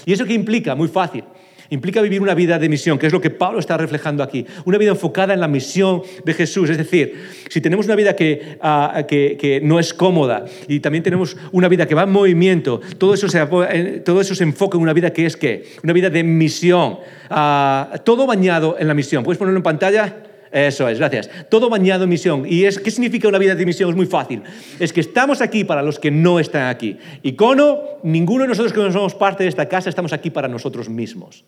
¿Y 0.07 0.12
eso 0.12 0.24
qué 0.24 0.35
implica? 0.35 0.74
Muy 0.74 0.88
fácil. 0.88 1.22
Implica 1.70 2.02
vivir 2.02 2.20
una 2.20 2.35
vida 2.35 2.59
de 2.59 2.68
misión, 2.68 2.98
que 2.98 3.06
es 3.06 3.12
lo 3.12 3.20
que 3.20 3.30
Pablo 3.30 3.61
está 3.61 3.76
reflejando 3.76 4.24
aquí. 4.24 4.44
Una 4.64 4.76
vida 4.76 4.90
enfocada 4.90 5.33
en 5.33 5.40
la 5.40 5.46
misión 5.46 6.02
de 6.24 6.35
Jesús. 6.35 6.68
Es 6.68 6.76
decir, 6.76 7.14
si 7.48 7.61
tenemos 7.61 7.87
una 7.87 7.94
vida 7.94 8.16
que, 8.16 8.59
ah, 8.61 9.05
que, 9.07 9.61
no 9.62 9.78
es 9.78 9.95
cómoda 9.95 10.45
y 10.66 10.80
también 10.80 11.05
tenemos 11.05 11.36
una 11.53 11.68
vida 11.68 11.86
que 11.86 11.95
va 11.95 12.03
en 12.03 12.11
movimiento, 12.11 12.80
todo 12.99 13.14
eso 13.14 13.28
se, 13.28 13.40
eh, 13.70 14.03
todo 14.05 14.20
eso 14.20 14.34
se 14.34 14.42
enfoca 14.42 14.76
en 14.76 14.82
una 14.82 14.92
vida 14.92 15.12
que 15.12 15.26
es 15.26 15.36
qué? 15.36 15.64
Una 15.84 15.92
vida 15.92 16.11
de 16.11 16.24
misión. 16.24 16.99
Ah, 17.28 18.01
todo 18.05 18.26
bañado 18.26 18.76
en 18.78 18.88
la 18.88 18.95
misión. 18.95 19.22
¿Puedes 19.22 19.38
ponerlo 19.38 19.59
en 19.59 19.62
pantalla? 19.62 20.24
Eso 20.51 20.88
es, 20.88 20.99
gracias. 20.99 21.30
Todo 21.49 21.70
bañado 21.70 22.05
en 22.05 22.11
misión. 22.11 22.45
¿Y 22.49 22.64
es, 22.64 22.80
qué 22.80 22.90
significa 22.90 23.28
una 23.28 23.38
vida 23.38 23.55
de 23.55 23.64
misión? 23.64 23.90
Es 23.90 23.97
muy 23.97 24.07
fácil. 24.07 24.42
Es 24.80 24.92
que 24.92 25.01
estamos 25.01 25.40
aquí 25.40 25.62
para 25.62 25.82
los 25.82 26.01
que 26.01 26.11
no 26.11 26.40
están 26.40 26.66
aquí. 26.66 26.99
Icono, 27.22 27.78
ninguno 28.03 28.42
de 28.42 28.49
nosotros 28.49 28.72
que 28.72 28.80
no 28.80 28.90
somos 28.90 29.14
parte 29.14 29.45
de 29.45 29.49
esta 29.49 29.68
casa 29.68 29.88
estamos 29.88 30.12
aquí 30.12 30.30
para 30.30 30.49
nosotros 30.49 30.88
mismos. 30.88 31.45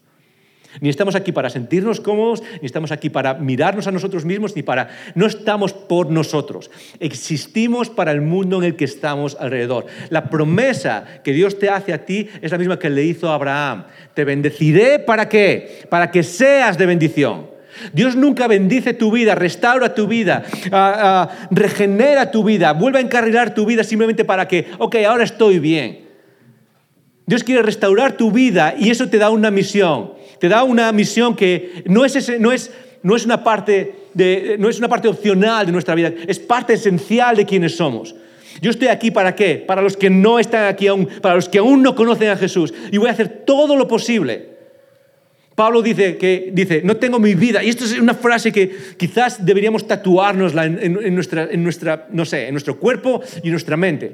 Ni 0.81 0.89
estamos 0.89 1.15
aquí 1.15 1.33
para 1.33 1.51
sentirnos 1.51 2.01
cómodos, 2.01 2.43
ni 2.61 2.67
estamos 2.67 2.93
aquí 2.93 3.11
para 3.11 3.35
mirarnos 3.35 3.87
a 3.87 3.93
nosotros 3.93 4.25
mismos, 4.25 4.57
ni 4.57 4.63
para... 4.63 4.89
No 5.15 5.27
estamos 5.27 5.73
por 5.73 6.11
nosotros. 6.11 6.71
Existimos 7.01 7.91
para 7.91 8.13
el 8.13 8.21
mundo 8.21 8.59
en 8.59 8.65
el 8.65 8.77
que 8.77 8.85
estamos 8.85 9.37
alrededor. 9.39 9.87
La 10.11 10.31
promesa 10.31 11.05
que 11.23 11.33
Dios 11.33 11.59
te 11.59 11.69
hace 11.69 11.93
a 11.93 12.05
ti 12.05 12.29
es 12.41 12.51
la 12.53 12.59
misma 12.59 12.79
que 12.79 12.91
le 12.91 13.05
hizo 13.05 13.31
a 13.31 13.35
Abraham. 13.35 13.85
Te 14.15 14.25
bendeciré 14.25 14.99
para 14.99 15.29
qué? 15.29 15.87
Para 15.89 16.11
que 16.11 16.23
seas 16.23 16.79
de 16.79 16.87
bendición. 16.87 17.53
Dios 17.93 18.17
nunca 18.17 18.47
bendice 18.47 18.95
tu 18.95 19.11
vida, 19.11 19.35
restaura 19.35 19.95
tu 19.95 20.07
vida, 20.07 20.45
ah, 20.71 21.31
ah, 21.33 21.49
regenera 21.51 22.31
tu 22.31 22.45
vida, 22.45 22.73
vuelve 22.73 22.99
a 22.99 23.03
encarrilar 23.03 23.55
tu 23.55 23.65
vida 23.65 23.83
simplemente 23.83 24.25
para 24.25 24.47
que, 24.47 24.67
ok, 24.79 24.97
ahora 25.09 25.25
estoy 25.25 25.59
bien. 25.59 26.03
Dios 27.27 27.45
quiere 27.45 27.63
restaurar 27.63 28.13
tu 28.17 28.31
vida 28.31 28.75
y 28.79 28.91
eso 28.91 29.09
te 29.09 29.19
da 29.19 29.31
una 29.31 29.51
misión. 29.51 30.13
Te 30.43 30.49
da 30.49 30.65
una 30.65 30.91
misión 30.91 31.37
que 31.37 31.85
no 31.87 32.05
es, 32.05 32.41
no 32.41 32.51
es, 32.51 32.73
no 33.05 33.15
es, 33.15 33.25
una, 33.25 33.45
parte 33.45 33.95
de, 34.13 34.57
no 34.59 34.69
es 34.69 34.77
una 34.77 34.89
parte 34.89 35.07
opcional 35.07 35.67
de 35.67 35.71
nuestra 35.71 35.95
vida, 35.95 36.13
es 36.27 36.41
parte 36.41 36.73
esencial 36.73 37.37
de 37.37 37.47
quienes 37.47 37.77
somos. 37.77 38.13
Yo 38.61 38.73
estoy 38.73 38.89
aquí 38.89 39.13
para 39.13 39.37
qué? 39.37 39.63
Para 39.65 39.83
los 39.83 39.97
que 39.97 40.11
no 40.11 40.41
están 40.41 40.65
aquí 40.65 40.89
aún, 40.89 41.07
para 41.21 41.37
los 41.37 41.49
que 41.49 41.59
aún 41.59 41.81
no 41.81 41.95
conocen 41.95 42.31
a 42.31 42.37
Jesús. 42.37 42.75
Y 42.91 42.99
voy 42.99 43.07
a 43.07 43.13
hacer 43.13 43.45
todo 43.47 43.77
lo 43.77 43.87
posible 43.87 44.49
Pablo 45.55 45.81
dice 45.81 46.17
que 46.17 46.51
dice, 46.53 46.81
no 46.83 46.97
tengo 46.97 47.21
mi 47.21 47.37
vida. 47.37 47.63
Y 47.63 47.69
esto 47.69 47.85
es 47.85 47.97
una 47.97 48.15
frase 48.15 48.51
que 48.51 48.75
quizás 48.97 49.45
deberíamos 49.45 49.87
tatuárnosla 49.87 50.65
en, 50.65 51.15
nuestra, 51.15 51.49
en, 51.51 51.63
nuestra, 51.63 52.09
no 52.11 52.25
sé, 52.25 52.49
en 52.49 52.55
nuestro 52.55 52.81
cuerpo 52.81 53.23
y 53.45 53.47
en 53.47 53.53
nuestra 53.53 53.77
mente. 53.77 54.13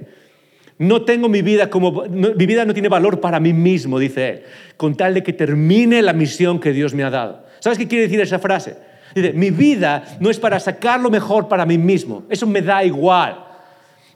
No 0.78 1.02
tengo 1.02 1.28
mi 1.28 1.42
vida 1.42 1.70
como, 1.70 2.04
mi 2.04 2.46
vida 2.46 2.64
no 2.64 2.72
tiene 2.72 2.88
valor 2.88 3.20
para 3.20 3.40
mí 3.40 3.52
mismo, 3.52 3.98
dice 3.98 4.28
él, 4.28 4.42
con 4.76 4.96
tal 4.96 5.14
de 5.14 5.22
que 5.24 5.32
termine 5.32 6.02
la 6.02 6.12
misión 6.12 6.60
que 6.60 6.72
Dios 6.72 6.94
me 6.94 7.02
ha 7.02 7.10
dado. 7.10 7.44
¿Sabes 7.58 7.78
qué 7.78 7.88
quiere 7.88 8.04
decir 8.04 8.20
esa 8.20 8.38
frase? 8.38 8.76
Dice, 9.14 9.32
mi 9.32 9.50
vida 9.50 10.04
no 10.20 10.30
es 10.30 10.38
para 10.38 10.60
sacar 10.60 11.00
lo 11.00 11.10
mejor 11.10 11.48
para 11.48 11.66
mí 11.66 11.78
mismo, 11.78 12.24
eso 12.28 12.46
me 12.46 12.62
da 12.62 12.84
igual. 12.84 13.47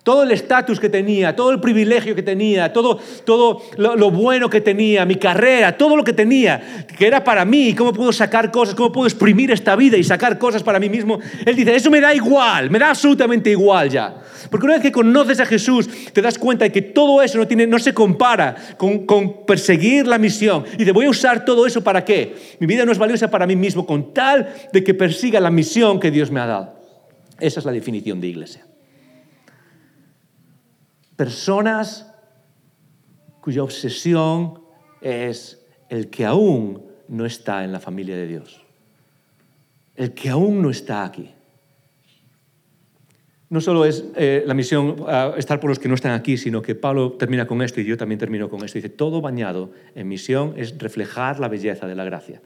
Todo 0.02 0.24
el 0.24 0.32
estatus 0.32 0.80
que 0.80 0.88
tenía, 0.88 1.36
todo 1.36 1.52
el 1.52 1.60
privilegio 1.60 2.16
que 2.16 2.24
tenía, 2.24 2.72
todo, 2.72 2.98
todo 3.24 3.62
lo, 3.76 4.10
bueno 4.10 4.50
que 4.50 4.60
tenía, 4.60 5.04
mi 5.04 5.14
carrera, 5.14 5.76
todo 5.76 5.94
lo 5.94 6.02
que 6.02 6.12
tenía, 6.12 6.84
que 6.98 7.06
era 7.06 7.22
para 7.22 7.44
mí, 7.44 7.72
cómo 7.72 7.92
puedo 7.92 8.12
sacar 8.12 8.50
cosas, 8.50 8.74
cómo 8.74 8.90
puedo 8.90 9.06
exprimir 9.06 9.52
esta 9.52 9.76
vida 9.76 9.96
y 9.96 10.02
sacar 10.02 10.40
cosas 10.40 10.64
para 10.64 10.80
mí 10.80 10.88
mismo. 10.88 11.20
Él 11.46 11.54
dice, 11.54 11.76
eso 11.76 11.88
me 11.88 12.00
da 12.00 12.12
igual, 12.12 12.68
me 12.68 12.80
da 12.80 12.90
absolutamente 12.90 13.50
igual 13.50 13.90
ya. 13.90 14.16
Porque 14.50 14.66
una 14.66 14.74
vez 14.74 14.82
que 14.82 14.90
conoces 14.90 15.38
a 15.38 15.46
Jesús, 15.46 15.88
te 16.12 16.20
das 16.20 16.36
cuenta 16.36 16.64
de 16.64 16.72
que 16.72 16.82
todo 16.82 17.22
eso 17.22 17.38
no, 17.38 17.46
tiene, 17.46 17.68
no 17.68 17.78
se 17.78 17.94
compara 17.94 18.56
con, 18.76 19.06
con 19.06 19.46
perseguir 19.46 20.08
la 20.08 20.18
misión. 20.18 20.64
Y 20.80 20.84
te 20.84 20.90
voy 20.90 21.06
a 21.06 21.10
usar 21.10 21.44
todo 21.44 21.64
eso 21.64 21.80
para 21.84 22.04
qué? 22.04 22.34
Mi 22.58 22.66
vida 22.66 22.84
no 22.84 22.90
es 22.90 22.98
valiosa 22.98 23.30
para 23.30 23.46
mí 23.46 23.54
mismo, 23.54 23.86
con 23.86 24.12
tal 24.12 24.52
de 24.72 24.82
que 24.82 24.94
persiga 24.94 25.38
la 25.38 25.52
misión 25.52 26.00
que 26.00 26.10
Dios 26.10 26.32
me 26.32 26.40
ha 26.40 26.46
dado. 26.46 26.74
Esa 27.38 27.60
es 27.60 27.66
la 27.66 27.70
definición 27.70 28.20
de 28.20 28.26
iglesia 28.26 28.66
personas 31.22 32.12
cuya 33.40 33.62
obsesión 33.62 34.58
es 35.00 35.64
el 35.88 36.10
que 36.10 36.24
aún 36.24 36.82
no 37.06 37.24
está 37.26 37.62
en 37.62 37.70
la 37.70 37.78
familia 37.78 38.16
de 38.16 38.26
Dios, 38.26 38.60
el 39.94 40.14
que 40.14 40.30
aún 40.30 40.60
no 40.60 40.70
está 40.70 41.04
aquí. 41.04 41.30
No 43.50 43.60
solo 43.60 43.84
es 43.84 44.04
eh, 44.16 44.42
la 44.44 44.54
misión 44.54 44.96
ah, 45.06 45.34
estar 45.36 45.60
por 45.60 45.70
los 45.70 45.78
que 45.78 45.88
no 45.88 45.94
están 45.94 46.10
aquí, 46.10 46.36
sino 46.36 46.60
que 46.60 46.74
Pablo 46.74 47.12
termina 47.12 47.46
con 47.46 47.62
esto 47.62 47.80
y 47.80 47.84
yo 47.84 47.96
también 47.96 48.18
termino 48.18 48.48
con 48.48 48.64
esto. 48.64 48.78
Dice, 48.78 48.88
todo 48.88 49.20
bañado 49.20 49.70
en 49.94 50.08
misión 50.08 50.54
es 50.56 50.76
reflejar 50.76 51.38
la 51.38 51.46
belleza 51.46 51.86
de 51.86 51.94
la 51.94 52.02
gracia. 52.02 52.42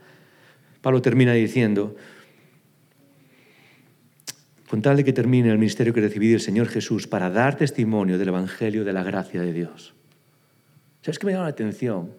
Pablo 0.83 1.01
termina 1.01 1.33
diciendo, 1.33 1.97
con 4.69 4.83
tal 4.83 4.97
de 4.97 5.05
que 5.05 5.12
termine 5.12 5.51
el 5.51 5.59
ministerio 5.59 5.93
que 5.93 6.01
recibí 6.01 6.29
del 6.29 6.41
Señor 6.41 6.69
Jesús 6.69 7.07
para 7.07 7.31
dar 7.31 7.57
testimonio 7.57 8.19
del 8.19 8.29
Evangelio 8.29 8.85
de 8.85 8.93
la 8.93 9.03
gracia 9.03 9.41
de 9.41 9.53
Dios. 9.53 9.95
¿Sabes 11.03 11.19
qué 11.19 11.27
me 11.27 11.33
llama 11.33 11.45
la 11.45 11.51
atención? 11.51 12.11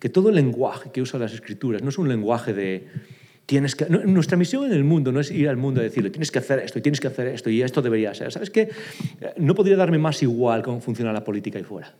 Que 0.00 0.08
todo 0.08 0.28
el 0.28 0.34
lenguaje 0.34 0.90
que 0.90 1.00
usan 1.00 1.20
las 1.20 1.32
Escrituras 1.32 1.82
no 1.82 1.90
es 1.90 1.98
un 1.98 2.08
lenguaje 2.08 2.52
de... 2.52 2.88
Tienes 3.46 3.76
que, 3.76 3.84
nuestra 3.86 4.38
misión 4.38 4.64
en 4.64 4.72
el 4.72 4.84
mundo 4.84 5.12
no 5.12 5.20
es 5.20 5.30
ir 5.30 5.50
al 5.50 5.58
mundo 5.58 5.80
a 5.80 5.84
decirle, 5.84 6.08
tienes 6.08 6.30
que 6.30 6.38
hacer 6.38 6.60
esto 6.60 6.78
y 6.78 6.82
tienes 6.82 6.98
que 6.98 7.08
hacer 7.08 7.28
esto 7.28 7.50
y 7.50 7.60
esto 7.60 7.82
debería 7.82 8.14
ser. 8.14 8.32
¿Sabes 8.32 8.48
qué? 8.48 8.70
No 9.36 9.54
podría 9.54 9.76
darme 9.76 9.98
más 9.98 10.22
igual 10.22 10.62
cómo 10.62 10.80
funciona 10.80 11.12
la 11.12 11.22
política 11.22 11.58
ahí 11.58 11.64
fuera. 11.64 11.94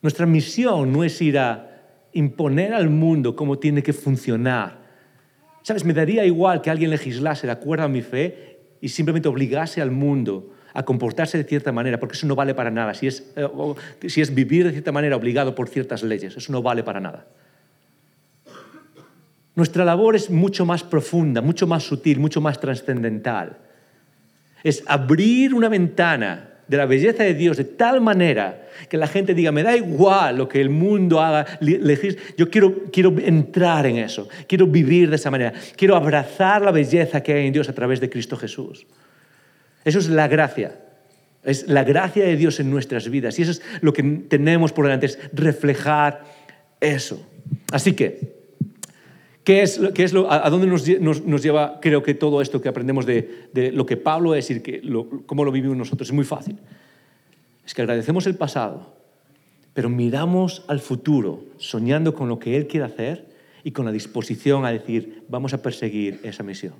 Nuestra 0.00 0.26
misión 0.26 0.92
no 0.92 1.02
es 1.02 1.20
ir 1.20 1.38
a 1.38 2.08
imponer 2.12 2.72
al 2.72 2.88
mundo 2.88 3.34
cómo 3.34 3.58
tiene 3.58 3.82
que 3.82 3.92
funcionar 3.92 4.87
¿Sabes? 5.68 5.84
Me 5.84 5.92
daría 5.92 6.24
igual 6.24 6.62
que 6.62 6.70
alguien 6.70 6.88
legislase 6.88 7.46
de 7.46 7.52
acuerdo 7.52 7.84
a 7.84 7.88
mi 7.88 8.00
fe 8.00 8.56
y 8.80 8.88
simplemente 8.88 9.28
obligase 9.28 9.82
al 9.82 9.90
mundo 9.90 10.54
a 10.72 10.82
comportarse 10.82 11.36
de 11.36 11.44
cierta 11.44 11.72
manera, 11.72 12.00
porque 12.00 12.16
eso 12.16 12.26
no 12.26 12.34
vale 12.34 12.54
para 12.54 12.70
nada. 12.70 12.94
Si 12.94 13.06
es, 13.06 13.30
eh, 13.36 13.46
si 14.08 14.22
es 14.22 14.34
vivir 14.34 14.64
de 14.64 14.72
cierta 14.72 14.92
manera 14.92 15.14
obligado 15.14 15.54
por 15.54 15.68
ciertas 15.68 16.02
leyes, 16.02 16.34
eso 16.34 16.52
no 16.52 16.62
vale 16.62 16.84
para 16.84 17.00
nada. 17.00 17.26
Nuestra 19.56 19.84
labor 19.84 20.16
es 20.16 20.30
mucho 20.30 20.64
más 20.64 20.82
profunda, 20.82 21.42
mucho 21.42 21.66
más 21.66 21.82
sutil, 21.82 22.18
mucho 22.18 22.40
más 22.40 22.58
trascendental. 22.58 23.58
Es 24.64 24.82
abrir 24.86 25.52
una 25.52 25.68
ventana 25.68 26.47
de 26.68 26.76
la 26.76 26.86
belleza 26.86 27.24
de 27.24 27.34
Dios 27.34 27.56
de 27.56 27.64
tal 27.64 28.00
manera 28.00 28.68
que 28.88 28.96
la 28.96 29.08
gente 29.08 29.34
diga, 29.34 29.50
me 29.50 29.62
da 29.62 29.76
igual 29.76 30.36
lo 30.36 30.48
que 30.48 30.60
el 30.60 30.70
mundo 30.70 31.20
haga, 31.20 31.46
yo 32.36 32.50
quiero, 32.50 32.84
quiero 32.92 33.14
entrar 33.18 33.86
en 33.86 33.96
eso, 33.96 34.28
quiero 34.46 34.66
vivir 34.66 35.10
de 35.10 35.16
esa 35.16 35.30
manera, 35.30 35.52
quiero 35.76 35.96
abrazar 35.96 36.62
la 36.62 36.70
belleza 36.70 37.22
que 37.22 37.32
hay 37.32 37.46
en 37.46 37.52
Dios 37.52 37.68
a 37.68 37.72
través 37.72 38.00
de 38.00 38.08
Cristo 38.08 38.36
Jesús. 38.36 38.86
Eso 39.84 39.98
es 39.98 40.08
la 40.08 40.28
gracia, 40.28 40.78
es 41.42 41.66
la 41.66 41.82
gracia 41.84 42.24
de 42.24 42.36
Dios 42.36 42.60
en 42.60 42.70
nuestras 42.70 43.08
vidas. 43.08 43.38
Y 43.38 43.42
eso 43.42 43.52
es 43.52 43.62
lo 43.80 43.92
que 43.92 44.02
tenemos 44.02 44.72
por 44.72 44.84
delante, 44.84 45.06
es 45.06 45.18
reflejar 45.32 46.24
eso. 46.80 47.26
Así 47.72 47.94
que, 47.94 48.37
¿Qué 49.48 49.62
es, 49.62 49.80
qué 49.94 50.04
es 50.04 50.12
lo, 50.12 50.30
a, 50.30 50.50
dónde 50.50 50.66
nos, 50.66 50.86
nos, 51.24 51.42
lleva, 51.42 51.80
creo 51.80 52.02
que 52.02 52.12
todo 52.12 52.42
esto 52.42 52.60
que 52.60 52.68
aprendemos 52.68 53.06
de, 53.06 53.48
de 53.54 53.72
lo 53.72 53.86
que 53.86 53.96
Pablo 53.96 54.34
es 54.34 54.50
y 54.50 54.60
que 54.60 54.82
cómo 55.24 55.42
lo 55.42 55.50
vivimos 55.50 55.74
nosotros? 55.74 56.10
Es 56.10 56.14
muy 56.14 56.26
fácil. 56.26 56.58
Es 57.64 57.72
que 57.72 57.80
agradecemos 57.80 58.26
el 58.26 58.34
pasado, 58.34 58.94
pero 59.72 59.88
miramos 59.88 60.66
al 60.68 60.80
futuro, 60.80 61.44
soñando 61.56 62.12
con 62.12 62.28
lo 62.28 62.38
que 62.38 62.58
Él 62.58 62.66
quiere 62.66 62.84
hacer 62.84 63.26
y 63.64 63.70
con 63.70 63.86
la 63.86 63.90
disposición 63.90 64.66
a 64.66 64.70
decir, 64.70 65.24
vamos 65.30 65.54
a 65.54 65.62
perseguir 65.62 66.20
esa 66.24 66.42
misión. 66.42 66.74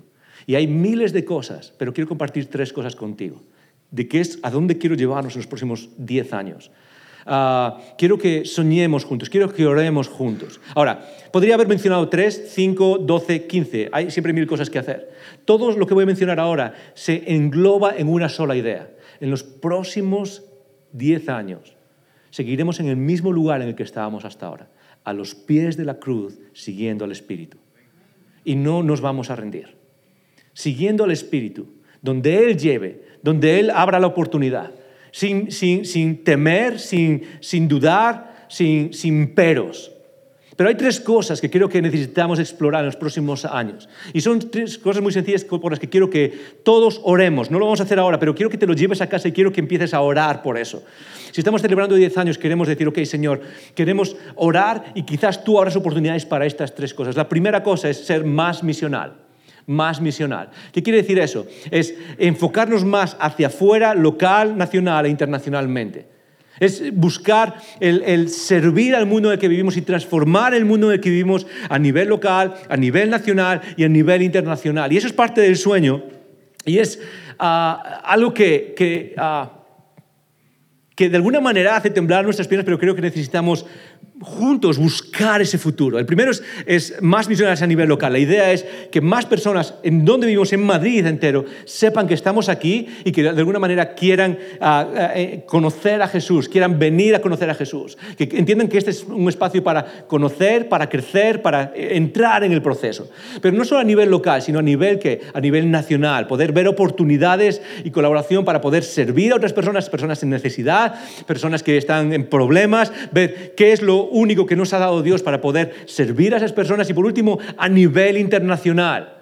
Y 0.45 0.53
hay 0.53 0.67
miles 0.67 1.11
de 1.11 1.25
cosas, 1.25 1.73
pero 1.75 1.91
quiero 1.91 2.07
compartir 2.07 2.51
tres 2.51 2.71
cosas 2.71 2.95
contigo. 2.95 3.41
De 3.89 4.07
qué 4.07 4.21
es, 4.21 4.37
a 4.43 4.51
dónde 4.51 4.77
quiero 4.77 4.95
llevarnos 4.95 5.33
en 5.33 5.39
los 5.39 5.47
próximos 5.47 5.89
diez 5.97 6.33
años. 6.33 6.69
Ah, 7.25 7.79
quiero 7.97 8.17
que 8.17 8.45
soñemos 8.45 9.03
juntos, 9.03 9.29
quiero 9.29 9.53
que 9.53 9.65
oremos 9.65 10.07
juntos. 10.07 10.59
Ahora, 10.75 11.05
podría 11.31 11.55
haber 11.55 11.67
mencionado 11.67 12.09
3, 12.09 12.49
5, 12.49 12.99
12, 12.99 13.47
15. 13.47 13.89
Hay 13.91 14.11
siempre 14.11 14.33
mil 14.33 14.47
cosas 14.47 14.69
que 14.69 14.79
hacer. 14.79 15.11
Todo 15.45 15.71
lo 15.71 15.85
que 15.85 15.93
voy 15.93 16.03
a 16.03 16.07
mencionar 16.07 16.39
ahora 16.39 16.73
se 16.93 17.33
engloba 17.33 17.95
en 17.95 18.07
una 18.07 18.29
sola 18.29 18.55
idea. 18.55 18.89
En 19.19 19.29
los 19.29 19.43
próximos 19.43 20.43
10 20.93 21.29
años 21.29 21.75
seguiremos 22.31 22.79
en 22.79 22.87
el 22.87 22.97
mismo 22.97 23.31
lugar 23.31 23.61
en 23.61 23.69
el 23.69 23.75
que 23.75 23.83
estábamos 23.83 24.25
hasta 24.25 24.47
ahora, 24.47 24.69
a 25.03 25.13
los 25.13 25.35
pies 25.35 25.77
de 25.77 25.85
la 25.85 25.99
cruz, 25.99 26.39
siguiendo 26.53 27.05
al 27.05 27.11
Espíritu. 27.11 27.57
Y 28.43 28.55
no 28.55 28.83
nos 28.83 29.01
vamos 29.01 29.29
a 29.29 29.35
rendir. 29.35 29.75
Siguiendo 30.53 31.03
al 31.03 31.11
Espíritu, 31.11 31.67
donde 32.01 32.45
Él 32.45 32.57
lleve, 32.57 33.03
donde 33.21 33.59
Él 33.59 33.69
abra 33.69 33.99
la 33.99 34.07
oportunidad 34.07 34.71
sin, 35.11 36.23
temer, 36.23 36.79
sin, 36.79 37.67
dudar, 37.67 38.45
sin, 38.47 38.93
sin 38.93 39.33
peros. 39.33 39.91
Pero 40.59 40.67
hay 40.67 40.75
tres 40.75 40.99
cosas 40.99 41.39
que 41.39 41.49
creo 41.49 41.69
que 41.69 41.81
necesitamos 41.81 42.37
explorar 42.37 42.81
en 42.81 42.87
los 42.87 42.97
próximos 42.97 43.45
años. 43.45 43.87
Y 44.11 44.19
son 44.19 44.51
tres 44.51 44.77
cosas 44.77 45.01
muy 45.01 45.13
sencillas 45.13 45.45
por 45.45 45.71
las 45.71 45.79
que 45.79 45.87
quiero 45.87 46.09
que 46.09 46.37
todos 46.63 46.99
oremos. 47.05 47.49
No 47.49 47.59
lo 47.59 47.65
vamos 47.65 47.79
a 47.79 47.83
hacer 47.83 47.97
ahora, 47.97 48.19
pero 48.19 48.35
quiero 48.35 48.49
que 48.49 48.57
te 48.57 48.67
lo 48.67 48.73
lleves 48.73 48.99
a 48.99 49.07
casa 49.07 49.29
y 49.29 49.31
quiero 49.31 49.53
que 49.53 49.61
empieces 49.61 49.93
a 49.93 50.01
orar 50.01 50.41
por 50.41 50.57
eso. 50.57 50.83
Si 51.31 51.39
estamos 51.39 51.61
celebrando 51.61 51.95
10 51.95 52.17
años, 52.17 52.37
queremos 52.37 52.67
decir, 52.67 52.85
ok, 52.89 52.99
Señor, 53.05 53.39
queremos 53.73 54.17
orar 54.35 54.91
y 54.95 55.03
quizás 55.03 55.45
tú 55.45 55.57
abras 55.57 55.77
oportunidades 55.77 56.25
para 56.25 56.45
estas 56.45 56.75
tres 56.75 56.93
cosas. 56.93 57.15
La 57.15 57.29
primera 57.29 57.63
cosa 57.63 57.89
es 57.89 58.05
ser 58.05 58.25
más 58.25 58.61
misional 58.61 59.13
más 59.69 60.01
misional. 60.01 60.49
¿Qué 60.73 60.81
quiere 60.81 61.03
decir 61.03 61.19
eso? 61.19 61.45
Es 61.69 61.93
enfocarnos 62.17 62.83
más 62.83 63.15
hacia 63.19 63.47
afuera, 63.47 63.93
local, 63.93 64.57
nacional 64.57 65.05
e 65.05 65.09
internacionalmente. 65.09 66.07
Es 66.59 66.91
buscar 66.93 67.55
el, 67.79 68.29
servir 68.29 68.95
al 68.95 69.05
mundo 69.05 69.29
en 69.29 69.33
el 69.33 69.39
que 69.39 69.47
vivimos 69.47 69.77
y 69.77 69.83
transformar 69.83 70.55
el 70.55 70.65
mundo 70.65 70.87
en 70.87 70.93
el 70.93 70.99
que 70.99 71.11
vivimos 71.11 71.45
a 71.69 71.77
nivel 71.77 72.09
local, 72.09 72.55
a 72.67 72.75
nivel 72.75 73.11
nacional 73.11 73.61
y 73.77 73.83
a 73.83 73.89
nivel 73.89 74.23
internacional. 74.23 74.91
Y 74.91 74.97
eso 74.97 75.07
es 75.07 75.13
parte 75.13 75.41
del 75.41 75.55
sueño 75.55 76.03
y 76.65 76.79
es 76.79 76.99
uh, 77.39 77.77
algo 78.03 78.33
que, 78.33 78.73
que, 78.75 79.15
uh, 79.17 79.47
que 80.95 81.09
de 81.09 81.15
alguna 81.15 81.39
manera 81.39 81.75
hace 81.75 81.91
temblar 81.91 82.25
nuestras 82.25 82.47
piernas, 82.47 82.65
pero 82.65 82.79
creo 82.79 82.95
que 82.95 83.01
necesitamos 83.03 83.67
juntos 84.21 84.77
buscar 84.77 85.41
ese 85.41 85.57
futuro. 85.57 85.97
El 85.97 86.05
primero 86.05 86.31
es, 86.65 87.01
más 87.01 87.29
misioneros 87.29 87.61
a 87.61 87.67
nivel 87.67 87.87
local. 87.87 88.13
La 88.13 88.19
idea 88.19 88.51
es 88.51 88.65
que 88.91 89.01
más 89.01 89.25
personas 89.25 89.75
en 89.83 90.03
donde 90.03 90.27
vivimos, 90.27 90.51
en 90.51 90.63
Madrid 90.63 91.05
entero, 91.05 91.45
sepan 91.65 92.07
que 92.07 92.13
estamos 92.13 92.49
aquí 92.49 92.87
y 93.05 93.11
que 93.11 93.23
de 93.23 93.29
alguna 93.29 93.59
manera 93.59 93.93
quieran 93.93 94.37
uh, 94.59 94.65
uh, 94.65 95.45
conocer 95.45 96.01
a 96.01 96.07
Jesús, 96.07 96.49
quieran 96.49 96.77
venir 96.77 97.15
a 97.15 97.21
conocer 97.21 97.49
a 97.49 97.55
Jesús, 97.55 97.97
que 98.17 98.29
entiendan 98.33 98.67
que 98.67 98.77
este 98.77 98.91
es 98.91 99.03
un 99.03 99.27
espacio 99.29 99.63
para 99.63 100.05
conocer, 100.07 100.67
para 100.67 100.89
crecer, 100.89 101.41
para 101.41 101.71
entrar 101.75 102.43
en 102.43 102.51
el 102.51 102.61
proceso. 102.61 103.09
Pero 103.41 103.55
no 103.55 103.63
solo 103.63 103.81
a 103.81 103.85
nivel 103.85 104.09
local, 104.09 104.41
sino 104.41 104.59
a 104.59 104.63
nivel, 104.63 104.99
que, 104.99 105.21
a 105.33 105.39
nivel 105.39 105.71
nacional, 105.71 106.27
poder 106.27 106.51
ver 106.51 106.67
oportunidades 106.67 107.61
y 107.83 107.91
colaboración 107.91 108.43
para 108.43 108.59
poder 108.59 108.83
servir 108.83 109.31
a 109.31 109.37
otras 109.37 109.53
personas, 109.53 109.89
personas 109.89 110.21
en 110.23 110.29
necesidad, 110.29 110.95
personas 111.25 111.63
que 111.63 111.77
están 111.77 112.11
en 112.11 112.25
problemas, 112.27 112.91
ver 113.11 113.53
qué 113.55 113.71
es 113.71 113.81
lo 113.81 113.88
único 113.97 114.45
que 114.45 114.55
nos 114.55 114.73
ha 114.73 114.79
dado 114.79 115.01
Dios 115.01 115.23
para 115.23 115.41
poder 115.41 115.73
servir 115.85 116.33
a 116.33 116.37
esas 116.37 116.53
personas 116.53 116.89
y 116.89 116.93
por 116.93 117.05
último 117.05 117.39
a 117.57 117.69
nivel 117.69 118.17
internacional. 118.17 119.17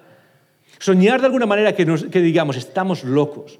Soñar 0.78 1.20
de 1.20 1.26
alguna 1.26 1.46
manera 1.46 1.74
que, 1.74 1.84
nos, 1.84 2.04
que 2.04 2.20
digamos, 2.20 2.56
estamos 2.56 3.04
locos. 3.04 3.58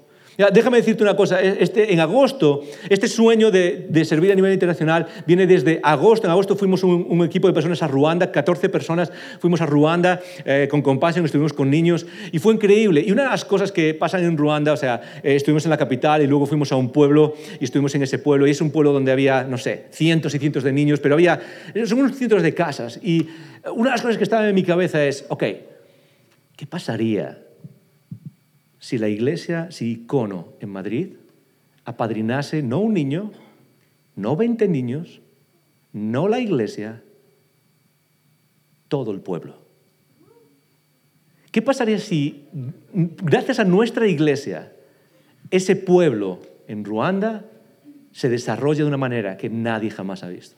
Déjame 0.53 0.77
decirte 0.77 1.03
una 1.03 1.17
cosa, 1.17 1.41
este, 1.41 1.91
en 1.91 1.99
agosto, 1.99 2.61
este 2.87 3.09
sueño 3.09 3.51
de, 3.51 3.89
servir 4.05 4.31
a 4.31 4.35
nivel 4.35 4.53
internacional 4.53 5.05
viene 5.27 5.45
desde 5.45 5.81
agosto. 5.83 6.27
En 6.27 6.31
agosto 6.31 6.55
fuimos 6.55 6.81
un, 6.81 7.05
un 7.09 7.25
equipo 7.25 7.47
de 7.47 7.53
personas 7.53 7.83
a 7.83 7.87
Ruanda, 7.87 8.31
14 8.31 8.69
personas 8.69 9.11
fuimos 9.41 9.59
a 9.59 9.65
Ruanda 9.65 10.21
eh, 10.45 10.69
con 10.71 10.81
Compassion, 10.81 11.25
estuvimos 11.25 11.51
con 11.51 11.69
niños 11.69 12.05
y 12.31 12.39
fue 12.39 12.53
increíble. 12.53 13.03
Y 13.05 13.11
una 13.11 13.23
de 13.23 13.29
las 13.31 13.43
cosas 13.43 13.73
que 13.73 13.93
pasan 13.93 14.23
en 14.23 14.37
Ruanda, 14.37 14.71
o 14.71 14.77
sea, 14.77 15.01
eh, 15.23 15.35
estuvimos 15.35 15.65
en 15.65 15.71
la 15.71 15.77
capital 15.77 16.21
y 16.21 16.27
luego 16.27 16.45
fuimos 16.45 16.71
a 16.71 16.77
un 16.77 16.89
pueblo 16.89 17.33
y 17.59 17.65
estuvimos 17.65 17.93
en 17.95 18.03
ese 18.03 18.17
pueblo 18.17 18.47
y 18.47 18.51
es 18.51 18.61
un 18.61 18.71
pueblo 18.71 18.93
donde 18.93 19.11
había, 19.11 19.43
no 19.43 19.57
sé, 19.57 19.87
cientos 19.91 20.33
y 20.35 20.39
cientos 20.39 20.63
de 20.63 20.71
niños, 20.71 21.01
pero 21.01 21.15
había, 21.15 21.41
son 21.85 21.99
unos 21.99 22.15
cientos 22.15 22.41
de 22.43 22.53
casas. 22.53 22.97
Y 23.03 23.27
una 23.75 23.89
de 23.89 23.95
las 23.95 24.01
cosas 24.01 24.15
que 24.15 24.23
estaba 24.23 24.47
en 24.47 24.55
mi 24.55 24.63
cabeza 24.63 25.05
es, 25.05 25.25
ok, 25.27 25.43
¿qué 26.55 26.65
pasaría 26.65 27.48
si 28.89 28.97
la 28.97 29.07
iglesia, 29.07 29.69
si 29.69 29.91
Icono 29.91 30.53
en 30.61 30.69
Madrid 30.69 31.09
apadrinase 31.85 32.63
no 32.63 32.79
un 32.79 32.95
niño, 32.95 33.31
no 34.15 34.35
20 34.35 34.67
niños, 34.67 35.21
no 35.93 36.27
la 36.27 36.39
iglesia, 36.39 37.03
todo 38.87 39.11
el 39.11 39.19
pueblo. 39.19 39.61
¿Qué 41.51 41.61
pasaría 41.61 41.99
si, 41.99 42.47
gracias 42.91 43.59
a 43.59 43.63
nuestra 43.63 44.07
iglesia, 44.07 44.73
ese 45.51 45.75
pueblo 45.75 46.39
en 46.67 46.83
Ruanda 46.83 47.45
se 48.11 48.27
desarrolla 48.27 48.81
de 48.81 48.87
una 48.87 48.97
manera 48.97 49.37
que 49.37 49.51
nadie 49.51 49.91
jamás 49.91 50.23
ha 50.23 50.29
visto? 50.29 50.55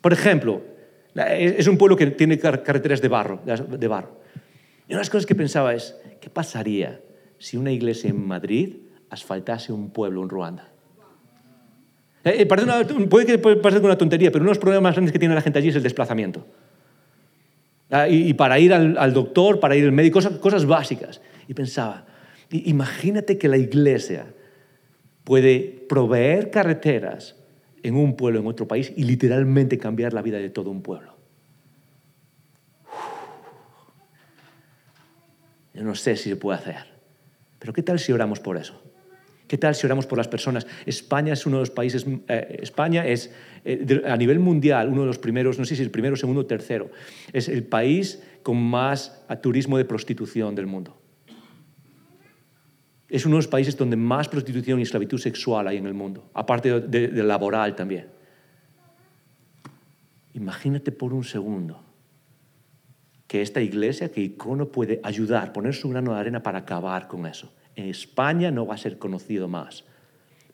Por 0.00 0.12
ejemplo, 0.12 0.62
es 1.16 1.66
un 1.66 1.78
pueblo 1.78 1.96
que 1.96 2.06
tiene 2.12 2.38
carreteras 2.38 3.02
de 3.02 3.08
barro, 3.08 3.40
de 3.44 3.88
barro. 3.88 4.20
Y 4.86 4.92
una 4.92 4.98
de 4.98 5.00
las 5.00 5.10
cosas 5.10 5.26
que 5.26 5.34
pensaba 5.34 5.74
es, 5.74 5.96
¿qué 6.20 6.30
pasaría 6.30 7.00
si 7.38 7.56
una 7.56 7.72
iglesia 7.72 8.10
en 8.10 8.26
Madrid 8.26 8.76
asfaltase 9.10 9.72
un 9.72 9.90
pueblo 9.90 10.22
en 10.22 10.28
Ruanda. 10.28 10.68
Eh, 12.24 12.46
eh 12.48 12.62
una, 12.62 12.84
puede 13.08 13.26
que 13.26 13.38
parezca 13.38 13.84
una 13.84 13.98
tontería, 13.98 14.30
pero 14.30 14.42
uno 14.42 14.50
de 14.50 14.54
los 14.54 14.58
problemas 14.58 14.82
más 14.82 14.94
grandes 14.94 15.12
que 15.12 15.18
tiene 15.18 15.34
la 15.34 15.42
gente 15.42 15.58
allí 15.58 15.68
es 15.68 15.76
el 15.76 15.82
desplazamiento. 15.82 16.46
Ah, 17.90 18.08
y, 18.08 18.28
y, 18.28 18.34
para 18.34 18.58
ir 18.58 18.72
al, 18.72 18.98
al, 18.98 19.12
doctor, 19.12 19.60
para 19.60 19.76
ir 19.76 19.84
al 19.84 19.92
médico, 19.92 20.14
cosas, 20.14 20.38
cosas 20.38 20.66
básicas. 20.66 21.20
Y 21.46 21.54
pensaba, 21.54 22.04
imagínate 22.50 23.38
que 23.38 23.48
la 23.48 23.56
iglesia 23.56 24.26
puede 25.22 25.84
proveer 25.88 26.50
carreteras 26.50 27.36
en 27.82 27.94
un 27.94 28.16
pueblo, 28.16 28.40
en 28.40 28.46
otro 28.48 28.66
país, 28.66 28.92
y 28.96 29.04
literalmente 29.04 29.78
cambiar 29.78 30.12
la 30.12 30.22
vida 30.22 30.38
de 30.38 30.50
todo 30.50 30.70
un 30.70 30.82
pueblo. 30.82 31.14
Yo 35.74 35.84
no 35.84 35.94
sé 35.94 36.16
si 36.16 36.30
se 36.30 36.36
puede 36.36 36.58
hacer. 36.58 36.95
Pero 37.66 37.74
¿qué 37.74 37.82
tal 37.82 37.98
si 37.98 38.12
oramos 38.12 38.38
por 38.38 38.56
eso? 38.56 38.80
¿Qué 39.48 39.58
tal 39.58 39.74
si 39.74 39.86
oramos 39.86 40.06
por 40.06 40.18
las 40.18 40.28
personas? 40.28 40.68
España 40.86 41.32
es 41.32 41.46
uno 41.46 41.56
de 41.56 41.62
los 41.62 41.70
países, 41.70 42.06
eh, 42.28 42.58
España 42.62 43.04
es 43.04 43.34
eh, 43.64 43.80
de, 43.82 44.08
a 44.08 44.16
nivel 44.16 44.38
mundial 44.38 44.88
uno 44.88 45.00
de 45.00 45.08
los 45.08 45.18
primeros, 45.18 45.58
no 45.58 45.64
sé 45.64 45.74
si 45.74 45.82
el 45.82 45.90
primero, 45.90 46.14
segundo 46.14 46.46
tercero, 46.46 46.92
es 47.32 47.48
el 47.48 47.64
país 47.64 48.22
con 48.44 48.62
más 48.62 49.20
turismo 49.42 49.78
de 49.78 49.84
prostitución 49.84 50.54
del 50.54 50.66
mundo. 50.66 50.96
Es 53.08 53.26
uno 53.26 53.34
de 53.34 53.38
los 53.38 53.48
países 53.48 53.76
donde 53.76 53.96
más 53.96 54.28
prostitución 54.28 54.78
y 54.78 54.82
esclavitud 54.82 55.18
sexual 55.18 55.66
hay 55.66 55.78
en 55.78 55.86
el 55.86 55.94
mundo, 55.94 56.30
aparte 56.34 56.82
de, 56.82 57.08
de 57.08 57.22
laboral 57.24 57.74
también. 57.74 58.06
Imagínate 60.34 60.92
por 60.92 61.12
un 61.12 61.24
segundo 61.24 61.85
que 63.36 63.42
esta 63.42 63.60
iglesia, 63.60 64.10
que 64.10 64.22
Icono 64.22 64.68
puede 64.68 64.98
ayudar, 65.02 65.52
poner 65.52 65.74
su 65.74 65.90
grano 65.90 66.14
de 66.14 66.20
arena 66.20 66.42
para 66.42 66.60
acabar 66.60 67.06
con 67.06 67.26
eso. 67.26 67.52
En 67.74 67.84
España 67.84 68.50
no 68.50 68.64
va 68.64 68.76
a 68.76 68.78
ser 68.78 68.98
conocido 68.98 69.46
más 69.46 69.84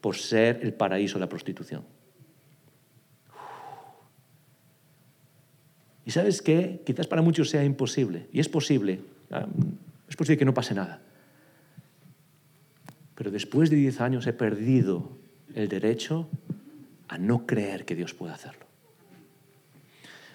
por 0.01 0.17
ser 0.17 0.59
el 0.65 0.75
paraíso 0.75 1.15
de 1.15 1.21
la 1.21 1.29
prostitución. 1.29 1.85
Y 6.05 6.11
sabes 6.11 6.43
qué? 6.43 6.83
Quizás 6.85 7.07
para 7.07 7.23
muchos 7.23 7.51
sea 7.51 7.63
imposible, 7.63 8.27
y 8.33 8.41
es 8.41 8.49
posible, 8.49 8.99
es 10.09 10.17
posible 10.17 10.39
que 10.39 10.45
no 10.45 10.53
pase 10.53 10.75
nada. 10.75 11.01
Pero 13.15 13.31
después 13.31 13.71
de 13.71 13.77
10 13.77 14.01
años 14.01 14.27
he 14.27 14.33
perdido 14.33 15.19
el 15.55 15.69
derecho 15.69 16.29
a 17.07 17.17
no 17.17 17.47
creer 17.47 17.85
que 17.85 17.95
Dios 17.95 18.13
pueda 18.13 18.35
hacerlo. 18.35 18.62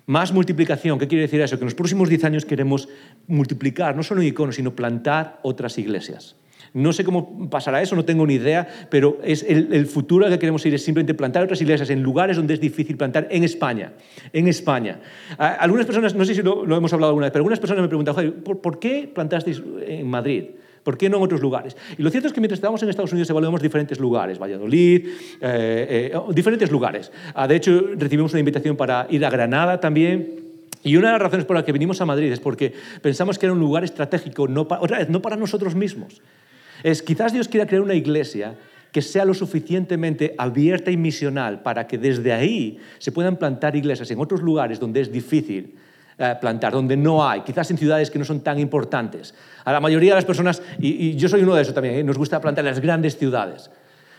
Más 0.07 0.31
multiplicación, 0.31 0.97
¿qué 0.99 1.07
quiere 1.09 1.23
decir 1.23 1.41
eso? 1.41 1.57
Que 1.57 1.65
en 1.65 1.67
los 1.67 1.75
próximos 1.75 2.07
10 2.07 2.23
años 2.23 2.45
queremos 2.45 2.87
multiplicar, 3.27 3.93
no 3.93 4.03
solo 4.03 4.21
un 4.21 4.27
icono, 4.27 4.53
sino 4.53 4.73
plantar 4.73 5.41
otras 5.43 5.77
iglesias. 5.77 6.37
No 6.73 6.93
sé 6.93 7.03
cómo 7.03 7.49
pasará 7.49 7.81
eso, 7.81 7.93
no 7.93 8.05
tengo 8.05 8.25
ni 8.25 8.35
idea, 8.35 8.87
pero 8.89 9.19
es 9.21 9.43
el, 9.43 9.85
futuro 9.85 10.25
al 10.25 10.31
que 10.31 10.39
queremos 10.39 10.65
ir 10.65 10.73
es 10.73 10.83
simplemente 10.85 11.13
plantar 11.13 11.43
otras 11.43 11.59
iglesias 11.61 11.89
en 11.89 12.01
lugares 12.01 12.37
donde 12.37 12.53
es 12.53 12.61
difícil 12.61 12.95
plantar 12.95 13.27
en 13.29 13.43
España. 13.43 13.93
En 14.31 14.47
España. 14.47 15.01
Algunas 15.37 15.85
personas, 15.85 16.15
no 16.15 16.23
sé 16.23 16.35
si 16.35 16.41
lo, 16.41 16.65
lo 16.65 16.77
hemos 16.77 16.93
hablado 16.93 17.09
alguna 17.09 17.25
vez, 17.25 17.33
pero 17.33 17.41
algunas 17.41 17.59
personas 17.59 17.81
me 17.81 17.89
preguntan, 17.89 18.15
¿por, 18.45 18.61
¿por 18.61 18.79
qué 18.79 19.11
plantasteis 19.13 19.61
en 19.85 20.07
Madrid? 20.07 20.45
¿Por 20.87 20.97
qué 20.97 21.09
no 21.09 21.17
en 21.17 21.23
otros 21.23 21.41
lugares? 21.41 21.75
Y 21.97 22.01
lo 22.01 22.09
cierto 22.09 22.29
es 22.29 22.33
que 22.33 22.39
mientras 22.39 22.59
estábamos 22.59 22.81
en 22.81 22.87
Estados 22.87 23.11
Unidos 23.11 23.29
evaluamos 23.29 23.61
diferentes 23.61 23.99
lugares, 23.99 24.39
Valladolid, 24.39 25.05
eh, 25.41 26.11
eh, 26.13 26.19
diferentes 26.33 26.71
lugares. 26.71 27.11
Ah, 27.33 27.45
de 27.45 27.57
hecho, 27.57 27.87
recibimos 27.97 28.31
una 28.31 28.39
invitación 28.39 28.77
para 28.77 29.05
ir 29.09 29.25
a 29.25 29.29
Granada 29.29 29.81
también. 29.81 30.39
Y 30.83 30.95
una 30.95 31.07
de 31.07 31.11
las 31.15 31.21
razones 31.23 31.45
por 31.45 31.57
las 31.57 31.65
que 31.65 31.73
vinimos 31.73 31.99
a 31.99 32.05
Madrid 32.05 32.31
es 32.31 32.39
porque 32.39 32.73
pensamos 33.01 33.37
que 33.37 33.47
era 33.47 33.51
un 33.51 33.59
lugar 33.59 33.83
estratégico, 33.83 34.47
no 34.47 34.65
para, 34.65 34.81
otra 34.81 34.99
vez, 34.99 35.09
no 35.09 35.21
para 35.21 35.35
nosotros 35.35 35.75
mismos. 35.75 36.21
Es 36.83 37.03
quizás 37.03 37.33
Dios 37.33 37.49
quiera 37.49 37.67
crear 37.67 37.81
una 37.81 37.95
iglesia 37.95 38.55
que 38.93 39.01
sea 39.01 39.25
lo 39.25 39.33
suficientemente 39.33 40.35
abierta 40.37 40.89
y 40.89 40.95
misional 40.95 41.63
para 41.63 41.85
que 41.85 41.97
desde 41.97 42.31
ahí 42.31 42.79
se 42.99 43.11
puedan 43.11 43.35
plantar 43.35 43.75
iglesias 43.75 44.09
en 44.09 44.21
otros 44.21 44.41
lugares 44.41 44.79
donde 44.79 45.01
es 45.01 45.11
difícil 45.11 45.73
plantar, 46.17 46.73
donde 46.73 46.97
no 46.97 47.27
hay, 47.27 47.41
quizás 47.41 47.69
en 47.71 47.77
ciudades 47.77 48.09
que 48.09 48.17
no 48.17 48.25
son 48.25 48.41
tan 48.41 48.59
importantes. 48.59 49.33
A 49.63 49.71
la 49.71 49.79
mayoría 49.79 50.11
de 50.11 50.15
las 50.15 50.25
personas, 50.25 50.61
y, 50.79 51.09
y 51.09 51.15
yo 51.15 51.29
soy 51.29 51.43
uno 51.43 51.55
de 51.55 51.61
esos 51.61 51.73
también, 51.73 51.95
¿eh? 51.95 52.03
nos 52.03 52.17
gusta 52.17 52.41
plantar 52.41 52.65
en 52.65 52.71
las 52.71 52.79
grandes 52.79 53.17
ciudades. 53.17 53.69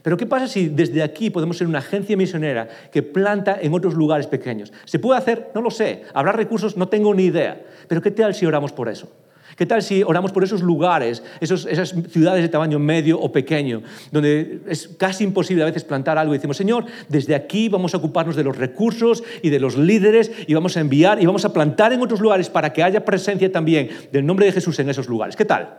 Pero 0.03 0.17
¿qué 0.17 0.27
pasa 0.27 0.47
si 0.47 0.69
desde 0.69 1.03
aquí 1.03 1.31
podemos 1.31 1.59
ser 1.59 1.67
una 1.67 1.81
agencia 1.81 2.17
misionera 2.17 2.69
que 2.93 3.03
planta 3.03 3.59
en 3.61 3.75
otros 3.75 3.95
lugares 3.95 4.27
pequeños? 4.27 4.73
¿Se 4.85 4.99
puede 4.99 5.19
hacer? 5.19 5.51
No 5.55 5.61
lo 5.61 5.71
sé. 5.71 6.05
¿Habrá 6.15 6.33
recursos? 6.33 6.77
No 6.77 6.89
tengo 6.89 7.13
ni 7.15 7.25
idea. 7.25 7.61
Pero 7.89 8.01
¿qué 8.01 8.11
tal 8.11 8.35
si 8.35 8.47
oramos 8.47 8.73
por 8.73 8.89
eso? 8.89 9.11
¿Qué 9.59 9.67
tal 9.67 9.83
si 9.83 10.05
oramos 10.05 10.31
por 10.31 10.45
esos 10.45 10.63
lugares, 10.63 11.21
esos, 11.41 11.67
esas 11.67 11.93
ciudades 12.11 12.43
de 12.43 12.49
tamaño 12.49 12.79
medio 12.79 13.19
o 13.19 13.33
pequeño, 13.33 13.83
donde 14.13 14.61
es 14.69 14.87
casi 14.97 15.25
imposible 15.25 15.65
a 15.65 15.67
veces 15.67 15.83
plantar 15.83 16.17
algo 16.17 16.33
y 16.33 16.39
decimos, 16.39 16.57
Señor, 16.57 16.85
desde 17.09 17.35
aquí 17.35 17.69
vamos 17.69 17.93
a 17.93 17.97
ocuparnos 17.97 18.37
de 18.37 18.45
los 18.45 18.57
recursos 18.57 19.25
y 19.43 19.51
de 19.51 19.59
los 19.59 19.77
líderes 19.77 20.31
y 20.47 20.55
vamos 20.55 20.77
a 20.77 20.81
enviar 20.81 21.21
y 21.21 21.27
vamos 21.27 21.45
a 21.45 21.53
plantar 21.53 21.93
en 21.93 22.01
otros 22.01 22.21
lugares 22.21 22.49
para 22.49 22.73
que 22.73 22.85
haya 22.85 23.05
presencia 23.05 23.51
también 23.51 23.91
del 24.13 24.25
nombre 24.25 24.47
de 24.47 24.53
Jesús 24.53 24.79
en 24.79 24.91
esos 24.91 25.09
lugares? 25.09 25.35
¿Qué 25.35 25.45
tal? 25.45 25.79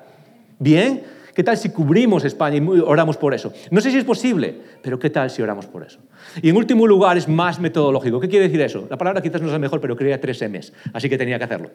¿Bien? 0.60 1.02
¿Qué 1.34 1.44
tal 1.44 1.56
si 1.56 1.70
cubrimos 1.70 2.26
España 2.26 2.58
y 2.58 2.80
oramos 2.82 3.16
por 3.16 3.34
eso? 3.34 3.54
No 3.72 3.80
sé 3.80 3.92
si 3.92 3.98
es 3.98 4.04
posible, 4.04 4.60
pero 4.82 5.00
¿qué 5.00 5.10
tal 5.10 5.30
si 5.30 5.42
oramos 5.42 5.68
por 5.68 5.84
eso? 5.84 6.00
Y 6.42 6.50
en 6.50 6.58
último 6.58 6.86
lugar 6.86 7.18
es 7.18 7.30
más 7.30 7.62
metodológico. 7.62 8.20
¿Qué 8.20 8.28
quiere 8.28 8.48
decir 8.48 8.60
eso? 8.60 8.88
La 8.90 8.98
palabra 8.98 9.22
quizás 9.22 9.40
no 9.40 9.48
es 9.48 9.54
la 9.54 9.60
mejor, 9.60 9.80
pero 9.80 9.96
quería 9.96 10.20
tres 10.20 10.42
M's, 10.42 10.74
así 10.92 11.08
que 11.08 11.18
tenía 11.18 11.38
que 11.38 11.46
hacerlo. 11.46 11.72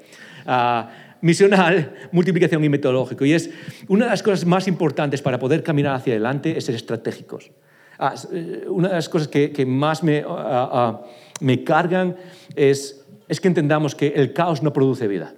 Uh, 0.46 0.82
misional, 1.24 1.94
multiplicación 2.12 2.62
y 2.64 2.68
metodológico. 2.68 3.24
Y 3.24 3.32
es 3.32 3.48
una 3.88 4.04
de 4.04 4.10
las 4.10 4.22
cosas 4.22 4.44
más 4.44 4.68
importantes 4.68 5.22
para 5.22 5.38
poder 5.38 5.62
caminar 5.62 5.94
hacia 5.94 6.12
adelante 6.12 6.56
es 6.56 6.66
ser 6.66 6.74
estratégicos. 6.74 7.50
Ah, 7.98 8.14
eh, 8.30 8.66
una 8.68 8.88
de 8.88 8.94
las 8.94 9.08
cosas 9.08 9.28
que, 9.28 9.64
más 9.66 10.02
me, 10.02 10.22
ah, 10.28 10.68
ah, 10.70 11.02
me 11.40 11.64
cargan 11.64 12.16
es, 12.54 13.06
es 13.26 13.40
que 13.40 13.48
entendamos 13.48 13.94
que 13.94 14.08
el 14.08 14.34
caos 14.34 14.62
no 14.62 14.74
produce 14.74 15.08
vida. 15.08 15.32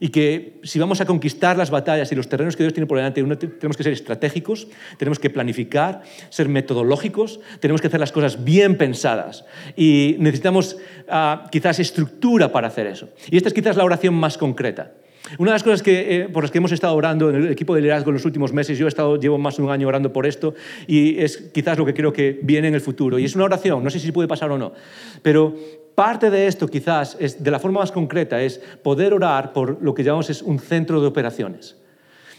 Y 0.00 0.08
que 0.08 0.60
si 0.62 0.78
vamos 0.78 1.00
a 1.00 1.06
conquistar 1.06 1.56
las 1.56 1.70
batallas 1.70 2.10
y 2.12 2.14
los 2.14 2.28
terrenos 2.28 2.56
que 2.56 2.62
Dios 2.62 2.74
tiene 2.74 2.86
por 2.86 2.98
delante, 2.98 3.22
tenemos 3.22 3.76
que 3.76 3.82
ser 3.82 3.92
estratégicos, 3.92 4.68
tenemos 4.98 5.18
que 5.18 5.30
planificar, 5.30 6.02
ser 6.30 6.48
metodológicos, 6.48 7.40
tenemos 7.60 7.80
que 7.80 7.88
hacer 7.88 8.00
las 8.00 8.12
cosas 8.12 8.44
bien 8.44 8.76
pensadas. 8.76 9.44
Y 9.76 10.16
necesitamos 10.18 10.76
quizás 11.50 11.78
estructura 11.78 12.52
para 12.52 12.68
hacer 12.68 12.86
eso. 12.86 13.08
Y 13.30 13.36
esta 13.36 13.48
es 13.48 13.54
quizás 13.54 13.76
la 13.76 13.84
oración 13.84 14.14
más 14.14 14.38
concreta. 14.38 14.92
Una 15.38 15.50
de 15.50 15.54
las 15.56 15.62
cosas 15.64 15.82
que, 15.82 16.22
eh, 16.22 16.28
por 16.28 16.44
las 16.44 16.52
que 16.52 16.58
hemos 16.58 16.70
estado 16.70 16.94
orando 16.94 17.30
en 17.30 17.36
el 17.36 17.50
equipo 17.50 17.74
de 17.74 17.80
liderazgo 17.80 18.10
en 18.10 18.14
los 18.14 18.24
últimos 18.24 18.52
meses, 18.52 18.78
yo 18.78 18.86
he 18.86 18.88
estado, 18.88 19.18
llevo 19.18 19.38
más 19.38 19.56
de 19.56 19.62
un 19.64 19.70
año 19.70 19.88
orando 19.88 20.12
por 20.12 20.24
esto 20.24 20.54
y 20.86 21.18
es 21.18 21.50
quizás 21.52 21.76
lo 21.78 21.84
que 21.84 21.94
creo 21.94 22.12
que 22.12 22.38
viene 22.42 22.68
en 22.68 22.74
el 22.74 22.80
futuro. 22.80 23.18
Y 23.18 23.24
es 23.24 23.34
una 23.34 23.44
oración, 23.44 23.82
no 23.82 23.90
sé 23.90 23.98
si 23.98 24.12
puede 24.12 24.28
pasar 24.28 24.50
o 24.52 24.58
no, 24.58 24.72
pero 25.22 25.56
parte 25.96 26.30
de 26.30 26.46
esto 26.46 26.68
quizás, 26.68 27.16
es, 27.18 27.42
de 27.42 27.50
la 27.50 27.58
forma 27.58 27.80
más 27.80 27.90
concreta, 27.90 28.40
es 28.40 28.60
poder 28.84 29.12
orar 29.12 29.52
por 29.52 29.82
lo 29.82 29.94
que 29.94 30.04
llamamos 30.04 30.30
es 30.30 30.42
un 30.42 30.60
centro 30.60 31.00
de 31.00 31.08
operaciones. 31.08 31.76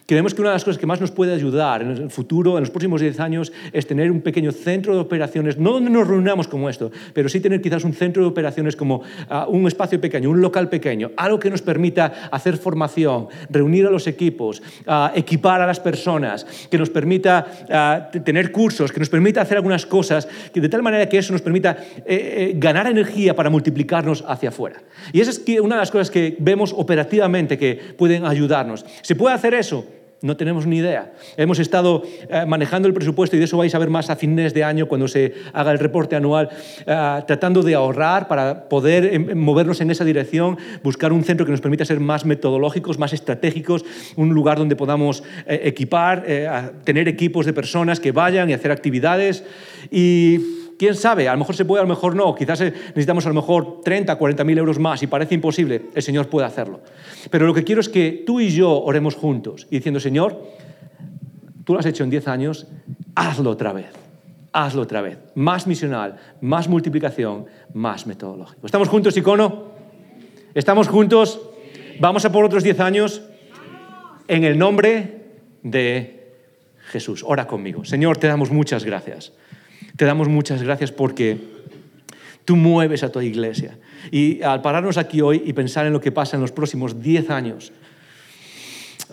Creemos 0.07 0.33
que 0.33 0.39
una 0.39 0.51
de 0.51 0.55
las 0.55 0.63
cosas 0.63 0.79
que 0.79 0.85
más 0.85 1.01
nos 1.01 1.11
puede 1.11 1.33
ayudar 1.33 1.81
en 1.81 1.89
el 1.89 2.09
futuro, 2.09 2.53
en 2.53 2.61
los 2.61 2.69
próximos 2.69 3.01
10 3.01 3.19
años, 3.19 3.51
es 3.73 3.85
tener 3.85 4.09
un 4.09 4.21
pequeño 4.21 4.53
centro 4.53 4.93
de 4.93 5.01
operaciones, 5.01 5.57
no 5.57 5.73
donde 5.73 5.89
nos 5.89 6.07
reunamos 6.07 6.47
como 6.47 6.69
esto, 6.69 6.89
pero 7.11 7.27
sí 7.27 7.41
tener 7.41 7.59
quizás 7.59 7.83
un 7.83 7.91
centro 7.91 8.23
de 8.23 8.29
operaciones 8.29 8.77
como 8.77 9.01
ah, 9.27 9.47
un 9.49 9.67
espacio 9.67 9.99
pequeño, 9.99 10.29
un 10.29 10.39
local 10.39 10.69
pequeño, 10.69 11.11
algo 11.17 11.39
que 11.39 11.49
nos 11.49 11.61
permita 11.61 12.29
hacer 12.31 12.55
formación, 12.55 13.27
reunir 13.49 13.85
a 13.85 13.89
los 13.89 14.07
equipos, 14.07 14.63
ah, 14.87 15.11
equipar 15.13 15.59
a 15.59 15.67
las 15.67 15.81
personas, 15.81 16.45
que 16.71 16.77
nos 16.77 16.89
permita 16.89 17.45
ah, 17.69 18.09
tener 18.23 18.53
cursos, 18.53 18.93
que 18.93 19.01
nos 19.01 19.09
permita 19.09 19.41
hacer 19.41 19.57
algunas 19.57 19.85
cosas, 19.85 20.25
que 20.53 20.61
de 20.61 20.69
tal 20.69 20.83
manera 20.83 21.09
que 21.09 21.17
eso 21.17 21.33
nos 21.33 21.41
permita 21.41 21.75
eh, 22.05 22.05
eh, 22.05 22.53
ganar 22.55 22.87
energía 22.87 23.35
para 23.35 23.49
multiplicarnos 23.49 24.23
hacia 24.25 24.47
afuera. 24.47 24.81
Y 25.11 25.19
esa 25.19 25.31
es 25.31 25.43
una 25.59 25.75
de 25.75 25.81
las 25.81 25.91
cosas 25.91 26.09
que 26.09 26.37
vemos 26.39 26.73
operativamente 26.73 27.57
que 27.57 27.75
pueden 27.97 28.25
ayudarnos. 28.25 28.85
¿Se 29.01 29.13
puede 29.13 29.35
hacer 29.35 29.53
eso? 29.53 29.96
No 30.21 30.35
tenemos 30.35 30.65
ni 30.65 30.77
idea. 30.77 31.13
Hemos 31.37 31.59
estado 31.59 32.01
eh, 32.27 32.43
manejando 32.47 32.87
el 32.87 32.93
presupuesto 32.95 33.35
y 33.35 33.39
de 33.39 33.45
eso 33.45 33.55
vais 33.55 33.75
a 33.75 33.79
ver 33.79 33.91
más 33.91 34.09
a 34.09 34.15
fines 34.15 34.51
de 34.51 34.63
año 34.63 34.87
cuando 34.87 35.07
se 35.07 35.35
haga 35.53 35.71
el 35.71 35.77
reporte 35.77 36.15
anual, 36.15 36.49
eh, 36.87 37.23
tratando 37.27 37.61
de 37.61 37.75
ahorrar 37.75 38.27
para 38.27 38.67
poder 38.67 39.13
em, 39.13 39.29
em, 39.29 39.37
movernos 39.37 39.79
en 39.79 39.91
esa 39.91 40.03
dirección, 40.03 40.57
buscar 40.81 41.13
un 41.13 41.23
centro 41.23 41.45
que 41.45 41.51
nos 41.51 41.61
permita 41.61 41.85
ser 41.85 41.99
más 41.99 42.25
metodológicos, 42.25 42.97
más 42.97 43.13
estratégicos, 43.13 43.85
un 44.15 44.33
lugar 44.33 44.57
donde 44.57 44.75
podamos 44.75 45.23
eh, 45.45 45.61
equipar, 45.65 46.25
tener 46.83 47.07
equipos 47.07 47.45
de 47.45 47.53
personas 47.53 47.99
que 47.99 48.11
vayan 48.11 48.49
y 48.49 48.53
hacer 48.53 48.71
actividades. 48.71 49.43
Y 49.91 50.39
quién 50.77 50.95
sabe, 50.95 51.27
a 51.27 51.33
lo 51.33 51.39
mejor 51.39 51.55
se 51.55 51.65
puede, 51.65 51.81
a 51.81 51.83
lo 51.83 51.89
mejor 51.89 52.15
no, 52.15 52.33
quizás 52.35 52.59
necesitamos 52.59 53.25
a 53.25 53.29
lo 53.29 53.35
mejor 53.35 53.81
30, 53.81 54.15
40 54.15 54.43
mil 54.43 54.57
euros 54.57 54.79
más 54.79 55.01
y 55.03 55.07
parece 55.07 55.35
imposible, 55.35 55.87
el 55.93 56.03
Señor 56.03 56.27
puede 56.27 56.47
hacerlo. 56.47 56.81
Pero 57.29 57.45
lo 57.45 57.53
que 57.53 57.63
quiero 57.63 57.81
es 57.81 57.89
que 57.89 58.23
tú 58.25 58.39
y 58.39 58.49
yo 58.49 58.71
oremos 58.71 59.15
juntos 59.15 59.67
y 59.69 59.77
diciendo, 59.77 59.99
Señor, 59.99 60.41
tú 61.63 61.73
lo 61.73 61.79
has 61.79 61.85
hecho 61.85 62.03
en 62.03 62.09
10 62.09 62.27
años, 62.27 62.67
hazlo 63.15 63.49
otra 63.51 63.73
vez, 63.73 63.91
hazlo 64.53 64.83
otra 64.83 65.01
vez. 65.01 65.17
Más 65.35 65.67
misional, 65.67 66.17
más 66.41 66.67
multiplicación, 66.67 67.45
más 67.73 68.07
metodológico. 68.07 68.65
¿Estamos 68.65 68.87
juntos, 68.87 69.17
Icono? 69.17 69.65
¿Estamos 70.53 70.87
juntos? 70.87 71.41
¿Vamos 71.99 72.25
a 72.25 72.31
por 72.31 72.45
otros 72.45 72.63
10 72.63 72.79
años? 72.79 73.21
En 74.27 74.43
el 74.43 74.57
nombre 74.57 75.25
de 75.63 76.33
Jesús. 76.87 77.23
Ora 77.25 77.47
conmigo. 77.47 77.85
Señor, 77.85 78.17
te 78.17 78.27
damos 78.27 78.51
muchas 78.51 78.83
gracias. 78.83 79.33
Te 79.97 80.05
damos 80.05 80.29
muchas 80.29 80.61
gracias 80.61 80.91
porque 80.91 81.39
tú 82.45 82.55
mueves 82.55 83.03
a 83.03 83.11
tu 83.11 83.19
iglesia. 83.19 83.79
Y 84.11 84.43
al 84.43 84.61
pararnos 84.61 84.97
aquí 84.97 85.21
hoy 85.21 85.41
y 85.43 85.53
pensar 85.53 85.87
en 85.87 85.93
lo 85.93 85.99
que 85.99 86.11
pasa 86.11 86.37
en 86.37 86.41
los 86.41 86.51
próximos 86.51 87.01
10 87.01 87.31
años, 87.31 87.73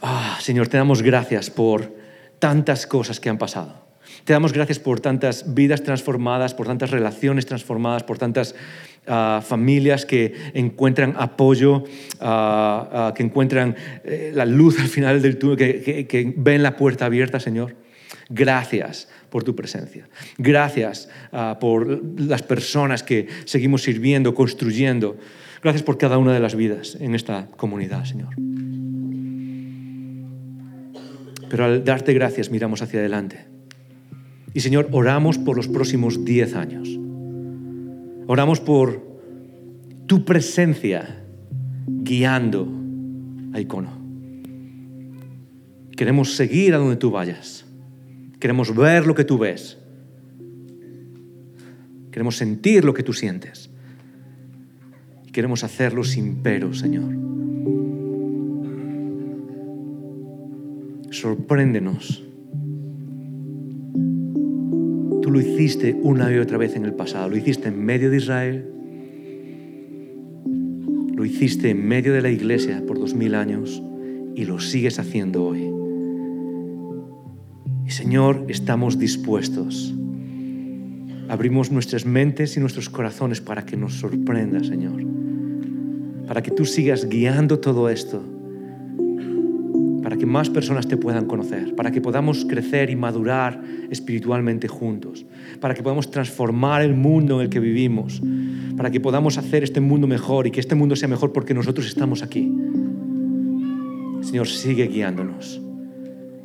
ah, 0.03 0.39
Señor, 0.41 0.69
te 0.69 0.77
damos 0.77 1.01
gracias 1.01 1.49
por 1.49 1.91
tantas 2.39 2.87
cosas 2.87 3.19
que 3.19 3.31
han 3.31 3.39
pasado. 3.39 3.83
Te 4.25 4.35
damos 4.35 4.53
gracias 4.53 4.79
por 4.79 5.01
tantas 5.01 5.55
vidas 5.55 5.83
transformadas, 5.83 6.53
por 6.53 6.67
tantas 6.67 6.91
relaciones 6.91 7.47
transformadas, 7.47 8.03
por 8.03 8.19
tantas 8.19 8.55
ah, 9.07 9.43
familias 9.43 10.05
que 10.05 10.35
encuentran 10.53 11.15
apoyo, 11.19 11.85
ah, 12.21 13.15
que 13.17 13.23
encuentran 13.23 13.75
eh, 14.05 14.33
la 14.35 14.45
luz 14.45 14.79
al 14.79 14.89
final 14.89 15.23
del 15.23 15.39
túnel, 15.39 15.57
que 15.57 16.35
ven 16.37 16.63
la 16.63 16.77
puerta 16.77 17.07
abierta, 17.07 17.41
Señor. 17.41 17.75
Gracias 18.29 19.09
por 19.35 19.43
tu 19.43 19.57
presencia. 19.57 20.09
Gracias 20.39 21.09
ah, 21.33 21.59
por 21.61 22.21
las 22.21 22.45
personas 22.45 23.03
que 23.03 23.27
seguimos 23.47 23.83
sirviendo, 23.83 24.33
construyendo. 24.33 25.17
Gracias 25.61 25.83
por 25.83 25.99
cada 25.99 26.19
una 26.19 26.33
de 26.33 26.39
las 26.39 26.55
vidas 26.55 26.97
en 27.01 27.17
esta 27.17 27.49
comunidad, 27.57 28.05
Señor. 28.05 28.29
Pero 31.51 31.65
al 31.65 31.83
darte 31.83 32.15
gracias 32.15 32.53
miramos 32.53 32.81
hacia 32.81 33.01
adelante. 33.01 33.47
Y 34.53 34.61
Señor, 34.61 34.89
oramos 34.93 35.37
por 35.39 35.57
los 35.57 35.67
próximos 35.67 36.25
diez 36.25 36.55
años. 36.55 36.89
Oramos 38.29 38.61
por 38.61 39.03
tu 40.07 40.25
presencia 40.25 41.25
guiando 41.89 42.69
a 43.53 43.59
Icono. 43.59 43.99
Queremos 45.97 46.37
seguir 46.37 46.73
a 46.75 46.79
donde 46.79 46.95
tú 46.95 47.11
vayas. 47.11 47.64
Queremos 48.45 48.77
ver 48.77 49.07
lo 49.07 49.15
que 49.15 49.25
tú 49.25 49.39
ves. 49.39 49.79
Queremos 52.11 52.37
sentir 52.37 52.85
lo 52.85 52.93
que 52.93 53.03
tú 53.03 53.15
sientes. 53.15 53.71
Queremos 55.33 55.65
hacerlo 55.65 56.05
sin 56.05 56.43
pero, 56.43 56.75
Señor. 56.75 57.11
Sorpréndenos. 61.11 62.23
Tú 65.23 65.31
lo 65.31 65.41
hiciste 65.41 65.99
una 66.03 66.31
y 66.31 66.37
otra 66.37 66.59
vez 66.59 66.77
en 66.77 66.85
el 66.85 66.93
pasado. 66.93 67.31
Lo 67.31 67.39
hiciste 67.39 67.69
en 67.69 67.83
medio 67.83 68.11
de 68.11 68.19
Israel. 68.19 68.71
Lo 71.15 71.25
hiciste 71.25 71.71
en 71.71 71.89
medio 71.89 72.13
de 72.13 72.21
la 72.21 72.29
iglesia 72.29 72.85
por 72.87 72.99
dos 72.99 73.15
mil 73.15 73.37
años 73.37 73.83
y 74.37 74.45
lo 74.45 74.61
sigues 74.61 74.99
haciendo 74.99 75.47
hoy. 75.47 75.74
Señor, 78.05 78.45
estamos 78.49 78.99
dispuestos. 78.99 79.95
Abrimos 81.31 81.73
nuestras 81.73 82.05
mentes 82.05 82.55
y 82.55 82.61
nuestros 82.61 82.91
corazones 82.91 83.41
para 83.41 83.65
que 83.65 83.79
nos 83.79 83.95
sorprenda, 83.95 84.63
Señor. 84.63 85.03
Para 86.27 86.43
que 86.43 86.51
tú 86.51 86.67
sigas 86.67 87.09
guiando 87.09 87.61
todo 87.61 87.89
esto. 87.89 88.23
Para 90.03 90.19
que 90.19 90.27
más 90.27 90.51
personas 90.51 90.87
te 90.87 90.99
puedan 90.99 91.25
conocer. 91.25 91.75
Para 91.77 91.93
que 91.93 92.03
podamos 92.03 92.45
crecer 92.45 92.91
y 92.91 92.95
madurar 92.95 93.63
espiritualmente 93.89 94.69
juntos. 94.69 95.25
Para 95.59 95.73
que 95.73 95.83
podamos 95.83 96.11
transformar 96.11 96.83
el 96.83 96.93
mundo 96.93 97.37
en 97.37 97.45
el 97.45 97.49
que 97.49 97.59
vivimos. 97.59 98.21
Para 98.77 98.91
que 98.91 99.01
podamos 99.01 99.39
hacer 99.39 99.65
este 99.65 99.81
mundo 99.81 100.07
mejor 100.07 100.47
y 100.47 100.51
que 100.51 100.61
este 100.61 100.75
mundo 100.75 100.95
sea 100.95 101.09
mejor 101.09 101.33
porque 101.33 101.55
nosotros 101.55 101.87
estamos 101.87 102.23
aquí. 102.23 102.55
Señor, 104.21 104.47
sigue 104.47 104.89
guiándonos. 104.89 105.59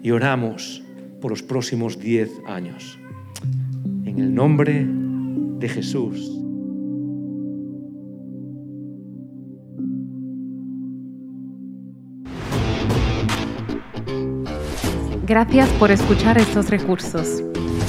Y 0.02 0.12
oramos 0.12 0.84
por 1.22 1.32
los 1.32 1.44
próximos 1.44 2.00
10 2.00 2.42
años. 2.48 3.00
En 4.06 4.20
el 4.20 4.34
nombre 4.34 4.86
de 4.88 5.70
Jesús. 5.70 6.40
Gracias 15.30 15.70
por 15.74 15.92
escuchar 15.92 16.40
estos 16.40 16.72
recursos. 16.72 17.44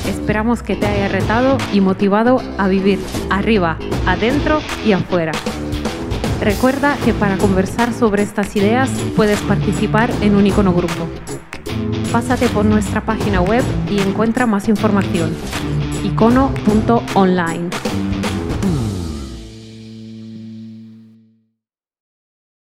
Esperamos 0.07 0.63
que 0.63 0.77
te 0.77 0.87
haya 0.87 1.09
retado 1.09 1.57
y 1.73 1.81
motivado 1.81 2.43
a 2.59 2.69
vivir 2.69 2.99
arriba, 3.31 3.79
adentro 4.07 4.61
y 4.85 4.93
afuera. 4.93 5.33
Recuerda 6.43 6.97
que 7.05 7.15
para 7.15 7.39
conversar 7.39 7.95
sobre 7.95 8.23
estas 8.23 8.55
ideas 8.57 8.91
puedes 9.17 9.41
participar 9.41 10.11
en 10.21 10.37
un 10.37 10.47
icono 10.47 10.75
grupo. 10.75 11.09
Pásate 12.13 12.49
por 12.49 12.65
nuestra 12.65 13.01
página 13.03 13.41
web 13.41 13.63
y 13.89 14.01
encuentra 14.01 14.45
más 14.45 14.69
información. 14.69 15.33
icono.online. 16.03 17.71